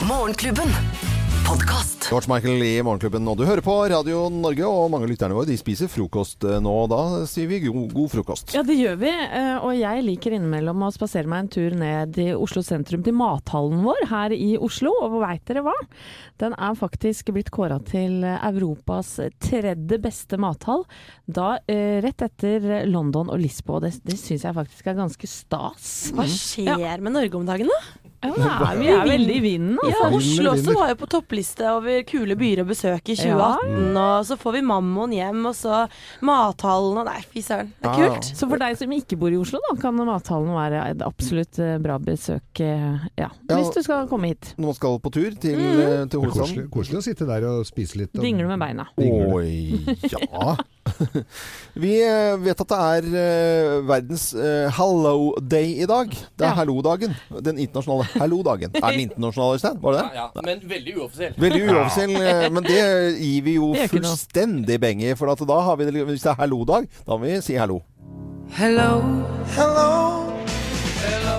Morgenklubben. 0.07 0.67
George 2.09 2.27
Michael 2.31 2.61
i 2.63 2.81
Morgenklubben, 2.83 3.25
og 3.27 3.35
du 3.39 3.43
hører 3.47 3.61
på 3.63 3.73
Radio 3.91 4.21
Norge, 4.31 4.63
og 4.67 4.89
mange 4.91 5.03
av 5.07 5.11
lytterne 5.11 5.35
våre 5.35 5.49
de 5.49 5.55
spiser 5.59 5.89
frokost 5.91 6.43
nå, 6.63 6.71
og 6.83 6.89
Da 6.91 6.99
sier 7.27 7.47
vi 7.49 7.59
god, 7.65 7.91
god 7.95 8.11
frokost. 8.13 8.53
Ja, 8.55 8.61
det 8.67 8.77
gjør 8.79 8.97
vi. 9.01 9.09
eh, 9.11 9.57
Og 9.59 9.73
jeg 9.75 10.03
liker 10.05 10.35
innimellom 10.37 10.83
å 10.87 10.91
spasere 10.95 11.27
meg 11.31 11.43
en 11.45 11.49
tur 11.51 11.75
ned 11.75 12.17
i 12.23 12.29
Oslo 12.35 12.63
sentrum 12.63 13.03
til 13.03 13.15
mathallen 13.17 13.83
vår 13.83 14.05
her 14.11 14.35
i 14.35 14.53
Oslo. 14.57 14.93
Og 15.07 15.17
veit 15.23 15.43
dere 15.49 15.63
hva? 15.65 15.75
Den 16.39 16.55
er 16.57 16.77
faktisk 16.79 17.31
blitt 17.35 17.51
kåra 17.51 17.79
til 17.83 18.23
Europas 18.23 19.17
tredje 19.43 19.99
beste 20.01 20.39
mathall. 20.39 20.85
Da 21.27 21.57
eh, 21.67 21.99
rett 22.05 22.21
etter 22.27 22.85
London 22.87 23.29
og 23.31 23.39
Lisboa. 23.43 23.81
Det, 23.87 23.95
det 24.07 24.19
syns 24.19 24.47
jeg 24.47 24.55
faktisk 24.55 24.87
er 24.87 24.99
ganske 25.03 25.27
stas. 25.27 26.11
Hva 26.15 26.27
skjer 26.31 27.01
med 27.03 27.17
Norge 27.17 27.35
om 27.39 27.45
dagen, 27.49 27.67
da? 27.71 28.00
Ja, 28.21 28.53
er, 28.69 28.75
vi 28.77 28.87
er 28.93 29.07
veldig 29.09 29.35
i 29.35 29.41
vinden, 29.41 29.77
Ja, 29.81 29.95
altså. 30.05 30.17
Oslo 30.19 30.51
også 30.51 30.73
var 30.77 30.89
jo 30.91 30.97
på 30.99 31.07
toppliste 31.09 31.65
over 31.73 32.03
kule 32.05 32.35
byer 32.37 32.61
å 32.61 32.65
besøke 32.69 33.15
i 33.15 33.15
2018. 33.17 33.97
Og 33.97 34.25
så 34.29 34.37
får 34.37 34.53
vi 34.59 34.61
Mammon 34.61 35.15
hjem, 35.15 35.39
og 35.49 35.55
så 35.57 35.79
Mathallen 36.21 36.99
og 37.01 37.07
Nei, 37.09 37.17
fy 37.33 37.41
søren. 37.41 37.71
Det 37.81 37.89
er 37.89 37.97
kult. 38.13 38.29
Så 38.37 38.47
for 38.51 38.61
deg 38.61 38.77
som 38.77 38.93
ikke 38.93 39.17
bor 39.17 39.33
i 39.33 39.39
Oslo, 39.41 39.57
da, 39.65 39.73
kan 39.81 39.97
mathallen 39.97 40.53
være 40.53 40.83
et 40.93 41.01
absolutt 41.05 41.57
eh, 41.65 41.77
bra 41.81 41.97
besøk. 41.97 42.61
eh, 42.61 43.07
Ja, 43.17 43.29
Ja. 43.49 43.57
hvis 43.57 43.73
du 43.73 43.81
skal 43.81 44.07
komme 44.07 44.27
hit. 44.35 44.53
Når 44.57 44.65
man 44.69 44.77
skal 44.77 44.99
på 44.99 45.11
tur 45.17 45.31
til, 45.41 45.57
Mm. 45.57 45.79
eh, 45.81 46.05
til 46.05 46.19
hovedstaden. 46.21 46.69
Koselig, 46.69 46.69
koselig 46.69 46.97
å 47.01 47.03
sitte 47.09 47.25
der 47.27 47.43
og 47.49 47.65
spise 47.65 47.97
litt. 47.97 48.13
Og... 48.15 48.21
Dingle 48.21 48.47
med 48.47 48.59
beina. 48.59 48.85
Oi, 48.97 49.81
ja. 50.11 50.55
Vi 51.83 51.91
eh, 52.03 52.35
vet 52.43 52.63
at 52.63 52.71
det 52.71 52.79
er 52.79 53.07
eh, 53.21 53.75
verdens 53.87 54.25
eh, 54.35 54.67
Hello 54.77 55.31
Day 55.39 55.77
i 55.83 55.87
dag. 55.89 56.09
Det 56.11 56.45
er 56.45 56.51
Ja. 56.51 56.55
Hallo-dagen. 56.61 57.15
Den 57.45 57.57
internasjonale 57.61 58.07
Hallo-dagen. 58.19 58.75
Er 58.75 58.89
den 58.91 59.05
internasjonal, 59.07 59.55
Øystein? 59.55 59.79
Var 59.81 59.95
det 59.95 60.01
det? 60.01 60.09
Ja, 60.15 60.27
ja, 60.35 60.41
men 60.45 60.65
veldig 60.69 60.97
uoffisiell. 60.99 61.37
Veldig 61.37 61.61
uoffisiell, 61.69 62.51
men 62.51 62.67
det 62.67 62.81
gir 63.21 63.45
vi 63.47 63.55
jo 63.55 63.71
fullstendig 63.93 64.79
beng 64.83 65.03
i. 65.03 65.13
For 65.15 65.31
at 65.31 65.45
da 65.47 65.61
har 65.67 65.79
vi 65.79 65.89
hvis 65.91 66.27
det 66.27 66.33
er 66.33 66.39
Hallo-dag, 66.43 66.87
da 67.07 67.17
må 67.17 67.25
vi 67.25 67.39
si 67.45 67.55
hallo. 67.59 67.81
Hello, 68.51 69.01
hello, 69.55 70.27
hello. 71.05 71.37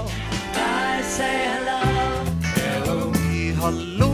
I 0.56 1.02
say 1.04 1.44
hello. 1.52 1.80
Hello, 2.56 3.12
hallo, 3.60 4.11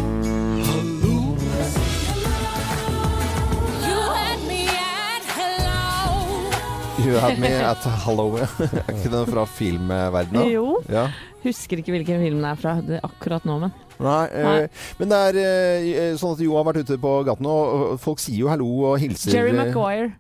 You 7.09 7.17
had 7.23 7.39
me 7.41 7.49
at 7.49 7.85
hello. 8.05 8.29
At 8.37 8.51
Hello. 8.59 8.81
er 8.85 8.95
ikke 8.95 9.13
den 9.15 9.27
fra 9.33 9.45
filmverdenen? 9.49 10.51
Jo. 10.53 10.79
Ja. 10.93 11.07
Husker 11.45 11.81
ikke 11.81 11.95
hvilken 11.95 12.21
film 12.21 12.43
det 12.43 12.51
er 12.51 12.61
fra 12.61 12.75
det, 12.85 12.99
er 12.99 13.07
akkurat 13.09 13.47
nå, 13.49 13.59
men. 13.63 13.75
Nei, 13.99 14.23
Nei. 14.31 14.55
eh, 14.67 14.87
men 15.01 15.11
det 15.11 15.19
er 15.31 15.39
eh, 15.43 16.15
sånn 16.21 16.37
at 16.37 16.43
Jo 16.45 16.55
har 16.59 16.67
vært 16.69 16.85
ute 16.85 16.99
på 17.03 17.13
gaten, 17.27 17.49
og 17.51 17.97
folk 18.03 18.21
sier 18.23 18.45
jo 18.45 18.51
hallo 18.53 18.69
og 18.93 18.99
hilser. 19.03 19.35
Jerry 19.39 19.55
Maguire. 19.57 20.13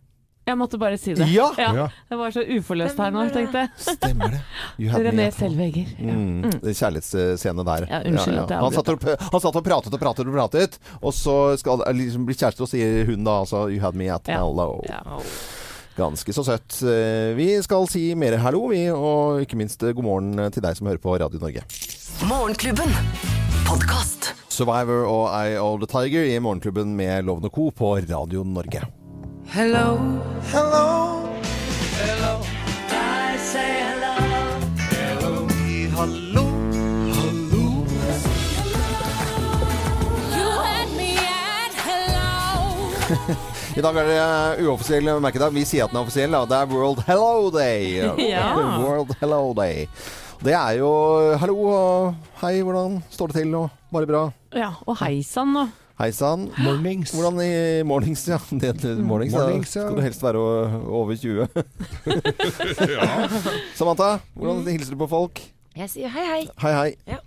Jeg 0.49 0.57
måtte 0.57 0.79
bare 0.81 0.97
si 0.97 1.13
det. 1.13 1.27
Ja! 1.29 1.51
Ja. 1.61 1.89
Det 2.09 2.17
var 2.17 2.33
så 2.33 2.41
uforløst 2.41 2.97
her 2.97 3.13
nå, 3.13 3.27
tenkte 3.35 3.67
jeg. 3.67 3.73
Stemmer 3.99 4.33
det. 4.33 4.41
René 4.81 5.27
At 5.29 5.43
Ja. 5.45 6.15
Mm, 6.15 6.47
det 6.55 6.73
er 6.73 6.79
Kjærlighetsscene 6.79 7.67
der. 7.69 7.87
Ja, 7.91 8.01
unnskyld 8.09 8.41
at 8.47 8.55
jeg 8.55 8.63
han, 8.65 8.79
satt 8.79 8.89
og, 8.95 9.05
han 9.35 9.45
satt 9.45 9.61
og 9.61 9.67
pratet 9.69 9.93
og 9.99 10.01
pratet 10.01 10.31
og 10.33 10.39
pratet, 10.39 10.79
og 11.03 11.13
så 11.13 11.37
skal 11.61 11.85
liksom 11.93 12.25
bli 12.25 12.39
kjærester, 12.39 12.65
og 12.65 12.73
sier 12.73 13.05
hun 13.11 13.29
da 13.29 13.43
altså 13.45 13.67
You 13.69 13.85
had 13.85 13.99
me 13.99 14.09
at 14.15 14.33
Ja. 14.33 14.41
Ganske 15.99 16.33
så 16.33 16.45
søtt. 16.47 16.77
Eh, 16.87 17.35
Vi 17.37 17.49
skal 17.65 17.89
si 17.91 18.13
mer 18.15 18.37
hallo, 18.39 18.69
vi, 18.71 18.85
og 18.95 19.41
ikke 19.43 19.59
minst 19.59 19.83
eh, 19.83 19.93
god 19.97 20.05
morgen 20.07 20.53
til 20.55 20.63
deg 20.63 20.77
som 20.79 20.87
hører 20.87 21.03
på 21.03 21.17
Radio 21.19 21.41
Norge. 21.43 21.65
Morgenklubben. 22.29 22.93
Podkast. 23.67 24.31
Survivor 24.49 25.05
og 25.07 25.27
I 25.35 25.57
of 25.59 25.81
the 25.83 25.87
Tiger 25.91 26.25
i 26.25 26.39
Morgenklubben 26.43 26.95
med 26.97 27.23
Lovende 27.27 27.51
Co. 27.51 27.71
på 27.71 27.97
Radio 27.99 28.45
Norge. 28.47 28.83
Hello, 29.49 29.99
hello, 30.53 30.87
hello. 31.99 32.33
I 32.91 33.39
say 33.39 33.83
hello, 33.83 34.15
hello, 34.93 35.47
hello, 35.97 36.45
hello. 37.17 37.65
You 40.37 40.49
had 40.63 40.89
me 40.99 41.11
at 41.17 41.73
hello. 41.89 43.47
I 43.79 43.83
dag 43.85 43.95
er 43.95 44.09
det 44.11 44.65
uoffisiell 44.67 45.07
merkedag. 45.23 45.53
Vi 45.55 45.63
sier 45.63 45.85
at 45.85 45.93
den 45.93 46.01
er 46.01 46.03
offisiell. 46.03 46.33
Da. 46.35 46.41
Det 46.51 46.57
er 46.57 46.71
World 46.73 46.99
Hello 47.07 47.51
Day. 47.55 48.01
Ja. 48.33 48.47
World 48.83 49.13
Hello 49.21 49.53
Day. 49.55 49.85
Det 50.43 50.51
er 50.51 50.81
jo 50.81 50.89
hallo 51.39 51.55
og 51.71 52.33
hei, 52.41 52.57
hvordan 52.67 52.97
står 53.15 53.31
det 53.31 53.37
til? 53.37 53.53
Og 53.55 53.69
bare 53.95 54.09
bra. 54.11 54.23
Ja, 54.59 54.73
og 54.83 54.99
hei 55.05 55.21
sann 55.23 55.55
og 55.61 55.71
Hei 55.99 56.09
sann. 56.15 56.49
Mornings. 56.59 57.13
Hvordan 57.15 57.39
i 57.43 57.83
mornings, 57.87 58.25
ja. 58.27 58.41
Det, 58.63 58.75
mornings, 58.99 59.35
Mornings, 59.39 59.77
ja. 59.77 59.83
ja. 59.83 59.87
Skal 59.87 59.97
du 59.99 60.03
helst 60.03 60.27
være 60.27 60.43
over 60.99 61.15
20. 61.15 61.47
Samantha, 63.79 64.17
hvordan 64.35 64.67
hilser 64.73 64.95
du 64.95 64.99
på 65.05 65.11
folk? 65.15 65.43
Jeg 65.79 65.91
sier 65.95 66.11
hei, 66.19 66.27
hei. 66.33 66.43
Hei, 66.65 66.75
hei. 66.81 67.23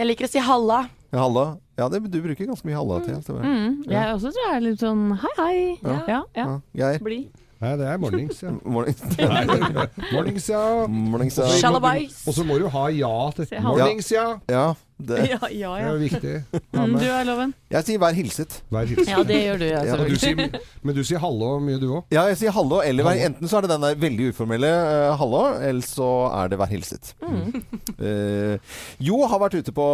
Jeg 0.00 0.08
liker 0.08 0.28
å 0.28 0.32
si 0.32 0.40
halla. 0.48 0.86
Ja, 1.12 1.18
Halla. 1.24 1.44
Ja, 1.80 1.88
det, 1.88 2.00
du 2.12 2.18
bruker 2.22 2.46
ganske 2.46 2.66
mye 2.68 2.76
halla 2.76 3.00
til. 3.04 3.16
stemmer. 3.24 3.42
mm, 3.42 3.84
Jeg 3.90 4.14
også 4.14 4.30
tror 4.34 4.44
jeg 4.46 4.56
er 4.56 4.64
litt 4.66 4.82
sånn 4.82 5.04
hei, 5.18 5.30
hei. 5.38 5.54
Ja. 5.82 5.96
Ja, 6.08 6.20
ja. 6.36 6.48
Geir? 6.76 6.98
Bli. 7.02 7.20
Nei, 7.60 7.72
det 7.76 7.86
er 7.92 7.98
mornings, 8.00 8.38
ja. 8.42 8.52
Mornings. 8.74 9.02
Nei, 9.18 9.86
mornings, 10.12 10.46
ja. 10.48 10.60
Mornings, 10.88 11.40
Shalabais. 11.60 12.22
Og 12.28 12.36
så 12.36 12.44
må 12.48 12.56
du 12.62 12.68
ha 12.72 12.84
ja 12.94 13.10
til. 13.36 13.50
Mornings, 13.64 14.08
ja. 14.14 14.26
Ja, 14.48 14.62
det. 15.08 15.20
Ja, 15.30 15.38
ja, 15.50 15.72
Det 15.78 15.90
er 15.90 16.02
viktig. 16.04 16.34
Mm, 16.80 16.94
du 16.96 17.04
er 17.04 17.26
loven. 17.26 17.50
Jeg 17.74 17.84
sier 17.84 18.00
vær 18.00 18.14
hilset. 18.16 18.54
Vær 18.72 18.86
hilset. 18.88 19.08
Ja, 19.10 19.20
det 19.26 19.36
gjør 19.42 19.58
du, 19.60 19.64
jeg, 19.66 19.88
Ja, 19.90 19.96
du 20.00 20.14
sier, 20.18 20.60
men 20.86 20.96
du 20.96 21.00
sier 21.04 21.20
hallo 21.20 21.50
mye, 21.60 21.76
du 21.82 21.88
òg. 21.90 22.14
Ja, 22.14 22.22
jeg 22.30 22.38
sier 22.40 22.54
hallo, 22.56 22.78
eller 22.80 23.04
hallo. 23.04 23.24
enten 23.26 23.50
så 23.50 23.58
er 23.58 23.66
det 23.66 23.72
den 23.74 23.84
der 23.84 23.98
veldig 24.00 24.30
uformelle 24.32 24.70
uh, 24.70 25.10
hallo, 25.20 25.42
eller 25.58 25.84
så 25.84 26.08
er 26.38 26.52
det 26.52 26.60
vær 26.62 26.72
hilset. 26.72 27.12
Mm. 27.20 27.60
Uh, 28.00 28.78
jo 29.02 29.20
har 29.28 29.42
vært 29.42 29.58
ute 29.60 29.74
på, 29.76 29.88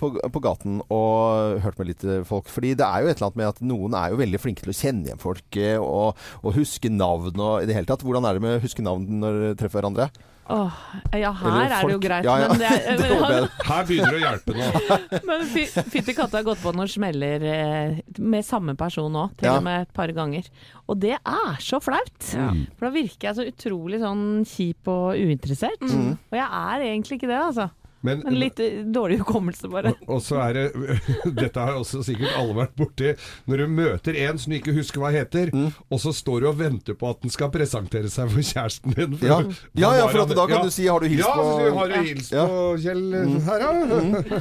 på, 0.00 0.12
på 0.32 0.44
gaten 0.46 0.80
og 0.88 1.60
hørt 1.66 1.78
med 1.82 1.90
litt 1.92 2.06
eh, 2.06 2.24
folk. 2.26 2.48
Fordi 2.50 2.72
det 2.78 2.86
er 2.86 3.04
jo 3.04 3.10
et 3.12 3.18
eller 3.18 3.28
annet 3.28 3.40
med 3.42 3.50
at 3.50 3.62
noen 3.66 3.98
er 3.98 4.14
jo 4.14 4.22
veldig 4.22 4.40
flinke 4.40 4.64
til 4.64 4.72
å 4.72 4.78
kjenne 4.80 5.10
igjen 5.10 5.20
folk 5.20 5.60
og, 5.82 6.24
og 6.40 6.56
huske 6.56 6.92
navn 6.92 7.36
og 7.36 7.60
i 7.60 7.68
det 7.68 7.76
hele 7.76 7.90
tatt. 7.90 8.04
Hvordan 8.06 8.26
er 8.28 8.38
det 8.38 8.44
med 8.46 8.58
å 8.58 8.64
huske 8.64 8.84
navn 8.84 9.20
når 9.20 9.40
dere 9.44 9.60
treffer 9.60 9.80
hverandre? 9.80 10.10
Åh, 10.50 10.78
ja, 11.14 11.30
her 11.30 11.48
Eller 11.50 11.62
er 11.62 11.68
det 11.70 11.80
jo 11.80 11.88
folk. 11.94 12.02
greit, 12.02 12.24
Ja, 12.26 12.34
ja. 12.42 12.48
men 12.50 12.58
det 12.62 12.70
er, 12.70 12.96
Det 12.98 13.08
jeg. 13.10 13.48
Her 13.68 13.84
begynner 13.86 14.10
det 14.10 14.18
å 14.18 14.22
hjelpe 14.24 14.56
nå. 14.56 14.68
Men 15.30 15.44
fy- 15.52 15.84
fytti 15.94 16.14
katta 16.16 16.40
har 16.40 16.46
gått 16.48 16.62
på 16.64 16.72
noen 16.74 16.90
smeller 16.90 17.44
eh, 17.52 18.00
med 18.18 18.46
samme 18.46 18.74
person 18.80 19.14
òg, 19.22 19.36
til 19.38 19.46
Ja. 19.50 19.56
og 19.60 19.64
med 19.68 19.84
et 19.86 19.92
par 19.94 20.10
ganger. 20.16 20.48
Og 20.90 20.98
det 21.04 21.14
er 21.18 21.60
så 21.62 21.78
flaut. 21.82 22.18
Mm. 22.34 22.64
For 22.76 22.88
da 22.88 22.92
virker 22.96 23.28
jeg 23.30 23.38
så 23.38 23.46
utrolig 23.46 24.00
sånn 24.02 24.24
kjip 24.48 24.90
og 24.90 25.14
uinteressert. 25.20 25.84
Mm. 25.86 26.16
Og 26.18 26.38
jeg 26.40 26.48
er 26.64 26.86
egentlig 26.90 27.20
ikke 27.20 27.30
det, 27.30 27.38
altså. 27.44 27.68
Men, 28.02 28.22
Men 28.24 28.38
litt 28.40 28.56
dårlig 28.94 29.18
hukommelse, 29.20 29.68
bare. 29.70 29.92
og 30.08 30.22
så 30.24 30.38
er 30.48 30.54
det 30.56 31.00
Dette 31.40 31.60
har 31.60 31.74
også 31.76 32.00
sikkert 32.06 32.32
alle 32.40 32.54
vært 32.56 32.74
borti. 32.78 33.10
Når 33.46 33.56
du 33.64 33.66
møter 33.68 34.16
en 34.24 34.38
som 34.40 34.52
du 34.52 34.56
ikke 34.58 34.72
husker 34.76 35.00
hva 35.02 35.10
heter, 35.12 35.50
Mm. 35.50 35.72
og 35.90 35.98
så 36.00 36.12
står 36.14 36.40
du 36.40 36.46
og 36.48 36.56
venter 36.58 36.94
på 36.94 37.08
at 37.10 37.20
den 37.20 37.30
skal 37.30 37.50
presentere 37.50 38.08
seg 38.08 38.30
for 38.30 38.40
kjæresten 38.40 38.94
din. 38.96 39.18
Ja. 39.20 39.40
Ja, 39.74 39.90
ja, 39.98 40.06
for 40.08 40.22
at 40.22 40.28
da 40.32 40.46
kan 40.46 40.56
Ja. 40.58 40.62
du 40.64 40.70
si, 40.70 40.86
har 40.86 41.00
du 41.00 41.06
hilst 41.08 41.26
ja, 41.26 41.34
på- 41.34 41.60
Ja, 41.66 41.74
har 41.74 41.88
du 41.88 41.94
hilst 42.06 42.32
Ja. 42.32 42.46
på 42.46 42.78
Kjell 42.80 43.40
her, 43.44 43.58
da? 43.58 44.40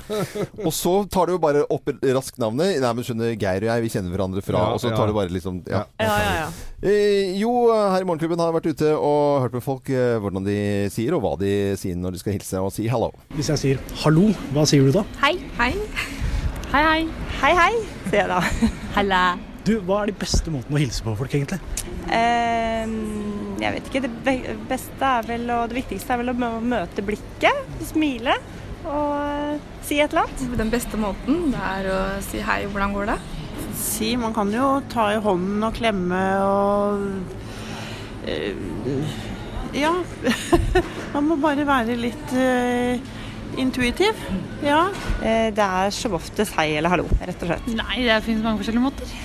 Og 0.66 0.72
så 0.76 0.94
tar 1.10 1.26
du 1.28 1.34
jo 1.34 1.40
bare 1.42 1.66
opp 1.70 1.86
raskt 2.04 2.40
navnet. 2.40 2.80
Nei, 2.80 2.94
men 2.94 3.04
skjønner, 3.04 3.36
Geir 3.40 3.64
og 3.66 3.70
jeg, 3.74 3.82
vi 3.86 3.90
kjenner 3.90 4.16
hverandre 4.16 4.44
fra 4.46 4.58
Ja, 4.60 4.74
Og 4.74 4.80
så 4.84 4.90
ja. 4.92 4.96
tar 4.98 5.08
du 5.08 5.14
bare 5.14 5.30
liksom 5.30 5.64
Ja. 5.68 5.84
Ja, 6.00 6.06
ja, 6.08 6.34
ja. 6.46 6.50
Eh, 6.82 7.36
jo, 7.38 7.52
her 7.74 8.00
i 8.02 8.06
Morgenklubben 8.08 8.40
har 8.40 8.54
jeg 8.54 8.62
vært 8.62 8.70
ute 8.72 8.92
og 8.96 9.42
hørt 9.44 9.54
med 9.58 9.64
folk 9.66 9.90
eh, 9.92 10.16
hvordan 10.24 10.46
de 10.46 10.88
sier, 10.90 11.12
og 11.18 11.22
hva 11.26 11.34
de 11.42 11.76
sier 11.76 11.98
når 12.00 12.16
de 12.16 12.20
skal 12.22 12.34
hilse 12.38 12.62
og 12.64 12.72
si 12.72 12.88
hallo. 12.88 13.12
Hvis 13.50 13.64
jeg 13.64 13.80
sier 13.80 14.02
hallo, 14.04 14.28
hva 14.54 14.62
sier 14.70 14.86
du 14.86 14.94
da? 14.94 15.02
Hei. 15.24 15.32
Hei. 15.58 15.72
Hei, 16.70 16.82
hei. 16.86 17.00
Hei, 17.40 17.50
hei, 17.58 17.72
sier 18.04 18.20
jeg 18.20 18.30
da. 18.30 18.68
Halla. 18.94 19.22
Du, 19.66 19.72
Hva 19.88 20.04
er 20.04 20.12
de 20.12 20.16
beste 20.22 20.54
måtene 20.54 20.78
å 20.78 20.82
hilse 20.84 21.02
på 21.02 21.16
folk, 21.18 21.34
egentlig? 21.34 21.58
Um, 22.06 23.58
jeg 23.58 23.74
vet 23.74 23.90
ikke. 23.90 24.04
Det 24.06 24.38
beste 24.70 25.10
er 25.16 25.26
vel, 25.32 25.50
og 25.56 25.66
det 25.74 25.80
viktigste 25.80 26.14
er 26.14 26.22
vel 26.22 26.30
å 26.36 26.38
møte 26.62 27.08
blikket, 27.10 27.74
smile 27.90 28.38
og 28.86 29.18
eh, 29.18 29.68
si 29.82 29.98
et 29.98 30.14
eller 30.14 30.28
annet. 30.28 30.48
Den 30.62 30.78
beste 30.78 31.02
måten 31.02 31.50
det 31.50 31.66
er 31.74 31.90
å 31.90 32.00
si 32.30 32.46
hei, 32.46 32.62
hvordan 32.70 32.94
går 33.00 33.16
det? 33.16 33.20
Si, 33.82 34.14
man 34.22 34.38
kan 34.38 34.54
jo 34.54 34.76
ta 34.94 35.10
i 35.16 35.22
hånden 35.26 35.66
og 35.66 35.74
klemme 35.82 36.26
og 36.46 37.08
uh, 38.30 39.22
Ja. 39.74 39.98
man 41.16 41.32
må 41.34 41.42
bare 41.42 41.66
være 41.66 41.98
litt 41.98 42.38
eh, 42.38 43.18
intuitiv. 43.58 44.20
Ja. 44.64 44.90
Eh, 45.24 45.50
det 45.56 45.66
er 45.66 45.94
som 45.96 46.14
oftest 46.18 46.54
hei 46.58 46.72
eller 46.78 46.94
hallo, 46.94 47.08
rett 47.22 47.42
og 47.42 47.52
slett. 47.52 47.72
Nei, 47.80 48.04
det 48.06 48.20
finnes 48.26 48.44
mange 48.46 48.62
forskjellige 48.62 48.84
måter. 48.84 49.16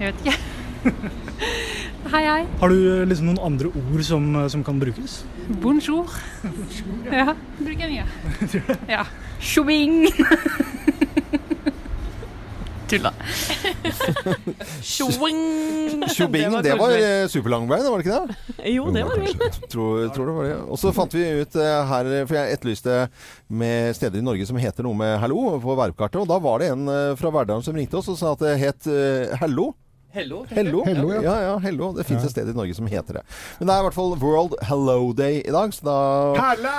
Jeg 0.00 0.12
vet 0.12 0.24
ikke. 0.24 0.38
hei, 2.14 2.22
hei. 2.26 2.40
Har 2.60 2.72
du 2.72 2.78
eh, 2.80 3.04
liksom 3.08 3.28
noen 3.30 3.42
andre 3.52 3.70
ord 3.70 4.04
som, 4.06 4.30
eh, 4.40 4.48
som 4.52 4.64
kan 4.66 4.80
brukes? 4.82 5.22
Bonjour. 5.62 6.10
Ja, 7.12 7.34
bruker 7.58 7.86
jeg 7.86 8.00
mye. 8.00 8.76
Ja. 8.96 9.04
Tjobing. 9.42 10.06
Tulla. 12.92 13.12
Tjoing! 14.84 15.38
Tjobing, 16.14 16.62
det 16.62 16.74
var 16.76 16.92
eh, 16.92 17.26
superlangbein, 17.28 17.86
var 17.88 18.02
det 18.02 18.04
ikke 18.04 18.18
det? 18.18 18.56
Jo, 18.68 18.90
det 18.92 19.04
var 19.08 19.16
det 19.16 19.30
vel. 19.30 19.54
Tror, 19.72 20.08
tror 20.12 20.28
det 20.28 20.34
var 20.36 20.48
det. 20.50 20.56
Og 20.68 20.80
så 20.80 20.92
fant 20.92 21.16
vi 21.16 21.24
ut 21.40 21.56
eh, 21.56 21.78
her, 21.88 22.10
for 22.28 22.36
jeg 22.36 22.58
etterlyste 22.58 22.98
med 23.48 23.96
steder 23.96 24.20
i 24.20 24.26
Norge 24.26 24.48
som 24.48 24.60
heter 24.60 24.84
noe 24.84 24.98
med 24.98 25.16
hallo 25.22 25.56
på 25.62 25.76
verbkartet, 25.78 26.20
og 26.20 26.28
da 26.28 26.36
var 26.42 26.60
det 26.60 26.72
en 26.74 26.84
eh, 26.92 27.14
fra 27.16 27.32
Verdalen 27.32 27.64
som 27.64 27.76
ringte 27.78 27.96
oss 28.00 28.10
og 28.12 28.20
sa 28.20 28.34
at 28.36 28.44
det 28.44 28.58
het 28.60 28.90
eh, 28.92 29.32
hello. 30.12 30.42
Hello. 30.50 30.82
Hello. 30.86 31.08
Ja. 31.14 31.22
ja. 31.22 31.36
ja, 31.48 31.54
hello. 31.64 31.92
Det 31.96 32.04
fins 32.08 32.24
et 32.24 32.34
sted 32.34 32.48
i 32.48 32.54
Norge 32.56 32.74
som 32.76 32.88
heter 32.90 33.20
det. 33.20 33.24
Men 33.58 33.70
det 33.70 33.74
er 33.74 33.82
i 33.82 33.86
hvert 33.88 33.96
fall 33.96 34.14
World 34.22 34.56
Hello 34.68 35.12
Day 35.16 35.40
i 35.42 35.54
dag, 35.54 35.74
så 35.74 35.86
da 35.88 35.96
Halla! 36.38 36.76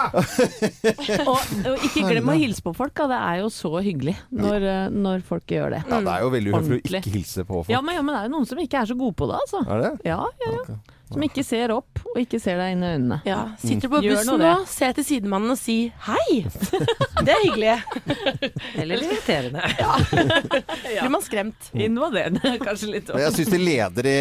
Og, 1.24 1.40
og 1.70 1.86
ikke 1.88 2.06
glem 2.08 2.30
å 2.30 2.36
hilse 2.38 2.64
på 2.66 2.74
folk, 2.78 2.94
da. 2.98 3.08
Det 3.14 3.20
er 3.20 3.40
jo 3.44 3.50
så 3.54 3.72
hyggelig 3.84 4.16
når, 4.34 4.66
eh, 4.70 4.86
når 4.94 5.24
folk 5.28 5.50
gjør 5.50 5.78
det. 5.78 5.84
Ja, 5.90 6.00
det 6.04 6.16
er 6.16 6.26
jo 6.26 6.34
veldig 6.34 6.54
uhøflig 6.54 6.80
å 6.80 7.02
ikke 7.02 7.14
hilse 7.14 7.46
på 7.48 7.62
folk. 7.62 7.72
Ja 7.72 7.82
men, 7.86 7.98
ja, 7.98 8.04
men 8.06 8.16
det 8.16 8.22
er 8.22 8.30
jo 8.30 8.34
noen 8.38 8.50
som 8.50 8.62
ikke 8.64 8.82
er 8.84 8.90
så 8.90 8.98
gode 9.00 9.16
på 9.20 9.30
det, 9.30 9.40
altså. 9.46 9.64
Er 9.68 9.86
det? 9.86 9.94
Ja, 10.10 10.20
ja, 10.44 10.52
ja. 10.58 10.78
Som 11.14 11.24
ikke 11.28 11.44
ser 11.46 11.72
opp, 11.76 12.02
og 12.14 12.20
ikke 12.22 12.40
ser 12.42 12.58
deg 12.62 12.74
inn 12.76 12.84
i 12.84 12.90
øynene. 12.96 13.20
Ja, 13.28 13.40
Sitter 13.62 13.88
du 13.88 13.94
på 13.96 14.02
bussen 14.04 14.42
nå 14.42 14.54
se 14.70 14.90
til 14.98 15.06
sidemannen 15.08 15.54
og 15.54 15.60
si 15.60 15.78
hei. 16.08 16.44
Det 17.26 17.36
er 17.36 17.44
hyggelig. 17.46 17.76
Eller 18.82 19.06
irriterende. 19.06 19.64
Ja. 19.84 21.02
Blir 21.04 21.10
man 21.12 21.24
skremt. 21.24 21.70
Invaderende, 21.74 22.54
kanskje 22.62 22.90
litt. 22.92 23.10
Og 23.14 23.20
Jeg 23.22 23.34
syns 23.36 23.52
de 23.54 23.60
leder 23.62 24.10
i 24.10 24.18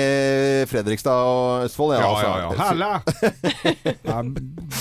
Fredrikstad 0.71 1.27
og 1.29 1.67
Østfold. 1.67 1.97
Ja, 1.99 2.09
altså. 2.09 2.31
ja, 2.31 2.39
ja. 2.43 2.55
Halla! 2.63 2.93
Det 3.83 4.17
er 4.17 4.33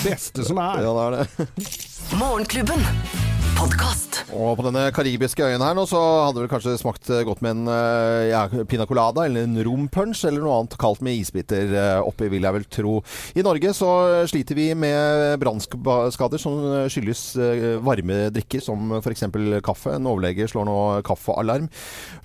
beste 0.06 0.48
som 0.48 0.62
er. 0.64 0.86
Ja, 0.86 0.96
det 0.96 1.04
er 1.10 1.20
det. 1.20 1.76
Morgenklubben. 2.20 3.31
Podkast. 3.58 4.12
Og 4.32 4.54
på 4.56 4.64
denne 4.64 4.86
karibiske 4.96 5.44
øyen 5.44 5.64
her 5.64 5.76
nå, 5.76 5.84
så 5.90 6.00
hadde 6.28 6.44
det 6.44 6.50
kanskje 6.52 6.78
smakt 6.80 7.10
godt 7.28 7.42
med 7.44 7.56
en 7.56 7.72
eh, 7.72 8.30
ja, 8.30 8.46
pina 8.70 8.86
colada 8.88 9.26
eller 9.28 9.44
en 9.44 9.58
rompunch 9.66 10.22
eller 10.28 10.44
noe 10.44 10.62
annet 10.62 10.78
kaldt 10.80 11.02
med 11.04 11.20
isbiter 11.20 11.74
eh, 11.76 12.00
oppi, 12.00 12.30
vil 12.32 12.48
jeg 12.48 12.56
vel 12.56 12.68
tro. 12.72 12.94
I 13.36 13.44
Norge 13.44 13.74
så 13.76 13.90
sliter 14.32 14.56
vi 14.56 14.70
med 14.78 15.36
brannskader 15.42 16.40
som 16.42 16.62
skyldes 16.92 17.24
eh, 17.44 17.66
varme 17.84 18.30
drikker, 18.32 18.64
som 18.64 18.96
f.eks. 19.02 19.26
kaffe. 19.66 19.98
En 19.98 20.08
overlege 20.08 20.48
slår 20.52 20.68
nå 20.70 20.78
kaffealarm. 21.08 21.68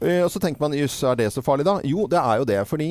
Og 0.06 0.30
så 0.30 0.40
tenker 0.42 0.62
man 0.62 0.76
jøss, 0.76 1.00
er 1.08 1.18
det 1.18 1.30
så 1.34 1.42
farlig 1.44 1.66
da? 1.66 1.78
Jo, 1.86 2.06
det 2.10 2.20
er 2.20 2.40
jo 2.40 2.48
det. 2.48 2.60
Fordi 2.70 2.90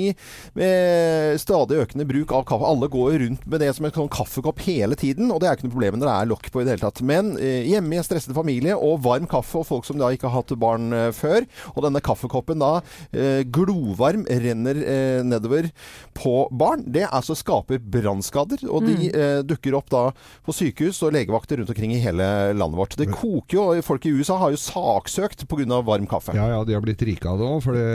med 0.58 1.40
stadig 1.40 1.80
økende 1.86 2.08
bruk 2.10 2.34
av 2.36 2.46
kaffe 2.50 2.68
Alle 2.68 2.90
går 2.92 3.20
rundt 3.22 3.48
med 3.48 3.62
det 3.64 3.72
som 3.78 3.88
en 3.88 3.96
sånn 3.96 4.12
kaffekopp 4.12 4.64
hele 4.66 4.98
tiden, 5.00 5.32
og 5.32 5.40
det 5.42 5.50
er 5.50 5.58
ikke 5.58 5.70
noe 5.70 5.78
problem 5.78 6.00
når 6.02 6.10
det 6.10 6.16
er 6.18 6.32
lokk 6.34 6.52
på 6.52 6.62
i 6.62 6.68
det 6.68 6.76
hele 6.76 6.86
tatt. 6.88 7.04
Men 7.06 7.36
hjemme 7.40 7.96
i 7.96 8.02
en 8.02 8.08
stresset 8.26 8.36
familie 8.38 8.74
og 8.76 9.00
varm 9.06 9.28
kaffe 9.30 9.60
og 9.62 9.68
folk 9.70 9.86
som 9.88 9.98
da 10.02 10.10
ikke 10.14 10.28
har 10.30 10.42
hatt 10.42 10.54
barn 10.60 10.92
eh, 10.96 11.12
før, 11.16 11.46
og 11.76 11.84
denne 11.86 12.02
kaffekoppen 12.04 12.60
da 12.62 12.82
eh, 13.14 13.44
glovarm 13.46 14.26
renner 14.28 14.76
eh, 14.82 15.22
nedover 15.26 15.70
på 16.18 16.36
barn, 16.56 16.84
det 16.88 17.06
altså 17.12 17.36
skaper 17.38 17.80
brannskader, 17.80 18.66
og 18.70 18.86
de 18.88 18.96
Mm. 18.96 19.44
dukker 19.46 19.76
opp 19.78 19.90
da 19.92 20.02
på 20.46 20.54
sykehus 20.56 21.02
og 21.06 21.12
legevakter 21.14 21.60
rundt 21.60 21.70
omkring 21.70 21.92
i 21.94 22.00
hele 22.02 22.26
landet 22.58 22.78
vårt. 22.80 22.96
Det 22.98 23.08
koker 23.12 23.58
jo, 23.58 23.64
og 23.76 23.84
folk 23.86 24.06
i 24.08 24.14
USA 24.16 24.38
har 24.42 24.54
jo 24.54 24.58
saksøkt 24.60 25.44
pga. 25.52 25.82
varm 25.86 26.08
kaffe. 26.08 26.34
Ja, 26.34 26.48
ja, 26.50 26.64
de 26.66 26.74
har 26.74 26.82
blitt 26.82 27.02
rike 27.06 27.28
av 27.30 27.38
det 27.40 27.46
òg, 27.46 27.62
for 27.64 27.74
det, 27.76 27.86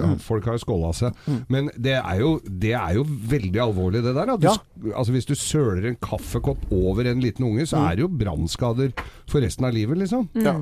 ja, 0.00 0.08
folk 0.24 0.44
har 0.48 0.56
jo 0.58 0.62
skåla 0.64 0.90
seg. 0.96 1.14
Men 1.52 1.70
det 1.76 1.94
er, 2.00 2.18
jo, 2.22 2.32
det 2.44 2.72
er 2.78 2.96
jo 2.98 3.04
veldig 3.04 3.60
alvorlig, 3.68 4.02
det 4.04 4.14
der. 4.16 4.32
Du, 4.40 4.48
ja. 4.48 4.56
altså, 4.96 5.12
hvis 5.14 5.28
du 5.28 5.34
søler 5.38 5.86
en 5.92 5.98
kaffekopp 6.02 6.66
over 6.74 7.06
en 7.12 7.20
liten 7.24 7.44
unge, 7.48 7.66
så 7.68 7.78
Mm. 7.78 7.84
er 7.90 7.96
det 7.96 8.02
jo 8.02 8.08
brannskader 8.24 8.92
for 9.30 9.44
resten 9.44 9.66
av 9.68 9.74
livet, 9.76 9.98
liksom. 10.00 10.26
Ja. 10.38 10.54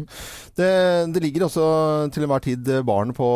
Det, 0.57 0.71
det 1.15 1.23
ligger 1.23 1.47
også 1.47 1.67
til 2.15 2.27
enhver 2.27 2.43
tid 2.45 2.71
barn 2.87 3.13
på 3.17 3.27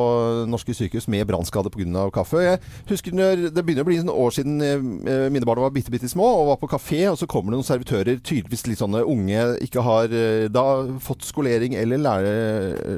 norske 0.51 0.75
sykehus 0.77 1.09
med 1.13 1.27
brannskade 1.29 1.73
pga. 1.73 2.09
kaffe. 2.15 2.43
Jeg 2.45 2.61
husker 2.89 3.15
når, 3.17 3.51
Det 3.55 3.65
begynner 3.65 3.87
å 3.87 3.91
bli 3.91 4.01
noen 4.01 4.15
år 4.15 4.35
siden 4.35 4.61
eh, 4.65 5.29
mine 5.33 5.47
barn 5.47 5.63
var 5.63 5.75
bitte, 5.75 5.93
bitte 5.93 6.11
små 6.11 6.27
og 6.41 6.51
var 6.53 6.61
på 6.63 6.71
kafé, 6.75 7.03
og 7.11 7.19
så 7.21 7.29
kommer 7.31 7.53
det 7.53 7.61
noen 7.61 7.69
servitører, 7.71 8.21
tydeligvis 8.25 8.67
litt 8.69 8.83
sånne 8.83 9.05
unge, 9.07 9.47
ikke 9.67 9.85
har 9.87 10.13
eh, 10.15 10.49
da 10.53 10.67
fått 11.03 11.27
skolering 11.29 11.77
eller 11.79 12.01
lære, 12.01 12.35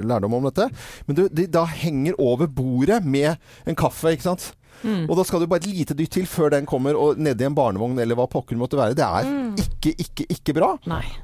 lærdom 0.07 0.39
om 0.39 0.49
dette. 0.49 0.68
Men 1.09 1.18
du, 1.18 1.26
de 1.28 1.49
da 1.53 1.66
henger 1.68 2.18
over 2.22 2.51
bordet 2.51 3.03
med 3.05 3.37
en 3.66 3.78
kaffe, 3.78 4.14
ikke 4.14 4.30
sant? 4.30 4.53
Mm. 4.83 5.05
Og 5.09 5.16
da 5.20 5.25
skal 5.29 5.41
det 5.45 5.49
bare 5.53 5.62
et 5.62 5.70
lite 5.70 5.95
dytt 5.99 6.11
til 6.16 6.27
før 6.27 6.51
den 6.57 6.66
kommer 6.66 6.97
og 6.99 7.18
nedi 7.23 7.45
en 7.47 7.55
barnevogn 7.55 7.99
eller 8.03 8.18
hva 8.18 8.27
pokker 8.33 8.57
måtte 8.59 8.79
være. 8.81 8.97
Det 8.99 9.05
er 9.07 9.29
Mm. 9.33 9.55
ikke, 9.59 9.93
ikke, 9.99 10.25
ikke 10.33 10.55
bra. 10.57 10.70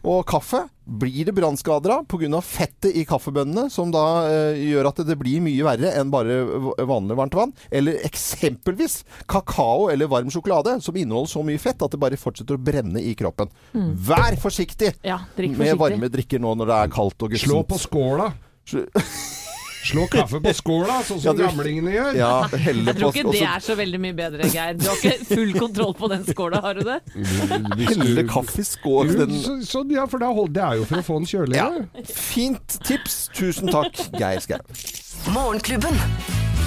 Og 0.04 0.24
kaffe 0.26 0.68
blir 0.88 1.24
det 1.28 1.34
brannskader 1.36 1.90
av 1.98 2.06
pga. 2.08 2.40
fettet 2.40 2.94
i 2.96 3.04
kaffebønnene, 3.04 3.70
som 3.70 3.90
da 3.92 4.04
eh, 4.28 4.56
gjør 4.70 4.88
at 4.88 5.02
det 5.06 5.18
blir 5.20 5.40
mye 5.44 5.62
verre 5.66 5.90
enn 6.00 6.10
bare 6.10 6.38
vanlig 6.88 7.16
varmt 7.18 7.34
vann. 7.34 7.52
Eller 7.70 7.98
eksempelvis 8.08 9.02
kakao 9.28 9.90
eller 9.92 10.06
varm 10.08 10.30
sjokolade, 10.30 10.80
som 10.82 10.96
inneholder 10.96 11.28
så 11.32 11.42
mye 11.44 11.58
fett 11.60 11.82
at 11.82 11.90
det 11.92 12.00
bare 12.00 12.16
fortsetter 12.16 12.56
å 12.56 12.62
brenne 12.62 13.00
i 13.02 13.14
kroppen. 13.14 13.48
Mm. 13.74 13.92
Vær 14.08 14.36
forsiktig 14.40 14.94
Ja, 15.04 15.18
forsiktig 15.36 15.58
med 15.58 15.76
varme 15.78 16.08
drikker 16.08 16.40
nå 16.40 16.54
når 16.56 16.66
det 16.72 16.78
er 16.82 16.88
kaldt 16.94 17.22
og 17.22 17.30
gussent. 17.34 17.50
Slå 17.50 17.64
på 17.68 17.78
skåla. 17.78 18.32
Slå 19.84 20.06
kaffe 20.10 20.40
på 20.42 20.52
skåla, 20.58 20.98
sånn 21.06 21.20
som 21.22 21.28
Ja, 21.28 21.32
du- 21.32 21.42
gamlingene 21.46 21.92
gjør. 21.94 22.16
Ja, 22.18 22.32
helle 22.48 22.84
Jeg 22.92 22.96
tror 22.98 23.12
ikke 23.14 23.32
det 23.32 23.42
er 23.46 23.60
så 23.64 23.76
veldig 23.78 24.00
mye 24.02 24.16
bedre, 24.18 24.48
Geir. 24.52 24.74
Du 24.74 24.88
har 24.88 24.96
ikke 24.96 25.26
full 25.30 25.52
kontroll 25.54 25.94
på 25.94 26.08
den 26.10 26.24
skåla, 26.26 26.60
har 26.64 26.74
du 26.74 26.82
det? 26.88 26.98
Helle 27.88 28.24
kaffe 28.28 28.58
i 28.60 28.66
skål. 28.66 29.14
Så, 29.14 29.56
så, 29.64 29.84
ja, 29.90 30.04
for 30.06 30.18
det 30.18 30.28
er, 30.28 30.34
hold, 30.34 30.52
det 30.54 30.62
er 30.64 30.82
jo 30.82 30.84
for 30.90 30.98
å 30.98 31.06
få 31.06 31.20
den 31.22 31.30
kjøligere. 31.30 31.86
Fint 32.10 32.78
tips. 32.84 33.28
Tusen 33.38 33.70
takk, 33.72 33.94
Geir 34.18 34.40
Skau. 34.44 34.60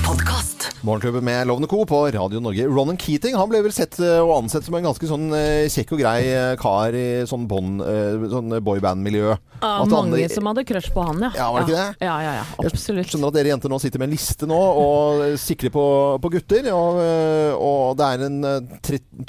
Podkast. 0.06 0.72
Morgenklubben 0.84 1.24
med 1.26 1.48
Lovende 1.48 1.68
Co. 1.68 1.86
på 1.86 2.08
Radio 2.12 2.40
Norge. 2.40 2.66
Ronan 2.68 2.98
Keating 2.98 3.36
han 3.38 3.50
ble 3.52 3.60
vel 3.62 3.74
sett 3.74 4.00
eh, 4.02 4.18
og 4.24 4.32
ansett 4.40 4.66
som 4.66 4.76
en 4.78 4.86
ganske 4.88 5.06
sånn 5.10 5.28
eh, 5.38 5.68
kjekk 5.70 5.94
og 5.96 6.02
grei 6.02 6.22
eh, 6.34 6.54
kar 6.60 6.96
i 6.98 7.04
sånn, 7.30 7.44
bånd, 7.50 7.84
eh, 7.86 8.24
sånn 8.32 8.56
boyband-miljø. 8.66 9.36
Ja, 9.62 9.72
mange 9.86 10.16
alle- 10.18 10.30
som 10.34 10.48
hadde 10.50 10.64
crush 10.66 10.90
på 10.96 11.04
han, 11.06 11.22
ja. 11.22 11.30
Ja, 11.38 11.52
var 11.54 11.62
det 11.62 11.70
ikke 11.70 11.78
det? 11.84 12.08
Ja, 12.08 12.16
ja, 12.26 12.32
ja. 12.40 12.46
Absolutt. 12.66 13.04
Jeg 13.06 13.12
skjønner 13.14 13.30
at 13.30 13.38
dere 13.38 13.52
jenter 13.54 13.70
nå 13.70 13.78
sitter 13.84 14.02
med 14.02 14.10
en 14.10 14.16
liste 14.16 14.50
nå 14.50 14.58
og 14.58 15.22
sikrer 15.42 15.74
på, 15.76 15.86
på 16.24 16.32
gutter. 16.34 16.72
Og, 16.74 16.98
og 17.62 17.94
det 18.02 18.08
er 18.10 18.26
en 18.26 18.40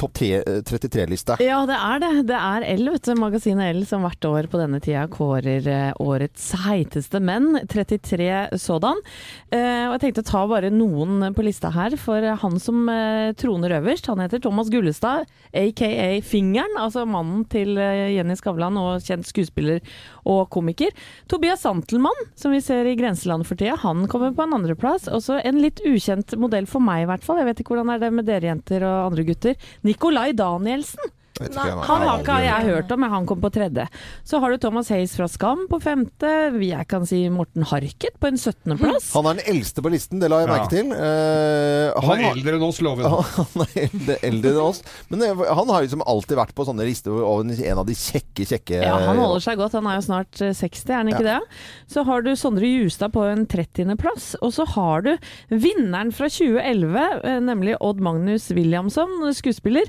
topp 0.01 0.23
eh, 0.25 0.63
33-liste. 0.73 1.37
Ja, 1.45 1.61
det 1.69 1.77
er 1.77 2.01
det. 2.07 2.13
Det 2.33 2.39
er 2.41 2.67
L, 2.79 2.89
vet 2.97 3.11
du. 3.11 3.13
Magasinet 3.21 3.77
L 3.77 3.85
som 3.91 4.07
hvert 4.09 4.25
år 4.31 4.49
på 4.53 4.63
denne 4.63 4.81
tida 4.81 5.05
kårer 5.13 5.69
årets 6.01 6.49
heiteste 6.65 7.21
menn. 7.21 7.61
33 7.69 8.57
sådan. 8.57 9.05
Eh, 9.53 9.85
og 9.91 9.99
jeg 9.99 10.05
tenkte 10.07 10.25
å 10.25 10.31
ta 10.33 10.47
bare 10.49 10.62
noen 10.71 11.33
på 11.35 11.43
lista 11.43 11.71
her, 11.75 11.97
for 11.99 12.23
han 12.23 12.59
som 12.63 12.85
eh, 12.93 13.33
troner 13.39 13.75
øverst, 13.81 14.07
han 14.07 14.23
heter 14.23 14.43
Thomas 14.45 14.71
Gullestad, 14.71 15.27
aka 15.51 16.21
Fingeren. 16.23 16.77
Altså 16.79 17.07
mannen 17.09 17.47
til 17.51 17.75
eh, 17.81 18.13
Jenny 18.15 18.37
Skavlan 18.39 18.79
og 18.81 19.03
kjent 19.03 19.27
skuespiller 19.27 19.81
og 20.29 20.47
komiker. 20.55 20.93
Tobias 21.27 21.65
Santelmann, 21.67 22.29
som 22.39 22.55
vi 22.55 22.61
ser 22.63 22.87
i 22.87 22.97
Grenseland 22.99 23.49
for 23.49 23.59
tida, 23.59 23.79
han 23.83 24.07
kommer 24.13 24.37
på 24.37 24.47
en 24.47 24.59
andreplass. 24.61 25.09
Også 25.11 25.41
en 25.43 25.59
litt 25.63 25.83
ukjent 25.89 26.37
modell 26.39 26.69
for 26.71 26.85
meg, 26.85 27.07
i 27.07 27.11
hvert 27.11 27.27
fall. 27.27 27.43
Jeg 27.43 27.51
vet 27.51 27.65
ikke 27.65 27.75
hvordan 27.75 27.97
det 27.97 28.11
er 28.11 28.21
med 28.21 28.29
dere 28.29 28.53
jenter 28.53 28.87
og 28.87 29.11
andre 29.11 29.27
gutter. 29.33 29.75
Nikolai 29.89 30.31
Danielsen. 30.39 31.13
Ikke 31.41 31.65
Han 31.89 32.05
har 32.05 32.21
ikke 32.21 32.39
jeg 32.45 32.67
hørt 32.69 32.93
om, 32.93 33.01
men 33.01 33.13
han 33.13 33.27
kom 33.27 33.41
på 33.43 33.51
tredje. 33.55 33.87
Så 34.29 34.41
har 34.43 34.53
du 34.53 34.61
Thomas 34.61 34.91
Hayes 34.93 35.15
fra 35.17 35.29
Skam 35.31 35.65
på 35.71 35.79
femte. 35.83 36.33
Jeg 36.63 36.89
kan 36.91 37.07
si 37.09 37.25
Morten 37.33 37.65
Harket 37.71 38.19
på 38.21 38.29
en 38.29 38.39
17. 38.39 38.77
plass. 38.79 39.11
Han 39.17 39.31
er 39.31 39.41
den 39.41 39.55
eldste 39.55 39.85
på 39.85 39.93
listen, 39.93 40.21
det 40.23 40.31
la 40.33 40.43
jeg 40.43 40.51
merke 40.53 40.71
til. 40.73 40.93
Uh, 40.93 41.97
Han 42.05 42.21
er 42.21 42.29
eldre 42.35 42.57
enn 42.59 42.67
oss, 42.69 42.83
loven. 42.85 43.09
Han 43.39 43.65
er 43.67 43.75
eldre, 43.87 44.19
eldre 44.29 44.53
enn 44.53 44.61
oss. 44.63 44.83
Men 45.09 45.25
eh, 45.27 45.43
han 45.57 45.71
har 45.73 45.85
liksom 45.85 46.05
alltid 46.09 46.39
vært 46.39 46.55
på 46.57 46.67
sånne 46.67 46.87
lister 46.87 47.15
over 47.15 47.49
en 47.49 47.81
av 47.81 47.87
de 47.89 47.97
kjekke, 47.97 48.47
kjekke 48.49 48.81
Ja, 48.83 48.95
han 49.07 49.21
holder 49.21 49.43
seg 49.45 49.61
godt. 49.61 49.77
Han 49.79 49.89
er 49.91 49.99
jo 49.99 50.05
snart 50.07 50.41
eh, 50.45 50.55
60, 50.57 50.85
er 50.91 50.99
han 51.01 51.11
ikke 51.13 51.27
det? 51.27 51.39
Så 51.93 52.05
har 52.09 52.25
du 52.25 52.33
Sondre 52.39 52.69
Justad 52.69 53.15
på 53.15 53.25
en 53.29 53.45
30. 53.51 53.95
plass. 54.01 54.33
Og 54.41 54.55
så 54.57 54.67
har 54.75 55.07
du 55.07 55.13
vinneren 55.53 56.13
fra 56.15 56.31
2011, 56.33 57.07
eh, 57.29 57.39
nemlig 57.45 57.79
Odd 57.81 58.03
Magnus 58.05 58.51
Williamson, 58.55 59.19
skuespiller. 59.37 59.89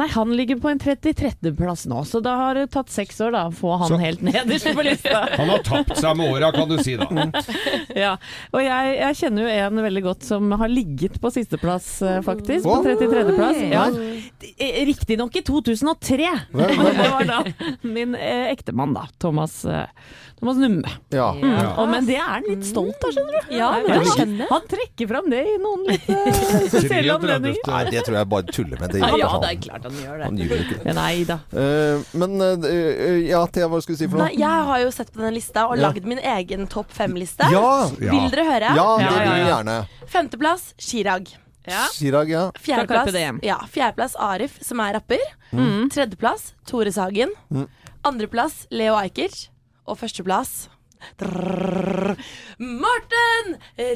Nei, 0.00 0.08
han 0.10 0.32
ligger 0.34 0.58
på 0.62 0.72
en 0.72 0.82
33. 0.84 1.52
plass 1.58 1.86
nå, 1.90 2.02
så 2.08 2.20
da 2.24 2.34
har 2.40 2.58
det 2.58 2.66
tatt 2.74 2.92
seks 2.92 3.20
år 3.24 3.34
da 3.34 3.44
å 3.48 3.54
få 3.54 3.74
han 3.80 3.88
Så- 3.90 4.00
helt 4.02 4.22
nederst 4.24 4.68
på 4.76 4.84
lista. 4.86 5.24
Han 5.38 5.50
har 5.50 5.62
tapt 5.66 5.96
seg 5.98 6.16
med 6.18 6.30
åra, 6.32 6.50
kan 6.54 6.68
du 6.70 6.76
si 6.84 6.94
da. 7.00 7.08
ja, 8.04 8.12
og 8.52 8.60
jeg, 8.62 8.94
jeg 9.00 9.18
kjenner 9.22 9.46
jo 9.48 9.54
en 9.68 9.82
veldig 9.88 10.02
godt 10.04 10.26
som 10.28 10.52
har 10.60 10.70
ligget 10.70 11.16
på 11.22 11.32
sisteplass, 11.34 11.88
faktisk. 12.24 12.64
faktisk. 12.64 12.68
På 12.68 12.82
33. 12.84 13.24
plass. 13.36 13.60
Ja. 13.72 13.86
Oi. 13.90 14.84
Riktignok 14.90 15.36
i 15.36 15.42
2003. 15.46 16.30
Hvem- 16.52 16.76
hvem 16.78 16.96
det 17.02 17.10
var 17.10 17.24
da 17.28 17.40
min 17.82 18.14
eh, 18.14 18.50
ektemann, 18.52 18.94
da. 18.94 19.06
Thomas, 19.22 19.64
eh, 19.64 19.86
Thomas 20.40 20.56
Numme. 20.60 20.90
Ja. 21.14 21.30
Mm. 21.34 21.50
Ja. 21.54 21.68
Og, 21.80 21.88
men 21.92 22.06
det 22.08 22.16
er 22.18 22.26
han 22.28 22.46
litt 22.48 22.66
stolt 22.68 23.04
av, 23.06 23.14
skjønner 23.14 23.38
du. 23.38 23.54
Ja, 23.56 23.70
jeg. 23.86 24.48
Han 24.50 24.66
trekker 24.70 25.08
fram 25.10 25.30
det 25.32 25.42
i 25.48 25.56
noen 25.62 25.86
litt 25.88 26.08
eh, 26.10 26.42
spesielle 26.68 27.14
anledninger. 27.16 27.62
Nei, 27.70 27.82
det 27.94 28.04
tror 28.06 28.18
jeg 28.20 28.30
bare 28.34 28.48
tuller 28.50 28.80
med. 28.82 28.94
Det 28.94 29.00
gjør 29.02 29.18
ja, 29.22 29.30
han. 29.34 29.44
det 29.44 29.52
er 29.54 29.60
klart 29.68 29.88
han 29.88 29.96
gjør 30.02 30.18
det. 30.18 30.24
Han 30.28 30.42
gjør 30.42 30.56
ikke 30.64 30.73
det. 30.73 30.73
Nei 30.96 31.24
da. 31.28 31.38
Uh, 31.52 32.02
men 32.20 32.34
uh, 32.40 32.66
ja, 33.24 33.44
Thea, 33.46 33.68
hva 33.70 33.80
skulle 33.84 33.98
du 33.98 34.02
si 34.04 34.08
for 34.10 34.20
noe? 34.20 34.28
Nei, 34.28 34.40
jeg 34.40 34.66
har 34.70 34.82
jo 34.82 34.90
sett 34.94 35.12
på 35.14 35.22
denne 35.22 35.34
lista 35.36 35.68
og 35.68 35.78
Ja. 35.78 35.88
lagd 35.88 36.08
min 36.08 36.18
egen 36.18 36.68
topp 36.70 36.92
fem-liste. 36.94 37.48
Ja! 37.52 37.86
Vil 37.98 38.28
dere 38.34 38.48
høre? 38.50 38.74
Ja, 38.76 38.90
det 39.00 39.14
vil 39.14 39.32
vi 39.32 39.48
gjerne. 39.48 39.78
Femteplass 40.10 40.68
Chirag. 40.78 41.32
Chirag, 41.94 42.28
ja. 42.28 42.50
Fjerdeplass, 42.60 43.14
ja, 43.42 43.56
fjerdeplass 43.72 44.18
Arif, 44.20 44.58
som 44.60 44.82
er 44.84 44.98
rapper. 44.98 45.22
Mm. 45.52 45.88
Tredjeplass 45.88 46.52
Tore 46.68 46.92
Sagen. 46.92 47.32
Mm. 47.48 47.68
Andreplass 48.04 48.66
Leo 48.70 48.98
Ajkic. 48.98 49.48
Og 49.88 49.98
førsteplass 50.00 50.68
Morten 52.58 53.46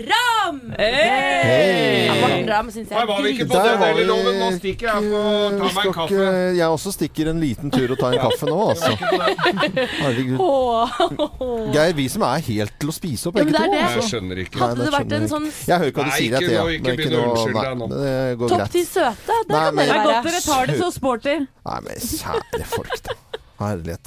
Ramm! 0.09 0.59
Hei! 0.79 2.07
Ja, 2.07 2.15
Morten 2.21 2.49
Ramm 2.51 2.71
syns 2.75 2.89
jeg 2.91 2.97
er 2.99 3.07
Der 3.07 3.07
var 3.07 3.95
vi- 3.95 4.05
Nå 4.09 4.49
stikker 4.59 4.87
jeg 4.89 5.03
på 5.13 5.21
tar 5.59 5.73
meg 5.75 5.87
en 5.87 5.93
kaffe. 5.95 6.25
jeg 6.59 6.69
også 6.69 6.93
stikker 6.95 7.31
en 7.31 7.41
liten 7.41 7.71
tur 7.71 7.93
og 7.95 7.99
tar 7.99 8.13
en 8.13 8.23
kaffe 8.25 8.47
nå, 8.49 8.59
altså. 8.71 8.91
Herregud. 10.03 10.39
Geir, 11.75 11.93
vi 11.99 12.09
som 12.09 12.23
er 12.29 12.39
helt 12.49 12.75
til 12.81 12.89
å 12.89 12.93
spise 12.97 13.27
opp, 13.31 13.35
begge 13.39 13.53
det 13.53 13.63
to. 13.63 13.73
Jeg 13.79 14.03
skjønner 14.11 14.37
ikke. 14.45 14.59
Hadde 14.63 14.85
det 14.85 14.93
vært 14.95 15.13
en 15.19 15.29
sånn. 15.29 15.47
Jeg 15.69 15.79
hører 15.85 15.93
hva 15.93 16.05
du 16.05 16.11
sier, 16.19 16.31
jeg. 16.39 16.49
Thea. 16.49 16.63
ikke 16.79 16.97
begynn 16.99 17.19
å 17.19 17.25
unnskylde 17.31 17.63
deg 17.69 17.75
nå. 17.79 17.87
Topp 18.49 18.71
ti 18.75 18.83
søte. 18.85 19.15
Det 19.27 19.35
kan 19.49 19.59
kan 19.59 19.77
være. 19.77 19.87
Det 19.89 19.95
er 19.95 20.05
godt 20.09 20.25
dere 20.29 20.41
tar 20.49 20.65
det 20.67 20.77
så 20.83 20.89
sporty. 20.95 21.35
Nei, 21.69 21.79
men 21.87 21.95
kjære 22.13 22.65
folk, 22.75 22.95
da. 23.09 23.13
Herlighet. 23.59 24.07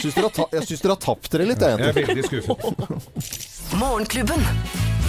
Syns 0.00 0.14
dere 0.14 0.24
har 0.24 0.30
ta- 0.30 0.48
Jeg 0.56 0.62
syns 0.68 0.80
dere 0.82 0.94
har 0.96 1.02
tapt 1.04 1.30
dere 1.32 1.44
litt, 1.46 1.60
jeg, 1.60 1.78
Jeg 1.78 1.88
er 1.88 1.92
jenter. 1.92 2.06
veldig 2.08 2.24
skuffet. 2.24 3.76
Morgenklubben. 3.78 4.46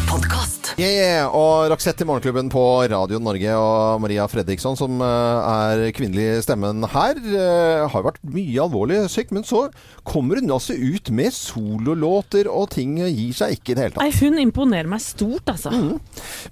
Podkast. 0.10 0.72
Yeah, 0.80 1.28
og 1.30 1.68
Roxette 1.70 2.02
i 2.02 2.08
Morgenklubben 2.10 2.48
på 2.50 2.62
Radio 2.90 3.20
Norge 3.22 3.52
og 3.60 4.02
Maria 4.02 4.26
Fredriksson, 4.32 4.78
som 4.80 5.02
eh, 5.06 5.50
er 5.54 5.92
kvinnelig 5.94 6.44
stemmen 6.48 6.86
her, 6.90 7.20
eh, 7.22 7.84
har 7.86 7.94
jo 8.02 8.08
vært 8.08 8.18
mye 8.26 8.64
alvorlig 8.64 9.04
syk, 9.14 9.30
men 9.36 9.46
så 9.46 9.68
kommer 10.08 10.42
hun 10.42 10.50
altså 10.56 10.74
ut 10.74 11.12
med 11.14 11.30
sololåter, 11.36 12.50
og 12.50 12.72
ting 12.74 12.96
gir 13.04 13.36
seg 13.38 13.54
ikke 13.58 13.74
i 13.74 13.78
det 13.78 13.86
hele 13.86 13.96
tatt. 13.96 14.02
Nei, 14.02 14.16
hun 14.18 14.42
imponerer 14.42 14.90
meg 14.90 15.04
stort, 15.04 15.52
altså. 15.54 15.72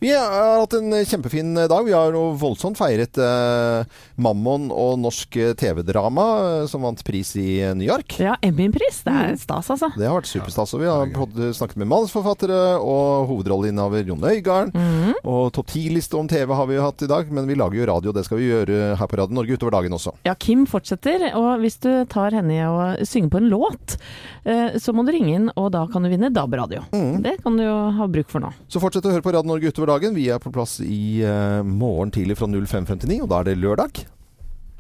Vi 0.04 0.14
har 0.14 0.62
hatt 0.62 0.78
en 0.78 0.94
kjempefin 1.02 1.56
dag. 1.58 1.82
Vi 1.88 1.96
har 1.96 2.14
jo 2.16 2.28
voldsomt 2.40 2.80
feiret 2.80 3.18
eh, 3.22 3.98
Mammon 4.22 4.70
og 4.70 5.02
norsk 5.02 5.40
TV-drama, 5.60 6.28
eh, 6.62 6.68
som 6.72 6.86
vant 6.86 7.02
pris 7.08 7.34
i 7.42 7.50
New 7.74 7.90
York. 7.90 8.20
Ja, 8.22 8.38
Emmy-pris. 8.46 9.02
Det 9.08 9.18
er 9.18 9.36
stas, 9.42 9.74
altså. 9.74 9.92
Det 9.98 10.08
har 10.08 10.20
vært 10.22 10.30
superstas. 10.32 10.78
Og 10.78 10.86
vi 10.86 10.92
har 10.92 11.10
snakket 11.58 11.82
med 11.82 11.90
manusforfattere 11.92 12.62
og 12.78 13.28
hovedrolleinnehaver 13.52 14.08
Jon 14.08 14.24
Øigarden. 14.24 15.16
Og 15.28 15.52
topp 15.56 15.72
ti-liste 15.74 16.18
om 16.18 16.28
TV 16.32 16.54
har 16.56 16.68
vi 16.70 16.78
jo 16.78 16.86
hatt 16.86 17.04
i 17.06 17.10
dag, 17.10 17.32
men 17.34 17.48
vi 17.50 17.58
lager 17.60 17.82
jo 17.82 17.88
radio. 17.92 18.14
Det 18.16 18.24
skal 18.28 18.40
vi 18.42 18.50
gjøre 18.50 18.96
her 19.00 19.10
på 19.12 19.20
Radio 19.20 19.38
Norge 19.38 19.58
utover 19.58 19.76
dagen 19.78 19.96
også. 19.98 20.14
Ja, 20.28 20.36
Kim 20.40 20.66
fortsetter, 20.70 21.28
og 21.38 21.62
hvis 21.64 21.78
du 21.84 21.90
tar 22.12 22.36
henne 22.38 22.56
i 22.56 22.62
å 22.66 23.08
synge 23.08 23.32
på 23.34 23.42
en 23.42 23.50
låt, 23.52 23.98
eh, 24.46 24.78
så 24.82 24.96
må 24.96 25.06
du 25.08 25.14
ringe 25.16 25.36
inn, 25.36 25.50
og 25.56 25.72
da 25.76 25.86
kan 25.92 26.04
du 26.06 26.12
vinne 26.12 26.32
DAB-radio. 26.34 26.86
Det 27.22 27.38
kan 27.44 27.60
du 27.60 27.66
jo 27.66 27.76
ha 27.98 28.08
bruk 28.12 28.32
for 28.32 28.44
nå. 28.44 28.54
Så 28.72 28.82
fortsett 28.84 29.06
å 29.06 29.14
høre 29.14 29.26
på 29.26 29.36
Radio 29.36 29.54
Norge 29.54 29.72
utover 29.72 29.94
dagen. 29.96 30.16
Vi 30.18 30.30
er 30.32 30.42
på 30.42 30.54
plass 30.54 30.80
i 30.86 31.22
eh, 31.26 31.62
morgen 31.68 32.14
tidlig 32.14 32.40
fra 32.40 32.50
05.59, 32.50 33.22
og 33.22 33.30
da 33.32 33.42
er 33.42 33.52
det 33.52 33.60
lørdag. 33.62 34.04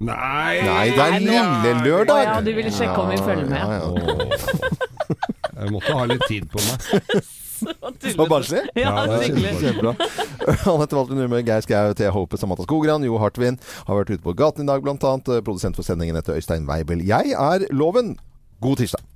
Nei! 0.01 0.61
Nei, 0.65 0.85
det 0.95 1.03
er 1.03 1.19
lille 1.21 1.73
lørdag. 1.85 2.15
Å 2.15 2.23
ja, 2.25 2.39
du 2.41 2.49
ville 2.57 2.71
sjekke 2.73 2.95
om 3.03 3.11
vi 3.11 3.19
følger 3.21 3.45
med. 3.51 3.61
Ja, 3.61 3.69
ja. 3.77 4.89
Jeg 5.61 5.73
måtte 5.75 5.93
ha 5.93 6.07
litt 6.09 6.23
tid 6.25 6.47
på 6.49 6.63
meg. 6.63 7.21
Så 8.15 8.27
barnslig? 8.29 8.63
Ja, 8.79 8.95
det 9.09 9.29
er. 9.29 9.59
Kjempebra. 9.61 9.93
Anette 10.73 10.97
Walter 10.97 11.17
Numme, 11.19 11.43
Geir 11.45 11.65
Skau, 11.65 11.93
Thea 11.97 12.13
Hope, 12.15 12.39
Samantha 12.41 12.65
Skogran, 12.67 13.05
Jo 13.07 13.19
Hartvin 13.21 13.59
har 13.87 14.01
vært 14.01 14.15
ute 14.15 14.25
på 14.25 14.35
gaten 14.37 14.65
i 14.67 14.71
dag, 14.71 14.83
blant 14.85 15.05
annet. 15.07 15.31
Produsent 15.45 15.79
for 15.79 15.87
sendingen 15.87 16.17
heter 16.19 16.39
Øystein 16.39 16.67
Weibel. 16.69 17.03
Jeg 17.07 17.35
er 17.37 17.67
Loven. 17.73 18.15
God 18.61 18.81
tirsdag. 18.83 19.10